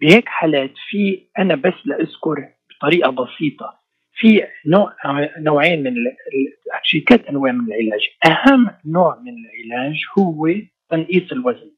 بهيك 0.00 0.28
حالات 0.28 0.72
في 0.88 1.26
أنا 1.38 1.54
بس 1.54 1.74
لأذكر 1.84 2.48
بطريقة 2.70 3.10
بسيطة 3.10 3.80
في 4.14 4.42
نوع 4.66 4.94
نوعين 5.38 5.82
من 5.82 5.94
شيكات 6.82 7.26
أنواع 7.26 7.52
من 7.52 7.66
العلاج. 7.72 8.00
أهم 8.26 8.70
نوع 8.86 9.18
من 9.18 9.32
العلاج 9.32 9.96
هو 10.18 10.48
تنقيص 10.90 11.32
الوزن. 11.32 11.70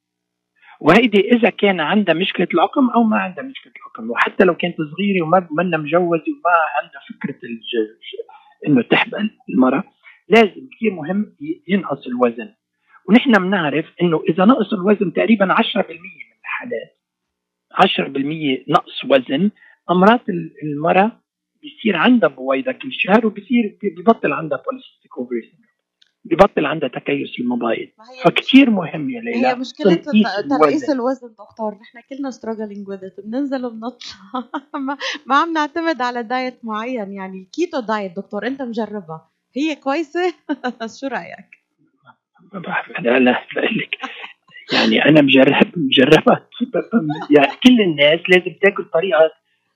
وهيدي 0.80 1.20
إذا 1.20 1.50
كان 1.50 1.80
عندها 1.80 2.14
مشكلة 2.14 2.48
العقم 2.54 2.90
أو 2.90 3.02
ما 3.02 3.16
عندها 3.16 3.44
مشكلة 3.44 3.72
العقم. 3.76 4.10
وحتى 4.10 4.44
لو 4.44 4.54
كانت 4.54 4.76
صغيرة 4.76 5.24
وما 5.24 5.48
منا 5.50 5.76
مجوزة 5.76 6.24
وما 6.28 6.56
عندها 6.82 7.00
فكرة 7.08 7.36
إنه 8.66 8.82
تحبل 8.82 9.30
المرأة. 9.48 9.84
لازم 10.32 10.68
كثير 10.76 10.92
مهم 10.92 11.36
ينقص 11.68 12.06
الوزن. 12.06 12.54
ونحن 13.08 13.32
بنعرف 13.32 13.86
إنه 14.02 14.22
إذا 14.28 14.44
نقص 14.44 14.72
الوزن 14.72 15.12
تقريبا 15.12 15.52
10% 15.52 15.76
من 15.76 16.38
الحالات. 16.40 16.98
10% 17.72 18.64
نقص 18.68 19.04
وزن. 19.04 19.50
أوقات 19.90 20.20
المراه 20.62 21.22
بيصير 21.62 21.96
عندها 21.96 22.28
بويضه 22.28 22.72
كل 22.72 22.92
شهر 22.92 23.26
وبصير 23.26 23.78
ببطل 23.82 24.32
عندها 24.32 24.62
polycystic 24.66 25.18
ovary 25.18 25.52
ببطل 26.24 26.66
عندها 26.66 26.88
تكيس 26.88 27.40
المبايض 27.40 27.88
فكتير 28.24 28.70
مهم 28.70 29.10
يا 29.10 29.20
ليلى. 29.20 29.46
هي 29.46 29.54
مشكلة 29.54 29.94
تنقيص 29.94 30.90
الوزن. 30.90 31.28
دكتور 31.28 31.74
نحن 31.74 32.00
كلنا 32.10 32.30
struggling 32.30 32.88
with 32.88 33.00
بننزل 33.24 33.66
وبنطلع. 33.66 34.14
ما 35.26 35.36
عم 35.36 35.52
نعتمد 35.52 36.02
على 36.02 36.22
diet 36.22 36.64
معين. 36.64 37.12
يعني 37.12 37.48
keto 37.52 37.80
diet 37.80 38.16
دكتور 38.16 38.46
أنت 38.46 38.62
مجربها. 38.62 39.31
هي 39.56 39.74
كويسة؟ 39.74 40.34
شو 41.00 41.06
رأيك؟ 41.06 41.62
ما 42.52 42.60
بعرف 42.60 42.90
أنا 42.98 43.18
لا 43.18 43.46
بقول 43.56 43.78
لك 43.78 43.98
يعني 44.72 45.04
أنا 45.04 45.22
مجرب 45.22 45.72
مجربها 45.76 46.48
يعني 47.30 47.52
كل 47.62 47.80
الناس 47.80 48.20
لازم 48.28 48.54
تاكل 48.62 48.84
طريقه 48.84 49.30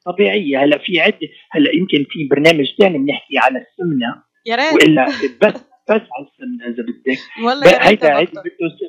طبيعية. 0.07 0.64
هلا 0.64 0.79
في 0.79 1.01
عده 1.01 1.29
هلا 1.51 1.74
يمكن 1.74 2.07
في 2.11 2.29
برنامج 2.31 2.66
ثاني 2.79 2.99
بنحكي 2.99 3.39
على 3.39 3.59
السمنة. 3.59 4.22
يا 4.47 4.57
ريت. 4.57 4.72
وإلا 4.72 5.07
بس 5.43 5.55
بس 5.91 6.03
على 6.12 6.27
السمنة 6.27 6.66
إذا 6.66 6.83
بدك. 6.83 7.18
والله 7.45 7.89
هيدا 7.89 8.24
بده 8.24 8.43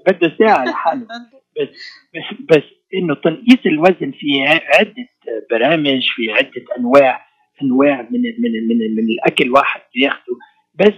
بده 0.08 0.36
ساعة 0.40 0.66
لحاله. 0.66 1.08
بس 1.62 1.70
بس 2.16 2.58
بس 2.58 2.64
إنه 2.94 3.16
تنقيس 3.16 3.66
الوزن 3.66 4.12
في 4.12 4.46
عدة 4.48 5.10
برامج 5.52 6.02
في 6.16 6.32
عدة 6.32 6.66
انواع 6.78 7.28
أنواع 7.62 8.02
من 8.02 8.22
من 8.22 8.68
من, 8.68 8.96
من 8.96 9.04
الأكل 9.04 9.52
واحد 9.52 9.82
بياخذه 9.96 10.38
بس 10.80 10.93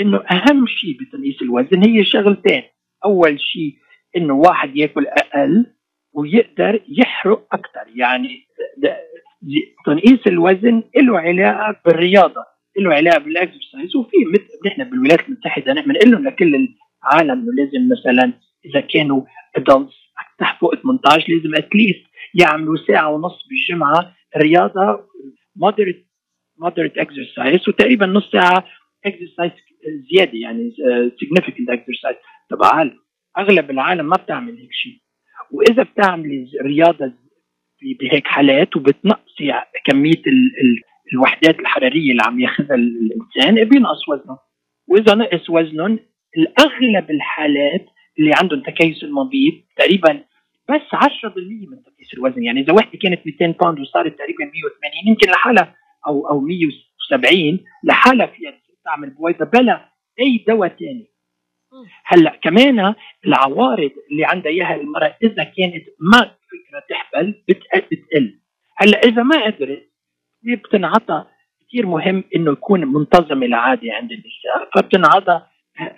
إنه 0.00 0.18
أهم 0.30 0.66
شيء 0.66 0.96
بتنقيس 1.00 1.42
الوزن 1.42 1.84
هي 1.88 2.04
شغلتين. 2.04 2.62
أول 3.04 3.40
شيء 3.40 3.74
إنه 4.16 4.34
واحد 4.34 4.76
ياكل 4.76 5.06
أقل 5.06 5.66
ويقدر 6.12 6.80
يحرق 6.88 7.46
أكثر 7.52 7.86
يعني 7.96 8.46
تنقيس 9.86 10.26
الوزن 10.26 10.82
له 10.96 11.18
علاقة 11.18 11.76
بالرياضة 11.84 12.44
له 12.78 12.94
علاقة 12.94 13.18
بال 13.18 13.34
exercise 13.34 13.96
وفي 13.96 14.16
مثل 14.32 14.48
نحن 14.66 14.90
بالولايات 14.90 15.28
المتحدة 15.28 15.72
نحن 15.72 15.92
بنقول 15.92 16.10
لهم 16.10 16.24
لكل 16.28 16.54
العالم 17.04 17.30
إنه 17.30 17.52
لازم 17.52 17.88
مثلا 17.92 18.32
إذا 18.64 18.80
كانوا 18.80 19.22
adults 19.56 19.94
فوق 20.60 20.74
18 20.74 21.32
لازم 21.32 21.54
at 21.54 21.68
least 21.68 22.04
يعملوا 22.34 22.76
ساعة 22.86 23.10
ونص 23.10 23.48
بالجمعة 23.48 24.14
رياضة 24.36 25.00
moderate 25.56 26.06
moderate 26.58 26.98
exercise 26.98 27.68
وتقريبا 27.68 28.06
نص 28.06 28.30
ساعة 28.32 28.64
exercise 29.06 29.52
زيادة 30.12 30.38
يعني 30.38 30.72
significant 31.20 31.70
exercise 31.70 32.16
طبعا 32.50 32.90
أغلب 33.38 33.70
العالم 33.70 34.06
ما 34.06 34.16
بتعمل 34.16 34.58
هيك 34.58 34.72
شيء. 34.72 34.98
وإذا 35.50 35.82
بتعملي 35.82 36.46
رياضة 36.62 37.12
بهيك 38.00 38.26
حالات 38.26 38.76
وبتنقصي 38.76 39.52
كمية 39.84 40.22
ال 40.26 40.60
ال 40.60 40.80
الوحدات 41.12 41.60
الحرارية 41.60 42.10
اللي 42.10 42.22
عم 42.26 42.40
ياخذها 42.40 42.74
الإنسان 42.74 43.64
بينقص 43.68 44.08
وزنه. 44.08 44.38
وإذا 44.88 45.14
نقص 45.14 45.50
وزنهم 45.50 45.98
الأغلب 46.38 47.10
الحالات 47.10 47.86
اللي 48.18 48.30
عندهم 48.42 48.62
تكيس 48.62 49.04
المبيض 49.04 49.52
تقريبا 49.76 50.24
بس 50.68 50.94
10% 50.94 51.06
من 51.70 51.82
تكيس 51.82 52.14
الوزن. 52.14 52.42
يعني 52.42 52.60
إذا 52.60 52.72
وحدة 52.72 52.98
كانت 53.02 53.20
200 53.26 53.58
باوند 53.60 53.80
وصارت 53.80 54.18
تقريبا 54.18 54.44
180 54.44 55.08
يمكن 55.08 55.30
لحالها 55.30 55.76
أو 56.06 56.28
أو 56.30 56.40
170 56.40 57.60
لحالها 57.84 58.26
فيها 58.26 58.50
تعمل 58.84 59.10
بويضة 59.10 59.44
بلا 59.44 59.88
أي 60.20 60.44
دواء 60.48 60.68
ثاني 60.68 61.06
هلا 62.04 62.36
كمان 62.42 62.94
العوارض 63.26 63.90
اللي 64.10 64.24
عندها 64.24 64.52
إياها 64.52 64.74
المرأة 64.74 65.16
إذا 65.22 65.44
كانت 65.44 65.84
ما 66.00 66.18
فكرة 66.20 66.82
تحبل 66.90 67.44
بتقل. 67.48 68.40
هلا 68.76 68.98
إذا 68.98 69.22
ما 69.22 69.44
قدرت 69.44 69.90
بتنعطى. 70.42 71.26
كثير 71.68 71.86
مهم 71.86 72.24
إنه 72.36 72.52
يكون 72.52 72.84
منتظم 72.92 73.42
العادة 73.42 73.92
عند 73.92 74.12
النساء 74.12 74.70
فبتنعطى 74.74 75.42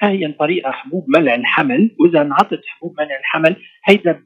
أهين 0.03 0.33
طريقة 0.33 0.71
حبوب 0.71 1.05
منع 1.09 1.35
الحمل. 1.35 1.97
وإذا 2.01 2.21
انعطت 2.23 2.61
حبوب 2.67 3.01
منع 3.01 3.19
الحمل 3.19 3.57
هيدا 3.85 4.23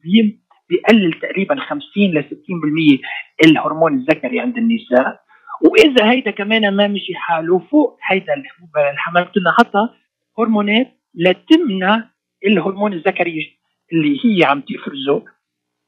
بيقلل 0.69 1.13
تقريبا 1.13 1.61
50 1.61 1.83
ل 1.97 2.25
60% 2.25 3.45
الهرمون 3.45 3.95
الذكري 3.95 4.41
عند 4.41 4.57
النساء. 4.57 5.21
وإذا 5.63 6.11
هيدا 6.11 6.31
كمان 6.31 6.77
ما 6.77 6.89
مشي 6.89 7.15
حاله 7.15 7.59
فوق 7.59 7.99
هيدا 8.11 8.35
الحبوب 8.35 8.71
الحمل. 8.93 9.25
بتنحطها 9.25 9.95
هرمونات 10.39 10.89
لتمنع 11.15 12.11
الهرمون 12.47 12.93
الذكري 12.93 13.59
اللي 13.93 14.19
هي 14.25 14.45
عم 14.45 14.61
تفرزه 14.61 15.25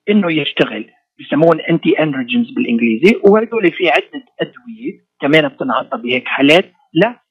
إنه 0.08 0.32
يشتغل 0.32 0.90
بسموهم 1.20 1.60
انتي 1.70 2.02
اندروجينز 2.02 2.50
بالإنجليزي. 2.50 3.20
وهدول 3.24 3.72
في 3.72 3.88
عدة 3.88 4.24
أدوية 4.40 5.00
كمان 5.20 5.48
بتنعطى 5.48 5.98
بهيك 5.98 6.28
حالات 6.28 6.72
لا 6.92 7.22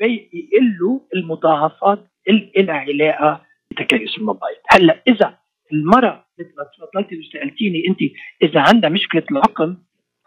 يقلوا 0.00 1.00
المضاعفات 1.16 2.06
اللي 2.28 2.72
علاقه 2.72 3.42
بتكيس 3.70 4.18
المبايض 4.18 4.56
هلأ 4.68 5.02
إذا 5.08 5.38
المرأة 5.72 6.26
مثل 6.38 6.52
ما 6.58 6.64
تفضلتي 6.64 7.18
وسألتيني 7.18 7.82
انت 7.88 7.98
إذا 8.42 8.60
عندها 8.60 8.90
مشكلة 8.90 9.22
العقم 9.30 9.76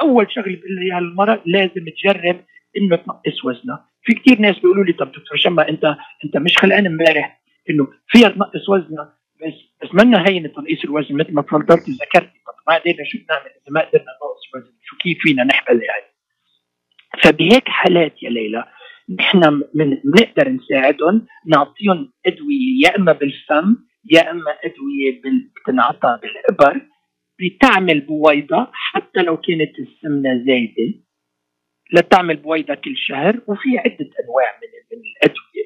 أول 0.04 0.32
شغلة 0.32 0.56
بقول 0.56 0.76
لها 0.88 1.00
المراه 1.00 1.42
لازم 1.46 1.86
تجرب 1.98 2.44
إنه 2.78 2.96
تنقص 2.96 3.46
وزنها. 3.46 3.90
في 4.04 4.14
كثير 4.14 4.40
ناس 4.40 4.56
بيقولوا 4.60 4.84
لي 4.86 4.94
طب 4.94 5.08
دكتور 5.12 5.38
شما 5.38 5.70
أنت 5.70 5.86
أنت 6.26 6.38
مش 6.38 6.58
خلقان 6.58 6.86
امبارح 6.86 7.42
إنه 7.70 7.88
فيها 8.08 8.30
تنقص 8.30 8.70
وزنها 8.70 9.18
بس 9.42 9.54
بس 9.84 9.90
منا 9.96 10.28
هين 10.28 10.54
تنقيص 10.54 10.84
الوزن 10.84 11.16
مثل 11.16 11.34
ما 11.34 11.42
تفضلتي 11.42 11.92
ذكرتي 11.92 12.40
طب 12.48 12.54
ما 12.68 12.76
قدرنا 12.76 13.04
شو 13.06 13.18
بنعمل 13.18 13.46
إذا 13.46 13.72
ما 13.72 13.82
قدرنا 13.82 14.06
نقص 14.24 14.56
وزن 14.56 14.74
شو 14.84 14.98
كيف 14.98 15.18
فينا 15.22 15.44
نحبل 15.44 15.82
يعني؟ 15.84 16.14
فبهيك 17.24 17.70
حالات 17.70 18.24
يا 18.24 18.30
ليلى 18.30 18.66
نحن 19.20 19.62
بنقدر 20.04 20.50
نساعدهم 20.50 21.26
نعطيهم 21.48 22.12
أدوية 22.26 22.84
يا 22.84 22.98
إما 22.98 23.12
بالفم 23.12 23.76
يا 24.12 24.32
إما 24.32 24.52
أدوية 24.64 25.22
بتنعطى 25.56 26.20
بالإبر 26.22 26.82
بتعمل 27.40 28.00
بويضة 28.02 28.68
حتى 28.72 29.22
لو 29.22 29.38
كانت 29.38 29.80
السمنة 29.80 30.44
زايدة 30.46 31.00
لتعمل 31.94 32.38
بويضة 32.38 32.74
كل 32.76 32.98
شهر 32.98 33.40
وفي 33.48 33.78
عدة 33.78 34.10
أنواع 34.24 34.60
من 34.62 34.98
الأدوية 35.00 35.64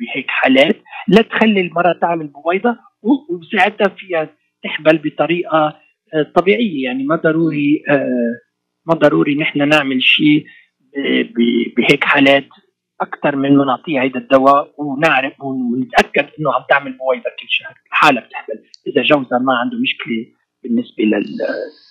بهيك 0.00 0.26
حالات. 0.28 0.76
لتخلي 1.08 1.60
المرأة 1.60 1.92
تعمل 2.00 2.26
بويضة 2.26 2.76
وساعتها 3.02 3.88
فيها 3.88 4.28
تحبل 4.62 4.98
بطريقة 4.98 5.80
آه، 6.14 6.22
طبيعية. 6.34 6.84
يعني 6.84 7.04
ما 7.04 7.16
ضروري 7.16 7.82
آه، 7.88 8.40
ما 8.86 8.94
ضروري 8.94 9.34
نحن 9.34 9.68
نعمل 9.68 10.02
شيء 10.02 10.44
بهيك 11.76 12.04
حالات. 12.04 12.48
أكثر 13.00 13.36
من 13.36 13.56
ما 13.56 13.64
نعطيها 13.64 14.02
هيدا 14.02 14.18
الدواء 14.20 14.74
ونعرف 14.78 15.40
ونتأكد 15.40 16.26
إنه 16.40 16.54
عم 16.54 16.62
تعمل 16.70 16.92
بويضة 16.92 17.30
كل 17.40 17.46
شهر. 17.48 17.74
حالها 17.90 18.22
بتحبل. 18.22 18.62
إذا 18.86 19.02
جوزها 19.02 19.38
ما 19.38 19.54
عنده 19.54 19.78
مشكلة 19.82 20.37
بالنسبة 20.62 21.04
لل, 21.04 21.38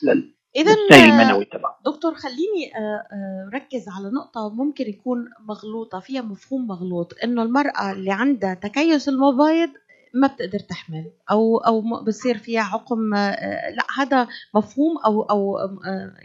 لل... 0.04 0.34
اذا 0.56 0.74
السيل 0.74 1.12
المنوي 1.12 1.46
تبعه. 1.46 1.80
دكتور 1.86 2.14
خليني 2.14 2.76
آه، 2.76 2.80
آه، 2.80 3.50
ركز 3.54 3.86
على 3.90 4.10
نقطة 4.16 4.56
ممكن 4.56 4.86
يكون 4.88 5.26
مغلوطة 5.50 6.00
فيها 6.00 6.22
مفهوم 6.22 6.68
مغلوط 6.68 7.14
إنه 7.24 7.44
المرأة 7.44 7.92
اللي 7.92 8.12
عندها 8.12 8.54
تكيس 8.54 9.10
المبايض 9.10 9.70
ما 10.14 10.28
بتقدر 10.28 10.60
تحمل 10.60 11.12
أو 11.32 11.58
أو 11.58 11.82
بصير 12.08 12.38
فيها 12.38 12.62
عقم 12.62 13.14
آه، 13.14 13.70
لا 13.70 13.84
هذا 13.98 14.28
مفهوم 14.56 14.98
أو 15.06 15.22
أو 15.22 15.58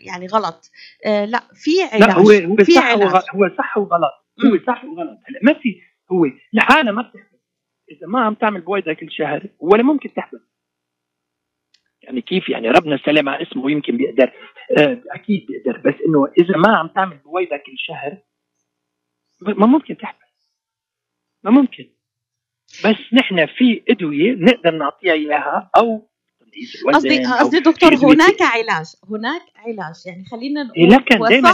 يعني 0.06 0.26
غلط. 0.26 0.70
لا 1.06 1.40
في 1.54 1.70
علاج 1.92 2.08
لا 2.08 2.14
هو 2.18 2.50
هو 2.52 2.56
في 2.56 2.72
صح 2.72 2.86
علاج. 2.86 3.22
هو 3.34 3.48
صح 3.58 3.78
وغلط 3.78 4.12
هو. 4.44 4.58
صح 4.66 4.84
وغلط. 4.84 5.18
هلا 5.28 5.40
ما 5.42 5.52
في 5.52 5.76
هو 6.12 6.26
لحالها 6.52 6.92
ما 6.92 7.02
بتحمل. 7.02 7.40
إذا 7.90 8.06
ما 8.06 8.20
عم 8.20 8.34
تعمل 8.34 8.60
بويضة 8.60 8.92
كل 8.92 9.10
شهر 9.10 9.48
ولا 9.58 9.82
ممكن 9.82 10.14
تحمل. 10.14 10.40
يعني 12.02 12.20
كيف 12.20 12.48
يعني 12.48 12.68
ربنا 12.68 12.98
سلام 13.06 13.28
على 13.28 13.42
اسمه 13.42 13.70
يمكن 13.70 13.96
بيقدر 13.96 14.32
آه 14.78 15.02
أكيد 15.10 15.46
بيقدر. 15.46 15.78
بس 15.78 15.94
إنه 16.08 16.32
إذا 16.38 16.56
ما 16.56 16.76
عم 16.76 16.88
تعمل 16.88 17.16
بويضة 17.16 17.56
كل 17.56 17.74
شهر 17.76 18.18
ما 19.42 19.66
ممكن 19.66 19.96
تحمل 19.96 20.28
ما 21.44 21.50
ممكن. 21.50 21.90
بس 22.84 23.12
نحن 23.12 23.46
في 23.46 23.82
أدوية 23.90 24.32
نقدر 24.32 24.70
نعطيها 24.70 25.12
إياها 25.12 25.70
أو 25.76 26.08
قصدي 26.94 27.24
قصدي 27.24 27.60
دكتور 27.60 27.94
هناك 27.94 28.42
علاج 28.42 28.86
هناك 29.10 29.42
علاج. 29.56 29.94
يعني 30.06 30.24
خلينا 30.24 30.62
نقول 30.62 30.90
لكن 30.90 31.18
دائما 31.18 31.52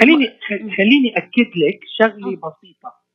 خليني 0.00 0.38
خليني 0.76 1.16
أكد 1.16 1.50
لك 1.56 1.80
شغلة 1.98 2.36
بسيطة. 2.36 3.06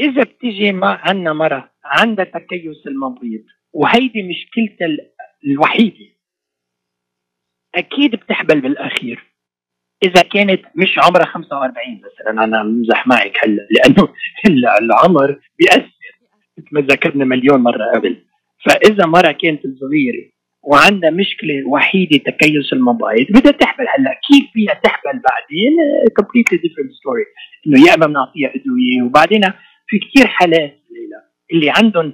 إذا 0.00 0.22
بتيجي 0.22 0.72
ما 0.72 0.88
عندنا 0.88 1.32
مرة 1.32 1.72
عندها 1.84 2.24
تكيس 2.24 2.86
المبيض 2.86 3.44
وهيدي 3.72 4.22
مشكلتها 4.22 4.86
ال- 5.44 5.50
الوحيده 5.50 6.14
أكيد 7.74 8.10
بتحبل 8.10 8.60
بالأخير. 8.60 9.24
إذا 10.04 10.22
كانت 10.22 10.62
مش 10.74 10.98
عمرها 10.98 11.24
45 11.24 12.00
مثلا 12.00 12.44
أنا 12.44 12.62
بمزح 12.62 13.06
معك 13.06 13.32
هلا 13.44 13.66
لأنه 13.70 14.08
ال- 14.48 14.66
العمر 14.82 15.40
بيأثر. 15.58 15.90
مثل 16.58 16.68
ما 16.72 16.80
ذكرنا 16.80 17.24
مليون 17.24 17.60
مرة 17.60 17.84
قبل. 17.94 18.24
فإذا 18.64 19.06
مرة 19.06 19.32
كانت 19.32 19.60
صغيره 19.80 20.30
وعندها 20.62 21.10
مشكلة 21.10 21.68
وحيدة 21.68 22.16
تكيس 22.18 22.72
المبايض 22.72 23.26
بدها 23.30 23.52
تحبل 23.52 23.84
هلا. 23.98 24.20
كيف 24.28 24.50
فيها 24.52 24.74
تحبل 24.74 25.20
بعدين 25.30 25.72
completely 26.16 26.58
different 26.58 26.92
story 26.92 27.24
إنه 27.66 27.86
يا 27.88 27.94
إما 27.94 28.06
بنعطيها 28.06 28.48
أدوية 28.48 29.02
وبعدين 29.02 29.42
في 29.86 29.98
كثير 29.98 30.26
حالات 30.26 30.80
اللي 31.52 31.70
عندهم 31.76 32.12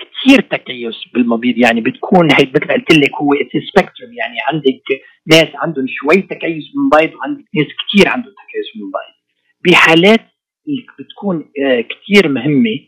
كثير 0.00 0.40
تكيس 0.40 0.94
بالمبيض 1.14 1.58
يعني 1.58 1.80
بتكون 1.80 2.32
هي 2.32 2.46
مثل 2.54 2.66
ما 2.68 2.74
قلت 2.74 2.92
لك 2.92 3.14
هو 3.20 3.34
spectrum 3.34 4.12
يعني 4.12 4.36
عندك 4.48 4.82
ناس 5.26 5.48
عندهم 5.54 5.86
شوي 5.88 6.22
تكيس 6.22 6.64
بالمبيض 6.74 7.18
وعندك 7.18 7.44
ناس 7.54 7.66
كثير 7.66 8.08
عندهم 8.08 8.32
تكيس 8.32 8.66
بالمبيض 8.74 9.20
بحالات 9.64 10.20
اللي 10.68 10.86
بتكون 10.98 11.50
آه، 11.64 11.80
كثير 11.80 12.28
مهمة. 12.28 12.78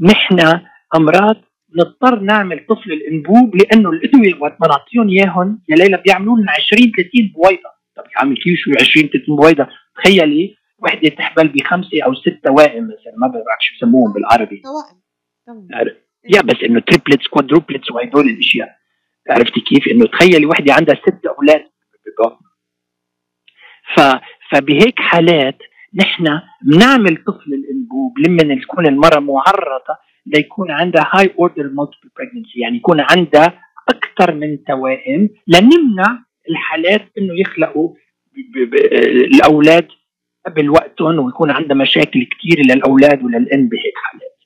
نحن 0.00 0.60
أمراض 0.96 1.36
نضطر 1.78 2.20
نعمل 2.20 2.66
طفل 2.68 2.92
الأنبوب 2.92 3.56
لأنه 3.56 3.90
الأدوية 3.90 4.34
وقت 4.40 4.56
ما 4.60 4.68
نعطيهم 4.68 5.08
إياهم 5.08 5.62
يا 5.68 5.76
ليلى 5.76 6.02
بيعملوا 6.06 6.38
لنا 6.38 6.52
20 6.52 6.92
30 6.92 7.32
بويضة. 7.34 7.70
طب 7.96 8.04
يا 8.04 8.20
عمي 8.20 8.34
كيف 8.34 8.58
شو 8.58 8.70
20 8.80 9.08
30 9.08 9.36
بويضة؟ 9.36 9.68
تخيلي 9.96 10.54
وحدة 10.78 11.08
تحبل 11.08 11.48
بخمسة 11.48 12.02
أو 12.06 12.14
ستة 12.14 12.40
توائم 12.44 12.84
مثلا 12.84 13.14
ما 13.16 13.26
بعرف 13.26 13.60
شو 13.60 13.74
بسموهم 13.76 14.12
بالعربي. 14.12 14.62
توائم 15.46 16.07
يا 16.24 16.40
بس 16.42 16.56
إنه 16.64 16.80
triplets 16.80 17.26
quadruplets 17.26 17.90
وهدول 17.90 18.28
الأشياء. 18.28 18.68
عرفتي 19.30 19.60
كيف؟ 19.60 19.88
إنه 19.88 20.06
تخيلي 20.06 20.46
وحدة 20.46 20.74
عندها 20.74 20.94
ست 20.94 21.26
أولاد. 21.26 21.64
ف 23.96 24.00
فبهيك 24.50 25.00
حالات 25.00 25.58
نحن 25.94 26.40
بنعمل 26.62 27.16
طفل 27.16 27.54
الأنبوب 27.54 28.18
لما 28.18 28.60
تكون 28.62 28.86
المرأة 28.86 29.20
معرضة 29.20 29.96
ليكون 30.26 30.70
عندها 30.70 31.10
high 31.14 31.34
order 31.38 31.62
multiple 31.62 32.10
pregnancy 32.16 32.60
يعني 32.60 32.76
يكون 32.76 33.00
عندها 33.00 33.62
أكثر 33.88 34.34
من 34.34 34.64
توائم 34.64 35.28
لنمنع 35.46 36.24
الحالات 36.50 37.08
إنه 37.18 37.40
يخلقوا 37.40 37.94
الأولاد 39.34 39.88
قبل 40.46 40.70
وقتهم 40.70 41.18
ويكون 41.18 41.50
عندها 41.50 41.76
مشاكل 41.76 42.24
كثير 42.24 42.66
للأولاد 42.66 43.22
وللام 43.22 43.68
بهيك 43.68 43.94
حالات. 43.96 44.38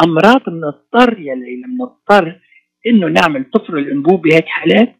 فامراض 0.00 0.42
بنضطر 0.46 1.18
يا 1.20 1.34
ليلى 1.34 1.62
بنضطر 1.66 2.40
إنه 2.86 3.06
نعمل 3.08 3.44
طفل 3.50 3.78
الأنبوب 3.78 4.22
بهيك 4.22 4.46
حالات 4.46 4.96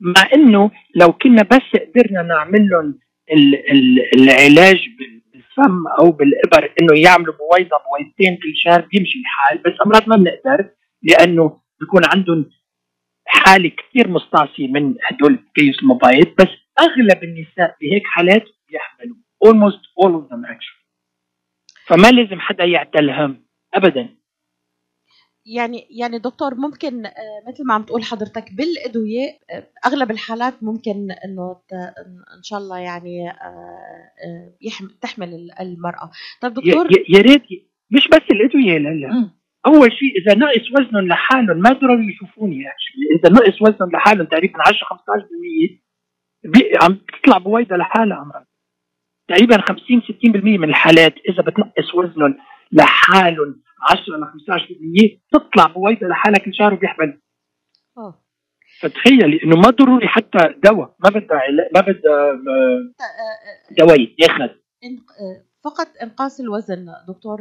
مع 0.00 0.28
إنه 0.34 0.70
لو 0.94 1.12
كنا 1.12 1.42
بس 1.42 1.80
قدرنا 1.80 2.22
نعمل 2.22 2.68
لهم 2.68 2.98
ال- 3.32 3.70
ال- 3.70 4.20
العلاج 4.20 4.88
بال- 4.98 5.22
بالفم 5.32 5.86
أو 6.00 6.10
بالإبر 6.12 6.72
إنه 6.82 7.00
يعملوا 7.00 7.34
بويضة 7.34 7.76
بويضتين 7.90 8.36
كل 8.36 8.52
شهر 8.56 8.80
بيمشي 8.80 9.18
الحال 9.18 9.58
بس 9.58 9.72
أمراض 9.86 10.08
ما 10.08 10.16
بنقدر 10.16 10.70
لأنه 11.02 11.60
بيكون 11.80 12.02
عندهم 12.14 12.50
حالة 13.26 13.68
كثير 13.68 14.08
مستعصية 14.08 14.68
من 14.68 14.94
هدول 15.04 15.32
التكيس 15.32 15.82
المبايض 15.82 16.26
بس 16.38 16.48
أغلب 16.80 17.24
النساء 17.24 17.76
بهيك 17.80 18.02
حالات 18.04 18.44
بيحملوا 18.68 19.16
almost 19.44 19.80
all 20.02 20.10
of 20.10 20.30
them 20.32 20.44
actually. 20.52 20.80
فما 21.86 22.08
لازم 22.10 22.40
حدا 22.40 22.64
يعتل 22.64 23.10
هم 23.10 23.44
ابدا 23.74 24.08
يعني 25.46 25.86
يعني 25.90 26.18
دكتور 26.18 26.54
ممكن 26.54 27.06
آه، 27.06 27.42
مثل 27.48 27.66
ما 27.66 27.74
عم 27.74 27.82
تقول 27.82 28.02
حضرتك 28.04 28.52
بالأدوية 28.54 29.38
آه، 29.50 29.66
أغلب 29.86 30.10
الحالات 30.10 30.62
ممكن 30.62 31.08
إنه 31.24 31.56
إن 32.36 32.42
شاء 32.42 32.58
الله 32.58 32.78
يعني 32.78 33.30
آه، 33.30 34.54
تحمل 35.02 35.28
ال- 35.34 35.60
المرأة 35.60 36.10
يا- 36.44 36.48
دكتور 36.48 36.86
يا 37.08 37.18
ريت 37.20 37.42
مش 37.90 38.08
بس 38.08 38.20
الأدوية 38.30 38.78
لا. 38.78 39.30
أول 39.66 39.92
شيء 39.92 40.12
إذا 40.22 40.34
نقص 40.38 40.70
وزنهم 40.80 41.08
لحالهم 41.08 41.56
ما 41.56 41.72
ضروري 41.72 42.06
يشوفوني 42.12 42.64
actually. 42.64 43.20
إذا 43.20 43.34
نقص 43.34 43.62
وزنهم 43.62 43.90
لحالهم 43.92 44.26
تقريبا 44.26 44.54
10 44.66 44.86
15% 44.86 45.80
بي- 46.44 46.70
عم 46.82 46.98
تطلع 47.22 47.38
بويضة 47.38 47.76
لحالها 47.76 48.22
امراض 48.22 48.46
تقريبا 49.28 49.60
50 49.60 50.00
60% 50.02 50.58
من 50.58 50.68
الحالات 50.68 51.14
إذا 51.28 51.42
بتنقص 51.42 51.94
وزنهم 51.94 52.36
لحالهم 52.72 53.62
10 53.90 54.16
ل 54.16 54.24
15% 54.24 55.18
تطلع 55.32 55.66
بويضه 55.66 56.06
لحالها 56.06 56.38
كل 56.38 56.54
شهر 56.54 56.74
وبيحمل. 56.74 57.20
فتخيلي 58.80 59.40
إنه 59.44 59.56
ما 59.56 59.70
ضروري 59.70 60.08
حتى 60.08 60.38
دواء 60.64 60.94
ما 61.04 61.10
بدها 61.10 61.40
ما 61.74 61.80
بدها 61.80 62.12
آه، 62.12 62.92
آه، 63.00 63.36
آه، 63.70 63.74
دواء 63.78 64.14
ياخذ 64.18 64.48
فقط 65.64 65.86
إنقاص 66.02 66.40
الوزن 66.40 66.86
دكتور. 67.08 67.38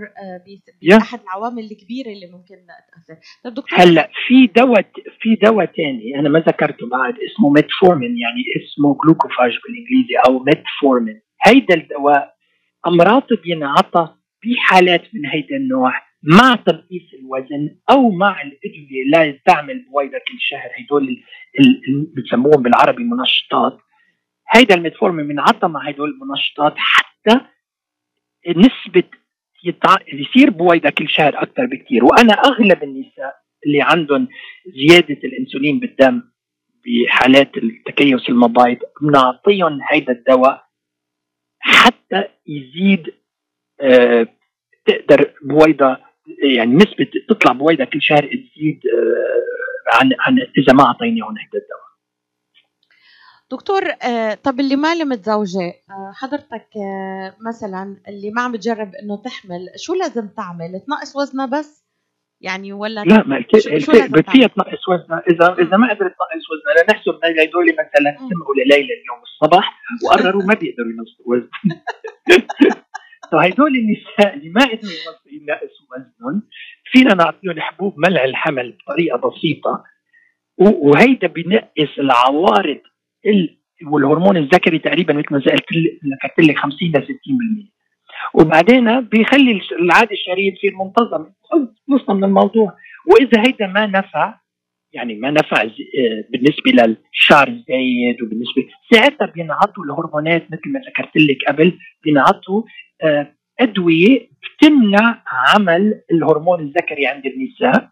أحد 1.01 1.19
العوامل 1.19 1.63
الكبيرة 1.63 2.07
اللي 2.07 2.27
ممكن 2.32 2.55
تأثر. 2.91 3.21
طيب 3.43 3.53
دكتور 3.53 3.80
هلأ 3.80 4.09
في 4.27 4.47
دواء 4.47 4.86
في 5.21 5.36
دواء 5.36 5.65
ثاني 5.65 6.19
أنا 6.19 6.30
ما 6.30 6.39
ذكرته 6.39 6.89
بعد 6.89 7.13
اسمه 7.13 7.49
ميتفورمين 7.49 8.17
يعني 8.17 8.43
اسمه 8.57 8.97
جلوكوفاج 9.03 9.51
بالإنجليزي 9.63 10.15
أو 10.27 10.39
ميتفورمين 10.39 11.21
هيدا 11.45 11.75
الدواء 11.75 12.36
أمراض 12.88 13.27
بينعطى 13.43 14.18
بحالات 14.43 15.15
من 15.15 15.25
هيدا 15.25 15.55
النوع 15.55 15.93
مع 16.23 16.55
تنقيص 16.55 17.13
الوزن 17.19 17.77
أو 17.91 18.09
مع 18.11 18.41
الادويه 18.41 19.03
لا 19.11 19.39
تعمل 19.45 19.85
بويضة 19.91 20.17
كل 20.17 20.37
شهر 20.39 20.69
هدول 20.79 21.23
بسموهم 22.17 22.63
بالعربي 22.63 23.03
منشطات. 23.03 23.77
هيدا 24.55 24.75
الميتفورمين 24.75 25.27
بينعطى 25.27 25.67
مع 25.67 25.89
هدول 25.89 26.09
المنشطات 26.09 26.73
حتى 26.77 27.39
نسبة 28.47 29.03
يتع... 29.63 29.95
يصير 30.13 30.49
بويضة 30.49 30.89
كل 30.89 31.09
شهر 31.09 31.41
أكثر 31.43 31.65
بكثير. 31.65 32.05
وأنا 32.05 32.33
أغلب 32.33 32.83
النساء 32.83 33.35
اللي 33.65 33.81
عندهم 33.81 34.27
زيادة 34.67 35.19
الإنسولين 35.23 35.79
بالدم 35.79 36.21
بحالات 36.85 37.57
التكيس 37.57 38.29
المبايض 38.29 38.77
بنعطيهم 39.01 39.79
هيدا 39.91 40.13
الدواء 40.13 40.63
حتى 41.59 42.23
يزيد 42.47 43.13
تقدر 44.86 45.34
بويضة 45.41 45.97
يعني 46.55 46.75
نسبة 46.75 47.07
تطلع 47.30 47.51
بويضة 47.51 47.86
كل 47.86 48.01
شهر 48.01 48.21
تزيد 48.21 48.80
آه 48.95 49.49
عن 49.97 50.09
عن 50.19 50.38
إذا 50.57 50.73
ما 50.73 50.84
اعطيناهم 50.84 51.38
هيدا 51.38 51.57
الدواء. 51.57 51.89
دكتور 53.51 53.84
آه، 54.03 54.34
طب 54.34 54.59
اللي 54.59 54.75
ما 54.75 54.93
متزوجة 54.93 55.73
آه، 55.89 56.11
حضرتك 56.15 56.67
مثلا 57.47 57.97
اللي 58.07 58.32
ما 58.32 58.41
عم 58.41 58.51
بتجرب 58.51 58.91
إنه 59.03 59.17
تحمل 59.17 59.67
شو 59.75 59.93
لازم 59.93 60.27
تعمل؟ 60.27 60.82
تنقص 60.88 61.15
وزنها 61.15 61.45
بس؟ 61.45 61.89
يعني 62.41 62.73
ولا 62.73 63.01
لا 63.01 63.27
ما 63.27 63.36
قلت 63.36 64.30
فيها؟ 64.30 64.47
تنقص 64.47 64.89
وزنها. 64.89 65.23
اذا 65.30 65.55
إذا 65.59 65.77
ما 65.77 65.88
قدرت 65.89 65.99
تنقص 65.99 66.45
وزنها 66.51 66.84
لنحسب 66.84 67.19
هدول 67.23 67.73
مثلا. 67.73 68.30
سمعوا 68.30 68.55
لليلى 68.55 68.93
اليوم 68.93 69.21
الصبح 69.23 69.80
وقرروا 70.05 70.43
ما 70.43 70.53
بيقدروا 70.53 70.91
ينقصوا 70.91 71.25
وزن 71.25 71.49
فهدول 73.32 73.71
النساء 73.75 74.34
اللي 74.34 74.49
ما 74.49 74.61
قدروا 74.61 74.91
ينقصوا 75.32 75.86
وزنهم 75.91 76.41
فينا 76.91 77.13
نعطيهم 77.13 77.59
حبوب 77.59 77.93
منع 77.97 78.23
الحمل 78.23 78.71
بطريقة 78.71 79.17
بسيطة. 79.30 79.84
وهيدا 80.57 81.27
بينقص 81.27 81.99
العوارض 81.99 82.80
ال- 83.25 83.57
والهرمون 83.88 84.38
الذكري 84.38 84.80
تقريبا 84.80 85.13
مثل 85.13 85.27
ما 85.32 85.38
ذكرت 85.39 86.39
لك 86.39 86.57
50 86.57 86.91
ل 86.91 87.03
60% 87.03 87.71
وبعدين 88.34 89.01
بيخلي 89.01 89.61
العاده 89.82 90.11
الشهريه 90.11 90.55
تصير 90.55 90.71
منتظمه 90.86 91.34
خلصنا 91.88 92.15
من 92.15 92.23
الموضوع. 92.23 92.73
وإذا 93.07 93.41
هيدا 93.47 93.67
ما 93.67 93.86
نفع 93.86 94.36
يعني 94.93 95.15
ما 95.15 95.31
نفع 95.31 95.61
آه، 95.63 95.69
بالنسبة 96.29 96.71
للشعر 96.71 97.47
الزايد 97.47 98.21
وبالنسبة 98.21 98.67
ساعتها 98.93 99.25
بينعطوا 99.35 99.83
الهرمونات 99.85 100.43
مثل 100.51 100.61
ما 100.71 100.79
ذكرت 100.79 101.17
لك 101.17 101.37
قبل 101.47 101.77
بينعطوا 102.03 102.63
آه، 103.03 103.35
أدوية 103.59 104.29
بتمنع 104.43 105.23
عمل 105.27 106.01
الهرمون 106.11 106.59
الذكري 106.61 107.07
عند 107.07 107.23
النساء. 107.25 107.89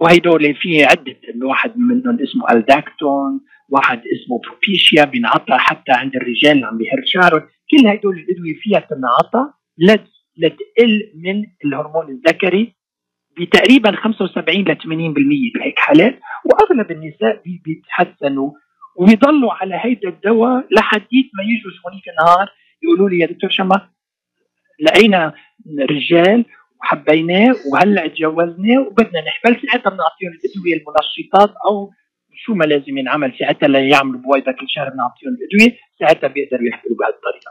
وهيدول 0.00 0.54
في 0.54 0.84
عدة 0.84 1.16
واحد 1.42 1.72
منهم 1.78 2.18
اسمه 2.22 2.52
ألداكتون 2.52 3.40
واحد 3.68 3.98
اسمه 3.98 4.40
بروبيشيا 4.44 5.04
بينعطى 5.04 5.56
حتى 5.58 5.92
عند 5.92 6.16
الرجال 6.16 6.52
اللي 6.52 6.66
عم 6.66 6.78
بيهر 6.78 7.02
شعرهم. 7.04 7.40
كل 7.70 7.86
هدول 7.88 8.18
الأدوية 8.18 8.54
فيها 8.54 8.80
تنعطى 8.80 9.52
لت- 9.78 10.12
لتقل 10.36 11.12
من 11.24 11.44
الهرمون 11.64 12.08
الذكري. 12.08 12.76
بتقريبا 13.40 13.96
75 13.96 14.56
ل 14.64 14.76
80% 14.76 15.52
بهيك 15.54 15.78
حالات 15.78 16.20
وأغلب 16.44 16.90
النساء 16.90 17.42
بي- 17.44 17.62
بيتحسنوا 17.64 18.50
ويضلوا 18.96 19.52
على 19.52 19.80
هيدا 19.82 20.08
الدواء 20.08 20.66
لحديت 20.70 21.30
ما 21.34 21.42
يجوا 21.42 21.70
شغليك 21.82 22.04
النهار 22.08 22.48
يقولوا 22.82 23.08
لي 23.10 23.18
يا 23.18 23.26
دكتور 23.26 23.50
شما 23.50 23.88
لقينا 24.80 25.32
رجال 25.90 26.44
وحبيناه 26.80 27.54
وهلأ 27.72 28.06
تجوزناه 28.08 28.80
وبدنا 28.80 29.20
نحبل 29.20 29.60
ساعتها 29.66 29.90
بنعطيهم 29.90 30.32
الأدوية 30.32 30.74
المنشطات 30.74 31.54
أو 31.68 31.90
شو 32.34 32.54
ما 32.54 32.64
لازم 32.64 32.98
ينعمل 32.98 33.32
ساعتها 33.38 33.68
ليعملوا 33.68 34.20
بويضه 34.20 34.52
كل 34.52 34.66
شهر 34.68 34.88
بنعطيهم 34.90 35.32
الأدوية 35.34 35.78
ساعتها 36.00 36.28
بيقدروا 36.28 36.68
يحبلوا 36.68 36.96
بهالطريقة. 36.96 37.50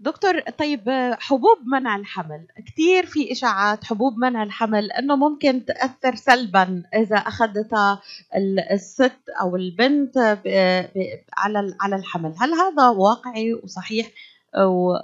دكتور 0.00 0.40
طيب 0.40 0.90
حبوب 1.20 1.58
منع 1.66 1.96
الحمل. 1.96 2.46
كثير 2.66 3.06
في 3.06 3.32
إشاعات 3.32 3.84
حبوب 3.84 4.18
منع 4.18 4.42
الحمل 4.42 4.92
إنه 4.92 5.16
ممكن 5.16 5.64
تأثر 5.64 6.14
سلبا 6.14 6.82
إذا 6.94 7.16
اخذتها 7.16 8.02
ال- 8.36 8.60
الست 8.72 9.28
أو 9.40 9.56
البنت 9.56 10.18
على 11.36 11.76
على 11.80 11.96
الحمل. 11.96 12.34
هل 12.40 12.52
هذا 12.52 12.88
واقعي 12.88 13.54
وصحيح؟ 13.54 14.06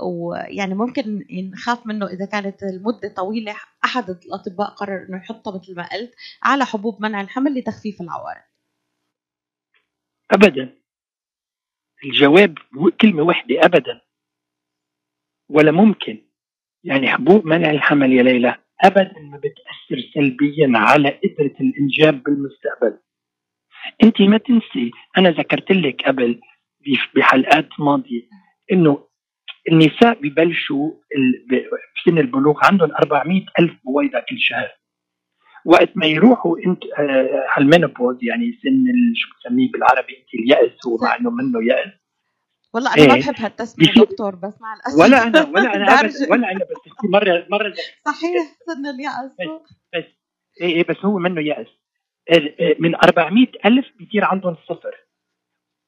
ويعني 0.03 0.74
ممكن 0.74 1.24
نخاف 1.53 1.86
منه 1.86 2.07
إذا 2.07 2.24
كانت 2.26 2.62
المدة 2.62 3.09
طويلة؟ 3.16 3.57
أحد 3.84 4.11
الأطباء 4.11 4.70
قرر 4.70 5.07
إنه 5.09 5.16
يحطها 5.16 5.55
مثل 5.59 5.76
ما 5.76 5.88
قلت 5.88 6.14
على 6.43 6.64
حبوب 6.64 7.03
منع 7.03 7.20
الحمل 7.20 7.55
لتخفيف 7.59 8.01
العوارض. 8.01 8.43
ابدا. 10.30 10.74
الجواب 12.05 12.59
كلمة 13.01 13.22
واحدة 13.22 13.55
ابدا. 13.64 14.01
ولا 15.53 15.70
ممكن. 15.70 16.18
يعني 16.84 17.09
حبوب 17.09 17.46
منع 17.46 17.70
الحمل 17.70 18.12
يا 18.12 18.22
ليلى 18.22 18.57
ابدا 18.84 19.20
ما 19.20 19.38
بتأثر 19.38 20.11
سلبيا 20.14 20.72
على 20.74 21.09
قدرة 21.09 21.55
الإنجاب 21.61 22.22
بالمستقبل. 22.22 22.98
أنت 24.03 24.22
ما 24.22 24.38
تنسي 24.38 24.90
أنا 25.18 25.30
ذكرت 25.30 25.72
لك 25.72 26.03
قبل 26.07 26.40
بحلقات 27.16 27.68
ماضية 27.78 28.22
إنه 28.72 29.07
النساء 29.72 30.20
ببلشوا 30.22 30.90
بسن 31.96 32.18
البلوغ 32.18 32.61
عندهم 32.64 32.90
400 32.92 33.42
ألف 33.61 33.72
بويضة 33.84 34.18
كل 34.28 34.38
شهر. 34.38 34.68
وقت 35.64 35.96
ما 35.96 36.07
يروحوا 36.07 36.59
انت 36.66 36.84
آه، 36.84 37.46
على 37.48 37.64
المينوبوز 37.64 38.18
يعني 38.22 38.53
سن 38.62 38.84
شو 39.14 39.28
بتسميه 39.34 39.70
بالعربي 39.72 40.18
انت 40.18 40.34
اليأس 40.34 40.86
هو 40.86 40.96
مع 41.03 41.16
إنه 41.16 41.30
منه 41.30 41.64
يأس. 41.64 42.01
والله 42.74 42.94
أنا 42.94 43.06
ما 43.06 43.14
إيه. 43.14 43.20
بحب 43.20 43.34
هالتسمية 43.38 43.92
دكتور 43.92 44.34
بس 44.34 44.60
مع 44.60 44.74
الاسف 44.74 44.98
ولا 44.98 45.22
أنا 45.22 45.46
ولا 45.48 45.74
أنا. 45.76 45.84
ابدا 46.00 46.30
ولا 46.30 46.50
أنا 46.52 46.58
بس 46.64 47.04
مره 47.12 47.46
مرة 47.50 47.72
صحيح 48.06 48.42
سن 48.66 48.86
اليأس. 48.86 49.32
إيه 49.94 50.74
إيه 50.76 50.84
بس 50.88 50.96
هو 51.04 51.18
منه 51.18 51.40
يأس. 51.40 51.66
آه، 52.30 52.76
من 52.78 52.94
400 52.94 53.46
ألف 53.66 53.86
بيصير 53.98 54.24
عندهم 54.24 54.56
صفر. 54.68 54.94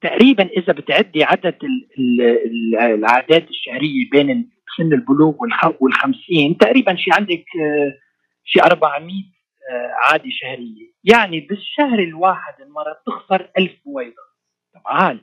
تقريبا 0.01 0.43
إذا 0.43 0.73
بتعدي 0.73 1.23
عدد 1.23 1.57
ال- 1.63 1.89
ال- 1.97 2.21
ال- 2.21 2.75
العادات 2.93 3.49
الشهرية 3.49 4.09
بين 4.11 4.51
سن 4.77 4.93
البلوغ 4.93 5.33
والخ- 5.35 5.75
والخمسين 5.81 6.57
تقريبا 6.57 6.95
شي 6.95 7.09
عندك 7.13 7.45
آه، 7.61 7.93
شي 8.43 8.61
400 8.61 9.23
آه، 9.71 9.91
عادة 10.11 10.29
شهرية. 10.29 10.91
يعني 11.03 11.39
بالشهر 11.39 11.99
الواحد 11.99 12.61
المرة 12.61 12.93
بتخسر 13.01 13.49
ألف 13.57 13.71
بويضة 13.85 14.23
طبعا 14.75 15.19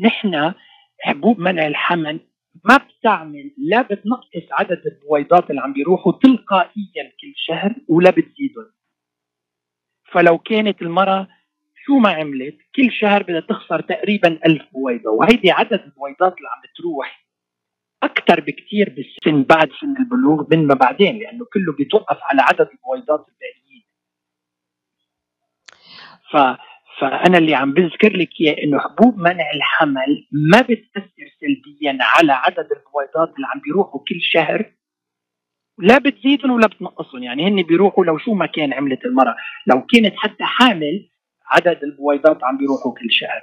نحن 0.00 0.34
حبوب 1.00 1.38
منع 1.38 1.66
الحمل 1.66 2.20
ما 2.64 2.76
بتعمل 2.76 3.54
لا 3.58 3.82
بتنقص 3.82 4.52
عدد 4.52 4.82
البويضات 4.86 5.50
اللي 5.50 5.60
عم 5.60 5.72
بيروحوا 5.72 6.12
تلقائيا 6.12 7.12
كل 7.20 7.32
شهر 7.36 7.74
ولا 7.88 8.10
بتزيدهم. 8.10 8.72
فلو 10.12 10.38
كانت 10.38 10.82
المرأة 10.82 11.28
شو 11.86 11.98
ما 11.98 12.10
عملت 12.10 12.56
كل 12.76 12.92
شهر 12.92 13.22
بدها 13.22 13.40
تخسر 13.40 13.80
تقريبا 13.80 14.40
ألف 14.46 14.62
بويضة 14.72 15.10
وهيدي 15.10 15.50
عدد 15.50 15.72
البويضات 15.84 16.36
اللي 16.36 16.48
عم 16.48 16.62
بتروح 16.70 17.24
أكثر 18.02 18.40
بكثير 18.40 18.90
بالسن 18.90 19.42
بعد 19.42 19.70
سن 19.80 19.96
البلوغ 19.98 20.44
من 20.50 20.66
ما 20.66 20.74
بعدين 20.74 21.18
لأنه 21.18 21.44
كله 21.44 21.72
بيتوقف 21.72 22.18
على 22.22 22.42
عدد 22.42 22.68
البويضات 22.72 23.26
الباقيين. 23.28 23.84
ف 26.30 26.36
فأنا 27.00 27.38
اللي 27.38 27.54
عم 27.54 27.72
بذكر 27.72 28.16
لك 28.16 28.30
إياه 28.40 28.64
إنه 28.64 28.78
حبوب 28.78 29.18
منع 29.18 29.50
الحمل 29.54 30.26
ما 30.32 30.60
بتأثر 30.60 31.28
سلبيا 31.40 31.98
على 32.00 32.32
عدد 32.32 32.68
البويضات 32.72 33.36
اللي 33.36 33.46
عم 33.54 33.60
بيروحوا 33.64 34.00
كل 34.08 34.20
شهر 34.20 34.72
لا 35.78 35.98
بتزيدهم 35.98 36.50
ولا 36.50 36.66
بتنقصهم. 36.66 37.22
يعني 37.22 37.48
هن 37.48 37.62
بيروحوا 37.62 38.04
لو 38.04 38.18
شو 38.18 38.34
ما 38.34 38.46
كان 38.46 38.72
عملت 38.72 39.04
المرأة. 39.04 39.36
لو 39.66 39.82
كانت 39.86 40.14
حتى 40.16 40.44
حامل 40.44 41.08
عدد 41.46 41.82
البويضات 41.84 42.44
عم 42.44 42.58
بيروحوا 42.58 42.94
كل 42.94 43.10
شهر. 43.10 43.40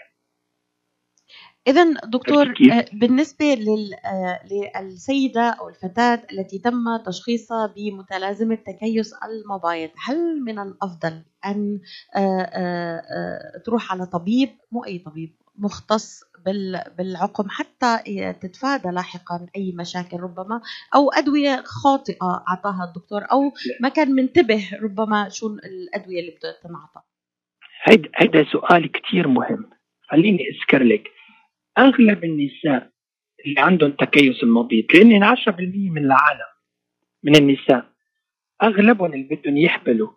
إذا 1.68 1.93
دكتور؟ 2.05 2.53
آه، 2.72 2.86
بالنسبة 2.93 3.45
لل- 3.45 3.93
آه، 4.05 4.39
للسيدة 4.82 5.49
أو 5.49 5.70
الفتاة 5.70 6.22
التي 6.32 6.59
تم 6.59 6.97
تشخيصها 7.05 7.74
بمتلازمة 7.76 8.55
تكيس 8.55 9.14
المبايض 9.14 9.89
هل 10.05 10.41
من 10.43 10.59
الأفضل 10.59 11.24
أن 11.45 11.80
آه، 12.16 13.01
تروح 13.66 13.91
على 13.91 14.05
طبيب 14.05 14.49
مو 14.72 14.86
أي 14.86 14.99
طبيب 14.99 15.36
مختص 15.55 16.24
بال- 16.45 16.84
بالعقم 16.97 17.49
حتى 17.49 17.97
تتفادى 18.41 18.89
لاحقا 18.89 19.47
أي 19.55 19.72
مشاكل 19.76 20.18
ربما 20.20 20.62
أو 20.95 21.12
أدوية 21.12 21.64
خاطئة 21.66 22.43
أعطاها 22.49 22.84
الدكتور 22.88 23.22
أو 23.32 23.51
ما 23.82 23.89
كان 23.89 24.12
منتبه 24.12 24.70
ربما 24.84 25.30
شو 25.30 25.47
الأدوية 25.47 26.20
اللي 26.20 26.32
بدها 26.39 26.51
تنعطى 26.64 27.01
هيدا 27.84 28.09
هيدا 28.16 28.45
سؤال 28.51 28.91
كتير 28.91 29.28
مهم. 29.28 29.70
خليني 30.12 30.39
أذكر 30.49 30.84
لك. 30.84 31.03
أغلب 31.78 32.24
النساء 32.24 32.91
اللي 33.45 33.61
عندهم 33.61 33.91
تكيس 33.91 34.43
المبيض 34.43 34.86
لأن 34.93 35.36
10% 35.36 35.49
من 35.91 36.05
العالم 36.05 36.51
من 37.24 37.36
النساء 37.36 37.91
أغلبهم 38.63 39.13
اللي 39.13 39.36
بدهم 39.36 39.57
يحبلوا. 39.57 40.11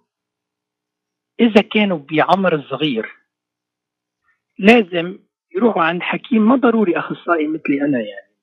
إذا 1.40 1.62
كانوا 1.62 1.98
بعمر 1.98 2.62
صغير 2.62 3.06
لازم 4.58 5.18
يروحوا 5.56 5.82
عند 5.82 6.02
حكيم 6.02 6.48
ما 6.48 6.56
ضروري 6.56 6.98
أخصائي 6.98 7.46
مثلي 7.46 7.80
أنا 7.80 7.98
يعني. 7.98 8.34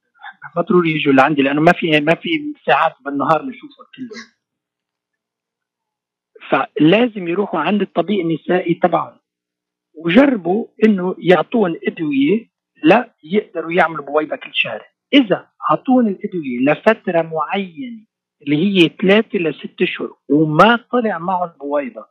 ما 0.55 0.61
ضروري 0.61 0.91
يجوا 0.91 1.13
لعندي 1.13 1.41
لأنه 1.41 1.61
ما 1.61 1.71
في 1.71 1.99
ما 1.99 2.15
في 2.15 2.29
ساعات 2.65 2.95
بالنهار 3.05 3.45
نشوفهم 3.45 3.85
كلهم. 3.95 4.31
فلازم 6.49 7.27
يروحوا 7.27 7.59
عند 7.59 7.81
الطبيب 7.81 8.19
النسائي 8.19 8.73
تبعهم 8.73 9.19
وجربوا 9.93 10.67
إنه 10.85 11.15
يعطون 11.19 11.79
أدوية 11.87 12.50
لا 12.83 13.13
يقدروا 13.23 13.71
يعملوا 13.71 14.05
بويضه 14.05 14.35
كل 14.35 14.51
شهر. 14.53 14.81
إذا 15.13 15.49
اعطون 15.71 16.07
الادويه 16.07 16.59
لفترة 16.59 17.21
معينة 17.21 18.05
اللي 18.41 18.55
هي 18.55 18.89
ثلاثة 19.01 19.39
لست 19.39 19.81
اشهر 19.81 20.17
وما 20.29 20.79
طلع 20.91 21.17
معهم 21.17 21.51
بويضه 21.59 22.05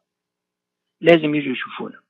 لازم 1.01 1.35
يجوا 1.35 1.53
يشوفونا. 1.53 2.01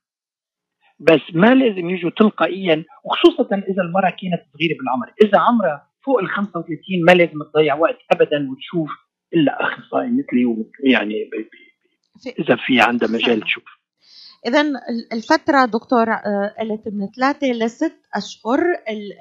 بس 0.99 1.21
ما 1.33 1.55
لازم 1.55 1.89
يجوا 1.89 2.09
تلقائيا 2.09 2.85
وخصوصا 3.03 3.55
إذا 3.55 3.81
المرأة 3.81 4.09
كانت 4.09 4.43
صغيره 4.53 4.77
بالعمر. 4.77 5.13
إذا 5.23 5.39
عمرها 5.39 5.87
فوق 6.05 6.19
ال 6.19 6.29
35 6.29 6.77
ما 7.07 7.11
لازم 7.11 7.43
تضيع 7.53 7.75
وقت 7.75 7.97
ابدا 8.11 8.51
وتشوف 8.51 8.89
إلا 9.33 9.63
أخصائي 9.63 10.09
مثلي 10.11 10.65
يعني 10.83 11.29
إذا 12.39 12.55
في 12.55 12.81
عندها 12.81 13.09
مجال 13.09 13.41
تشوف. 13.41 13.80
اذا 14.47 14.61
الفترة 15.13 15.65
دكتور 15.65 16.11
آه، 16.11 16.53
قلت 16.59 16.81
من 16.85 17.07
ثلاثة 17.15 17.47
لست 17.47 17.95
أشهر 18.13 18.59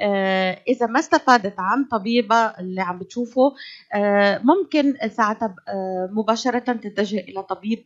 آه، 0.01 0.59
إذا 0.69 0.87
ما 0.87 0.99
استفادت 0.99 1.55
عن 1.59 1.85
طبيبة 1.85 2.37
اللي 2.37 2.81
عم 2.81 2.99
بتشوفه 2.99 3.53
آه، 3.95 4.41
ممكن 4.45 5.09
ساعتها 5.09 5.55
مباشرة 6.13 6.59
تتجه 6.59 7.19
إلى 7.19 7.43
طبيب 7.43 7.85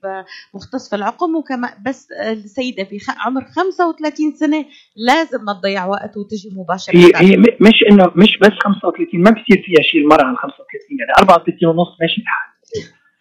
مختص 0.55 0.91
في 0.91 0.97
العقم. 0.97 1.37
وكما 1.37 1.75
بس 1.87 2.09
السيدة 2.13 2.85
في 2.85 2.99
عمر 3.19 3.45
35 3.45 4.33
سنة 4.33 4.65
لازم 4.97 5.45
ما 5.45 5.53
تضيع 5.53 5.87
وقت 5.87 6.17
وتجي 6.17 6.51
مباشرة. 6.57 6.97
هي, 6.97 7.13
هي 7.17 7.37
مش 7.37 7.85
انه 7.91 8.13
مش 8.17 8.39
بس 8.39 8.51
35 8.65 9.21
ما 9.23 9.31
بصير 9.31 9.63
فيها 9.67 9.83
شيء 9.83 10.01
المرأة 10.01 10.25
على 10.25 10.37
35 10.37 10.99
يعني 10.99 11.13
34 11.19 11.69
ونص 11.69 11.89
ماشي 12.01 12.21
الحال 12.23 12.55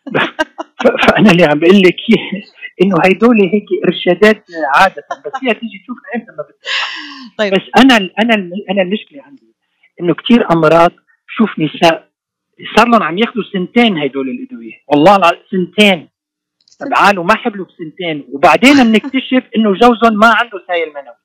فأنا 1.07 1.31
اللي 1.31 1.43
عم 1.43 1.59
بقول 1.59 1.77
لك 1.77 1.95
إنه 2.81 2.95
هدول 3.05 3.41
هيك 3.41 3.65
إرشادات 3.87 4.45
عادة 4.75 5.03
بس 5.25 5.31
هي 5.43 5.53
تيجي 5.53 5.83
تشوفنا 5.83 6.09
إمتى 6.15 6.31
ما 6.37 6.43
طيب. 7.37 7.53
بس 7.53 7.61
أنا 7.77 7.95
أنا 7.95 8.35
أنا 8.69 8.81
المشكلة 8.81 9.23
عندي 9.23 9.55
إنه 10.01 10.13
كثير 10.13 10.51
أمراض 10.51 10.91
شوف 11.27 11.49
نساء 11.59 12.13
صار 12.75 12.87
لهم 12.87 13.03
عم 13.03 13.17
ياخذوا 13.17 13.43
سنتين 13.53 13.97
هدول 13.97 14.29
الأدوية. 14.29 14.73
والله 14.87 15.15
العظيم 15.15 15.39
سنتين. 15.51 16.09
تعالوا 16.95 17.23
ما 17.23 17.35
حبلوا 17.35 17.65
بسنتين. 17.65 18.25
وبعدين 18.31 18.73
بنكتشف 18.83 19.43
إنه 19.55 19.73
جوزهم 19.73 20.19
ما 20.19 20.27
عنده 20.27 20.63
سايل 20.67 20.89
منوي. 20.89 21.15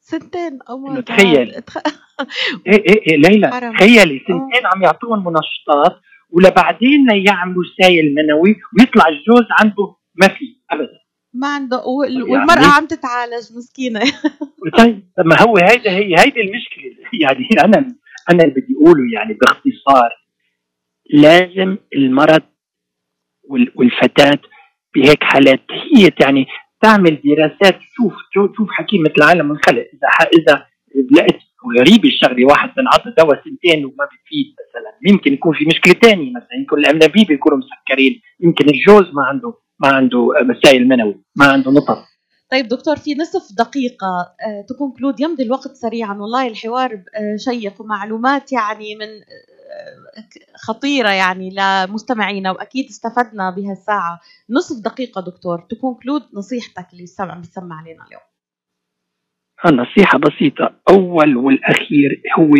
سنتين. 0.00 0.58
أو 0.70 1.00
تخيل. 1.00 1.54
إيه 2.66 2.72
إيه 2.72 3.00
إيه 3.08 3.16
ليلى 3.16 3.50
تخيلي 3.78 4.18
سنتين 4.18 4.66
عم 4.74 4.82
يعطوهم 4.82 5.24
منشطات 5.24 6.00
ولبعدين 6.30 7.06
يعملوا 7.10 7.62
سايل 7.80 8.14
منوي 8.14 8.56
ويطلع 8.78 9.08
الجوز 9.08 9.46
عنده 9.60 9.96
ما 10.14 10.28
في 10.28 10.44
ابدا. 10.72 11.02
ما 11.34 11.54
عنده 11.54 11.82
والمرأة 11.86 12.54
يعني 12.54 12.66
عم 12.66 12.86
تتعالج 12.86 13.56
مسكينة. 13.56 14.00
طيب 14.78 15.02
ما 15.18 15.42
هو 15.42 15.56
هيدا 15.56 15.90
هي 15.90 16.14
هيدي 16.18 16.40
المشكلة. 16.40 16.92
يعني 17.22 17.48
أنا 17.64 17.94
أنا 18.30 18.44
اللي 18.44 18.54
بدي 18.54 18.74
أقوله 18.76 19.12
يعني 19.14 19.34
باختصار 19.34 20.10
لازم 21.10 21.76
المرض 21.96 22.42
والفتاة 23.74 24.38
بهيك 24.94 25.24
حالات 25.24 25.60
هي 25.70 26.10
يعني 26.20 26.46
تعمل 26.82 27.20
دراسات. 27.24 27.78
تشوف 27.78 28.14
تشوف 28.52 28.70
حكيمة 28.70 29.10
العالم 29.18 29.50
انخلق. 29.50 29.86
إذا 29.94 30.28
إذا 30.38 30.66
لقيت 31.12 31.40
غريب 31.78 32.04
الشغلة 32.04 32.44
واحد 32.46 32.70
بنعطي 32.76 33.14
دواء 33.18 33.42
سنتين 33.44 33.84
وما 33.84 34.04
بيفيد 34.10 34.54
مثلا. 34.62 35.12
يمكن 35.12 35.32
يكون 35.32 35.54
في 35.54 35.64
مشكلة 35.64 35.94
ثانية 35.94 36.30
مثلا. 36.30 36.54
يمكن 36.58 36.78
الانابيب 36.78 37.30
يكونوا 37.30 37.58
مسكرين. 37.58 38.20
يمكن 38.40 38.68
الجوز 38.68 39.14
ما 39.14 39.22
عنده. 39.24 39.54
ما 39.78 39.88
عنده 39.88 40.28
مسائل 40.42 40.88
منوي 40.88 41.24
ما 41.36 41.46
عنده 41.46 41.70
نطف 41.70 42.12
طيب 42.52 42.68
دكتور 42.68 42.96
في 42.96 43.14
نصف 43.14 43.56
دقيقة 43.58 44.34
to 44.68 44.92
conclude 44.92 45.20
يمضي 45.20 45.42
الوقت 45.42 45.72
سريعا. 45.72 46.14
والله 46.14 46.48
الحوار 46.48 46.92
آه، 46.92 47.36
شيق 47.36 47.80
ومعلومات 47.80 48.52
يعني 48.52 48.94
من 48.94 49.08
آه، 49.08 50.28
خطيرة 50.56 51.08
يعني 51.08 51.50
لمستمعينا 51.50 52.50
وأكيد 52.50 52.84
استفدنا 52.84 53.50
بهالساعة. 53.50 54.20
نصف 54.50 54.84
دقيقة 54.84 55.20
دكتور 55.20 55.66
to 55.70 55.94
conclude 55.94 56.22
نصيحتك 56.34 56.92
اللي 56.92 57.06
سمع 57.06 57.34
بيسمع 57.34 57.76
علينا 57.80 58.04
اليوم. 58.06 58.22
النصيحة 59.66 60.18
بسيطة. 60.18 60.74
أول 60.88 61.36
والأخير 61.36 62.22
هو 62.38 62.54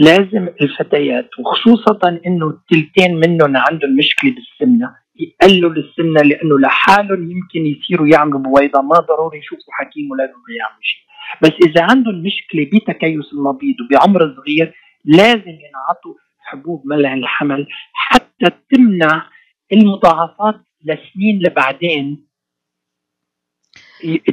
لازم 0.00 0.48
الفتيات 0.62 1.28
وخصوصا 1.38 2.20
إنه 2.26 2.46
الثلثين 2.48 3.14
منهم 3.14 3.56
عندهم 3.56 3.96
مشكلة 3.98 4.34
بالسمنة 4.34 4.96
يقلوا 5.18 5.70
السمنه 5.70 6.22
لأنه 6.22 6.58
لحالهم 6.58 7.30
يمكن 7.30 7.66
يصيروا 7.66 8.08
يعملوا 8.08 8.40
بويضة. 8.40 8.80
ما 8.82 8.96
ضروري 8.96 9.38
يشوفوا 9.38 9.72
حكيم 9.72 10.10
ولا 10.10 10.24
ضروري 10.24 10.56
يعملوا 10.58 10.82
شيء. 10.82 11.00
بس 11.42 11.68
إذا 11.68 11.82
عندهم 11.82 12.22
مشكلة 12.22 12.64
بتكيس 12.64 13.32
المبيض 13.32 13.74
وبعمر 13.80 14.34
صغير 14.36 14.74
لازم 15.04 15.56
ينعطوا 15.66 16.14
حبوب 16.38 16.82
منع 16.86 17.14
الحمل 17.14 17.66
حتى 17.92 18.46
تمنع 18.70 19.30
المضاعفات 19.72 20.60
لسنين 20.84 21.38
لبعدين 21.42 22.28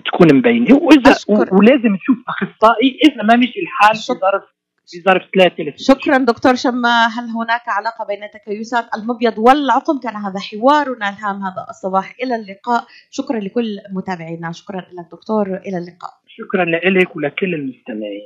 تكون 0.05 0.35
مبينة. 0.35 0.75
وإذا 0.75 1.11
أشكر. 1.11 1.55
ولازم 1.55 1.97
تشوف 1.97 2.17
أخصائي 2.27 2.99
إذا 3.03 3.23
ما 3.23 3.35
مشي 3.35 3.59
الحال 3.59 3.95
في 3.95 4.13
ظرف 4.13 4.54
في 4.87 5.01
ظرف 5.01 5.23
ثلاثة 5.35 5.73
شكرا 5.77 6.17
دكتور 6.17 6.55
شما. 6.55 7.07
هل 7.07 7.29
هناك 7.29 7.61
علاقة 7.67 8.05
بين 8.05 8.19
تكيسات 8.33 8.85
المبيض 8.95 9.37
والعقم 9.37 9.99
كان 9.99 10.15
هذا 10.15 10.39
حوارنا 10.39 11.09
الهام. 11.09 11.43
هذا 11.43 11.65
الصباح. 11.69 12.15
إلى 12.23 12.35
اللقاء. 12.35 12.85
شكرا 13.11 13.39
لكل 13.39 13.77
متابعينا. 13.91 14.51
شكرا 14.51 14.81
لك 14.81 15.07
دكتور. 15.11 15.47
إلى 15.57 15.77
اللقاء. 15.77 16.13
شكرا 16.27 16.65
لك 16.65 17.15
ولكل 17.15 17.53
المستمعين. 17.53 18.23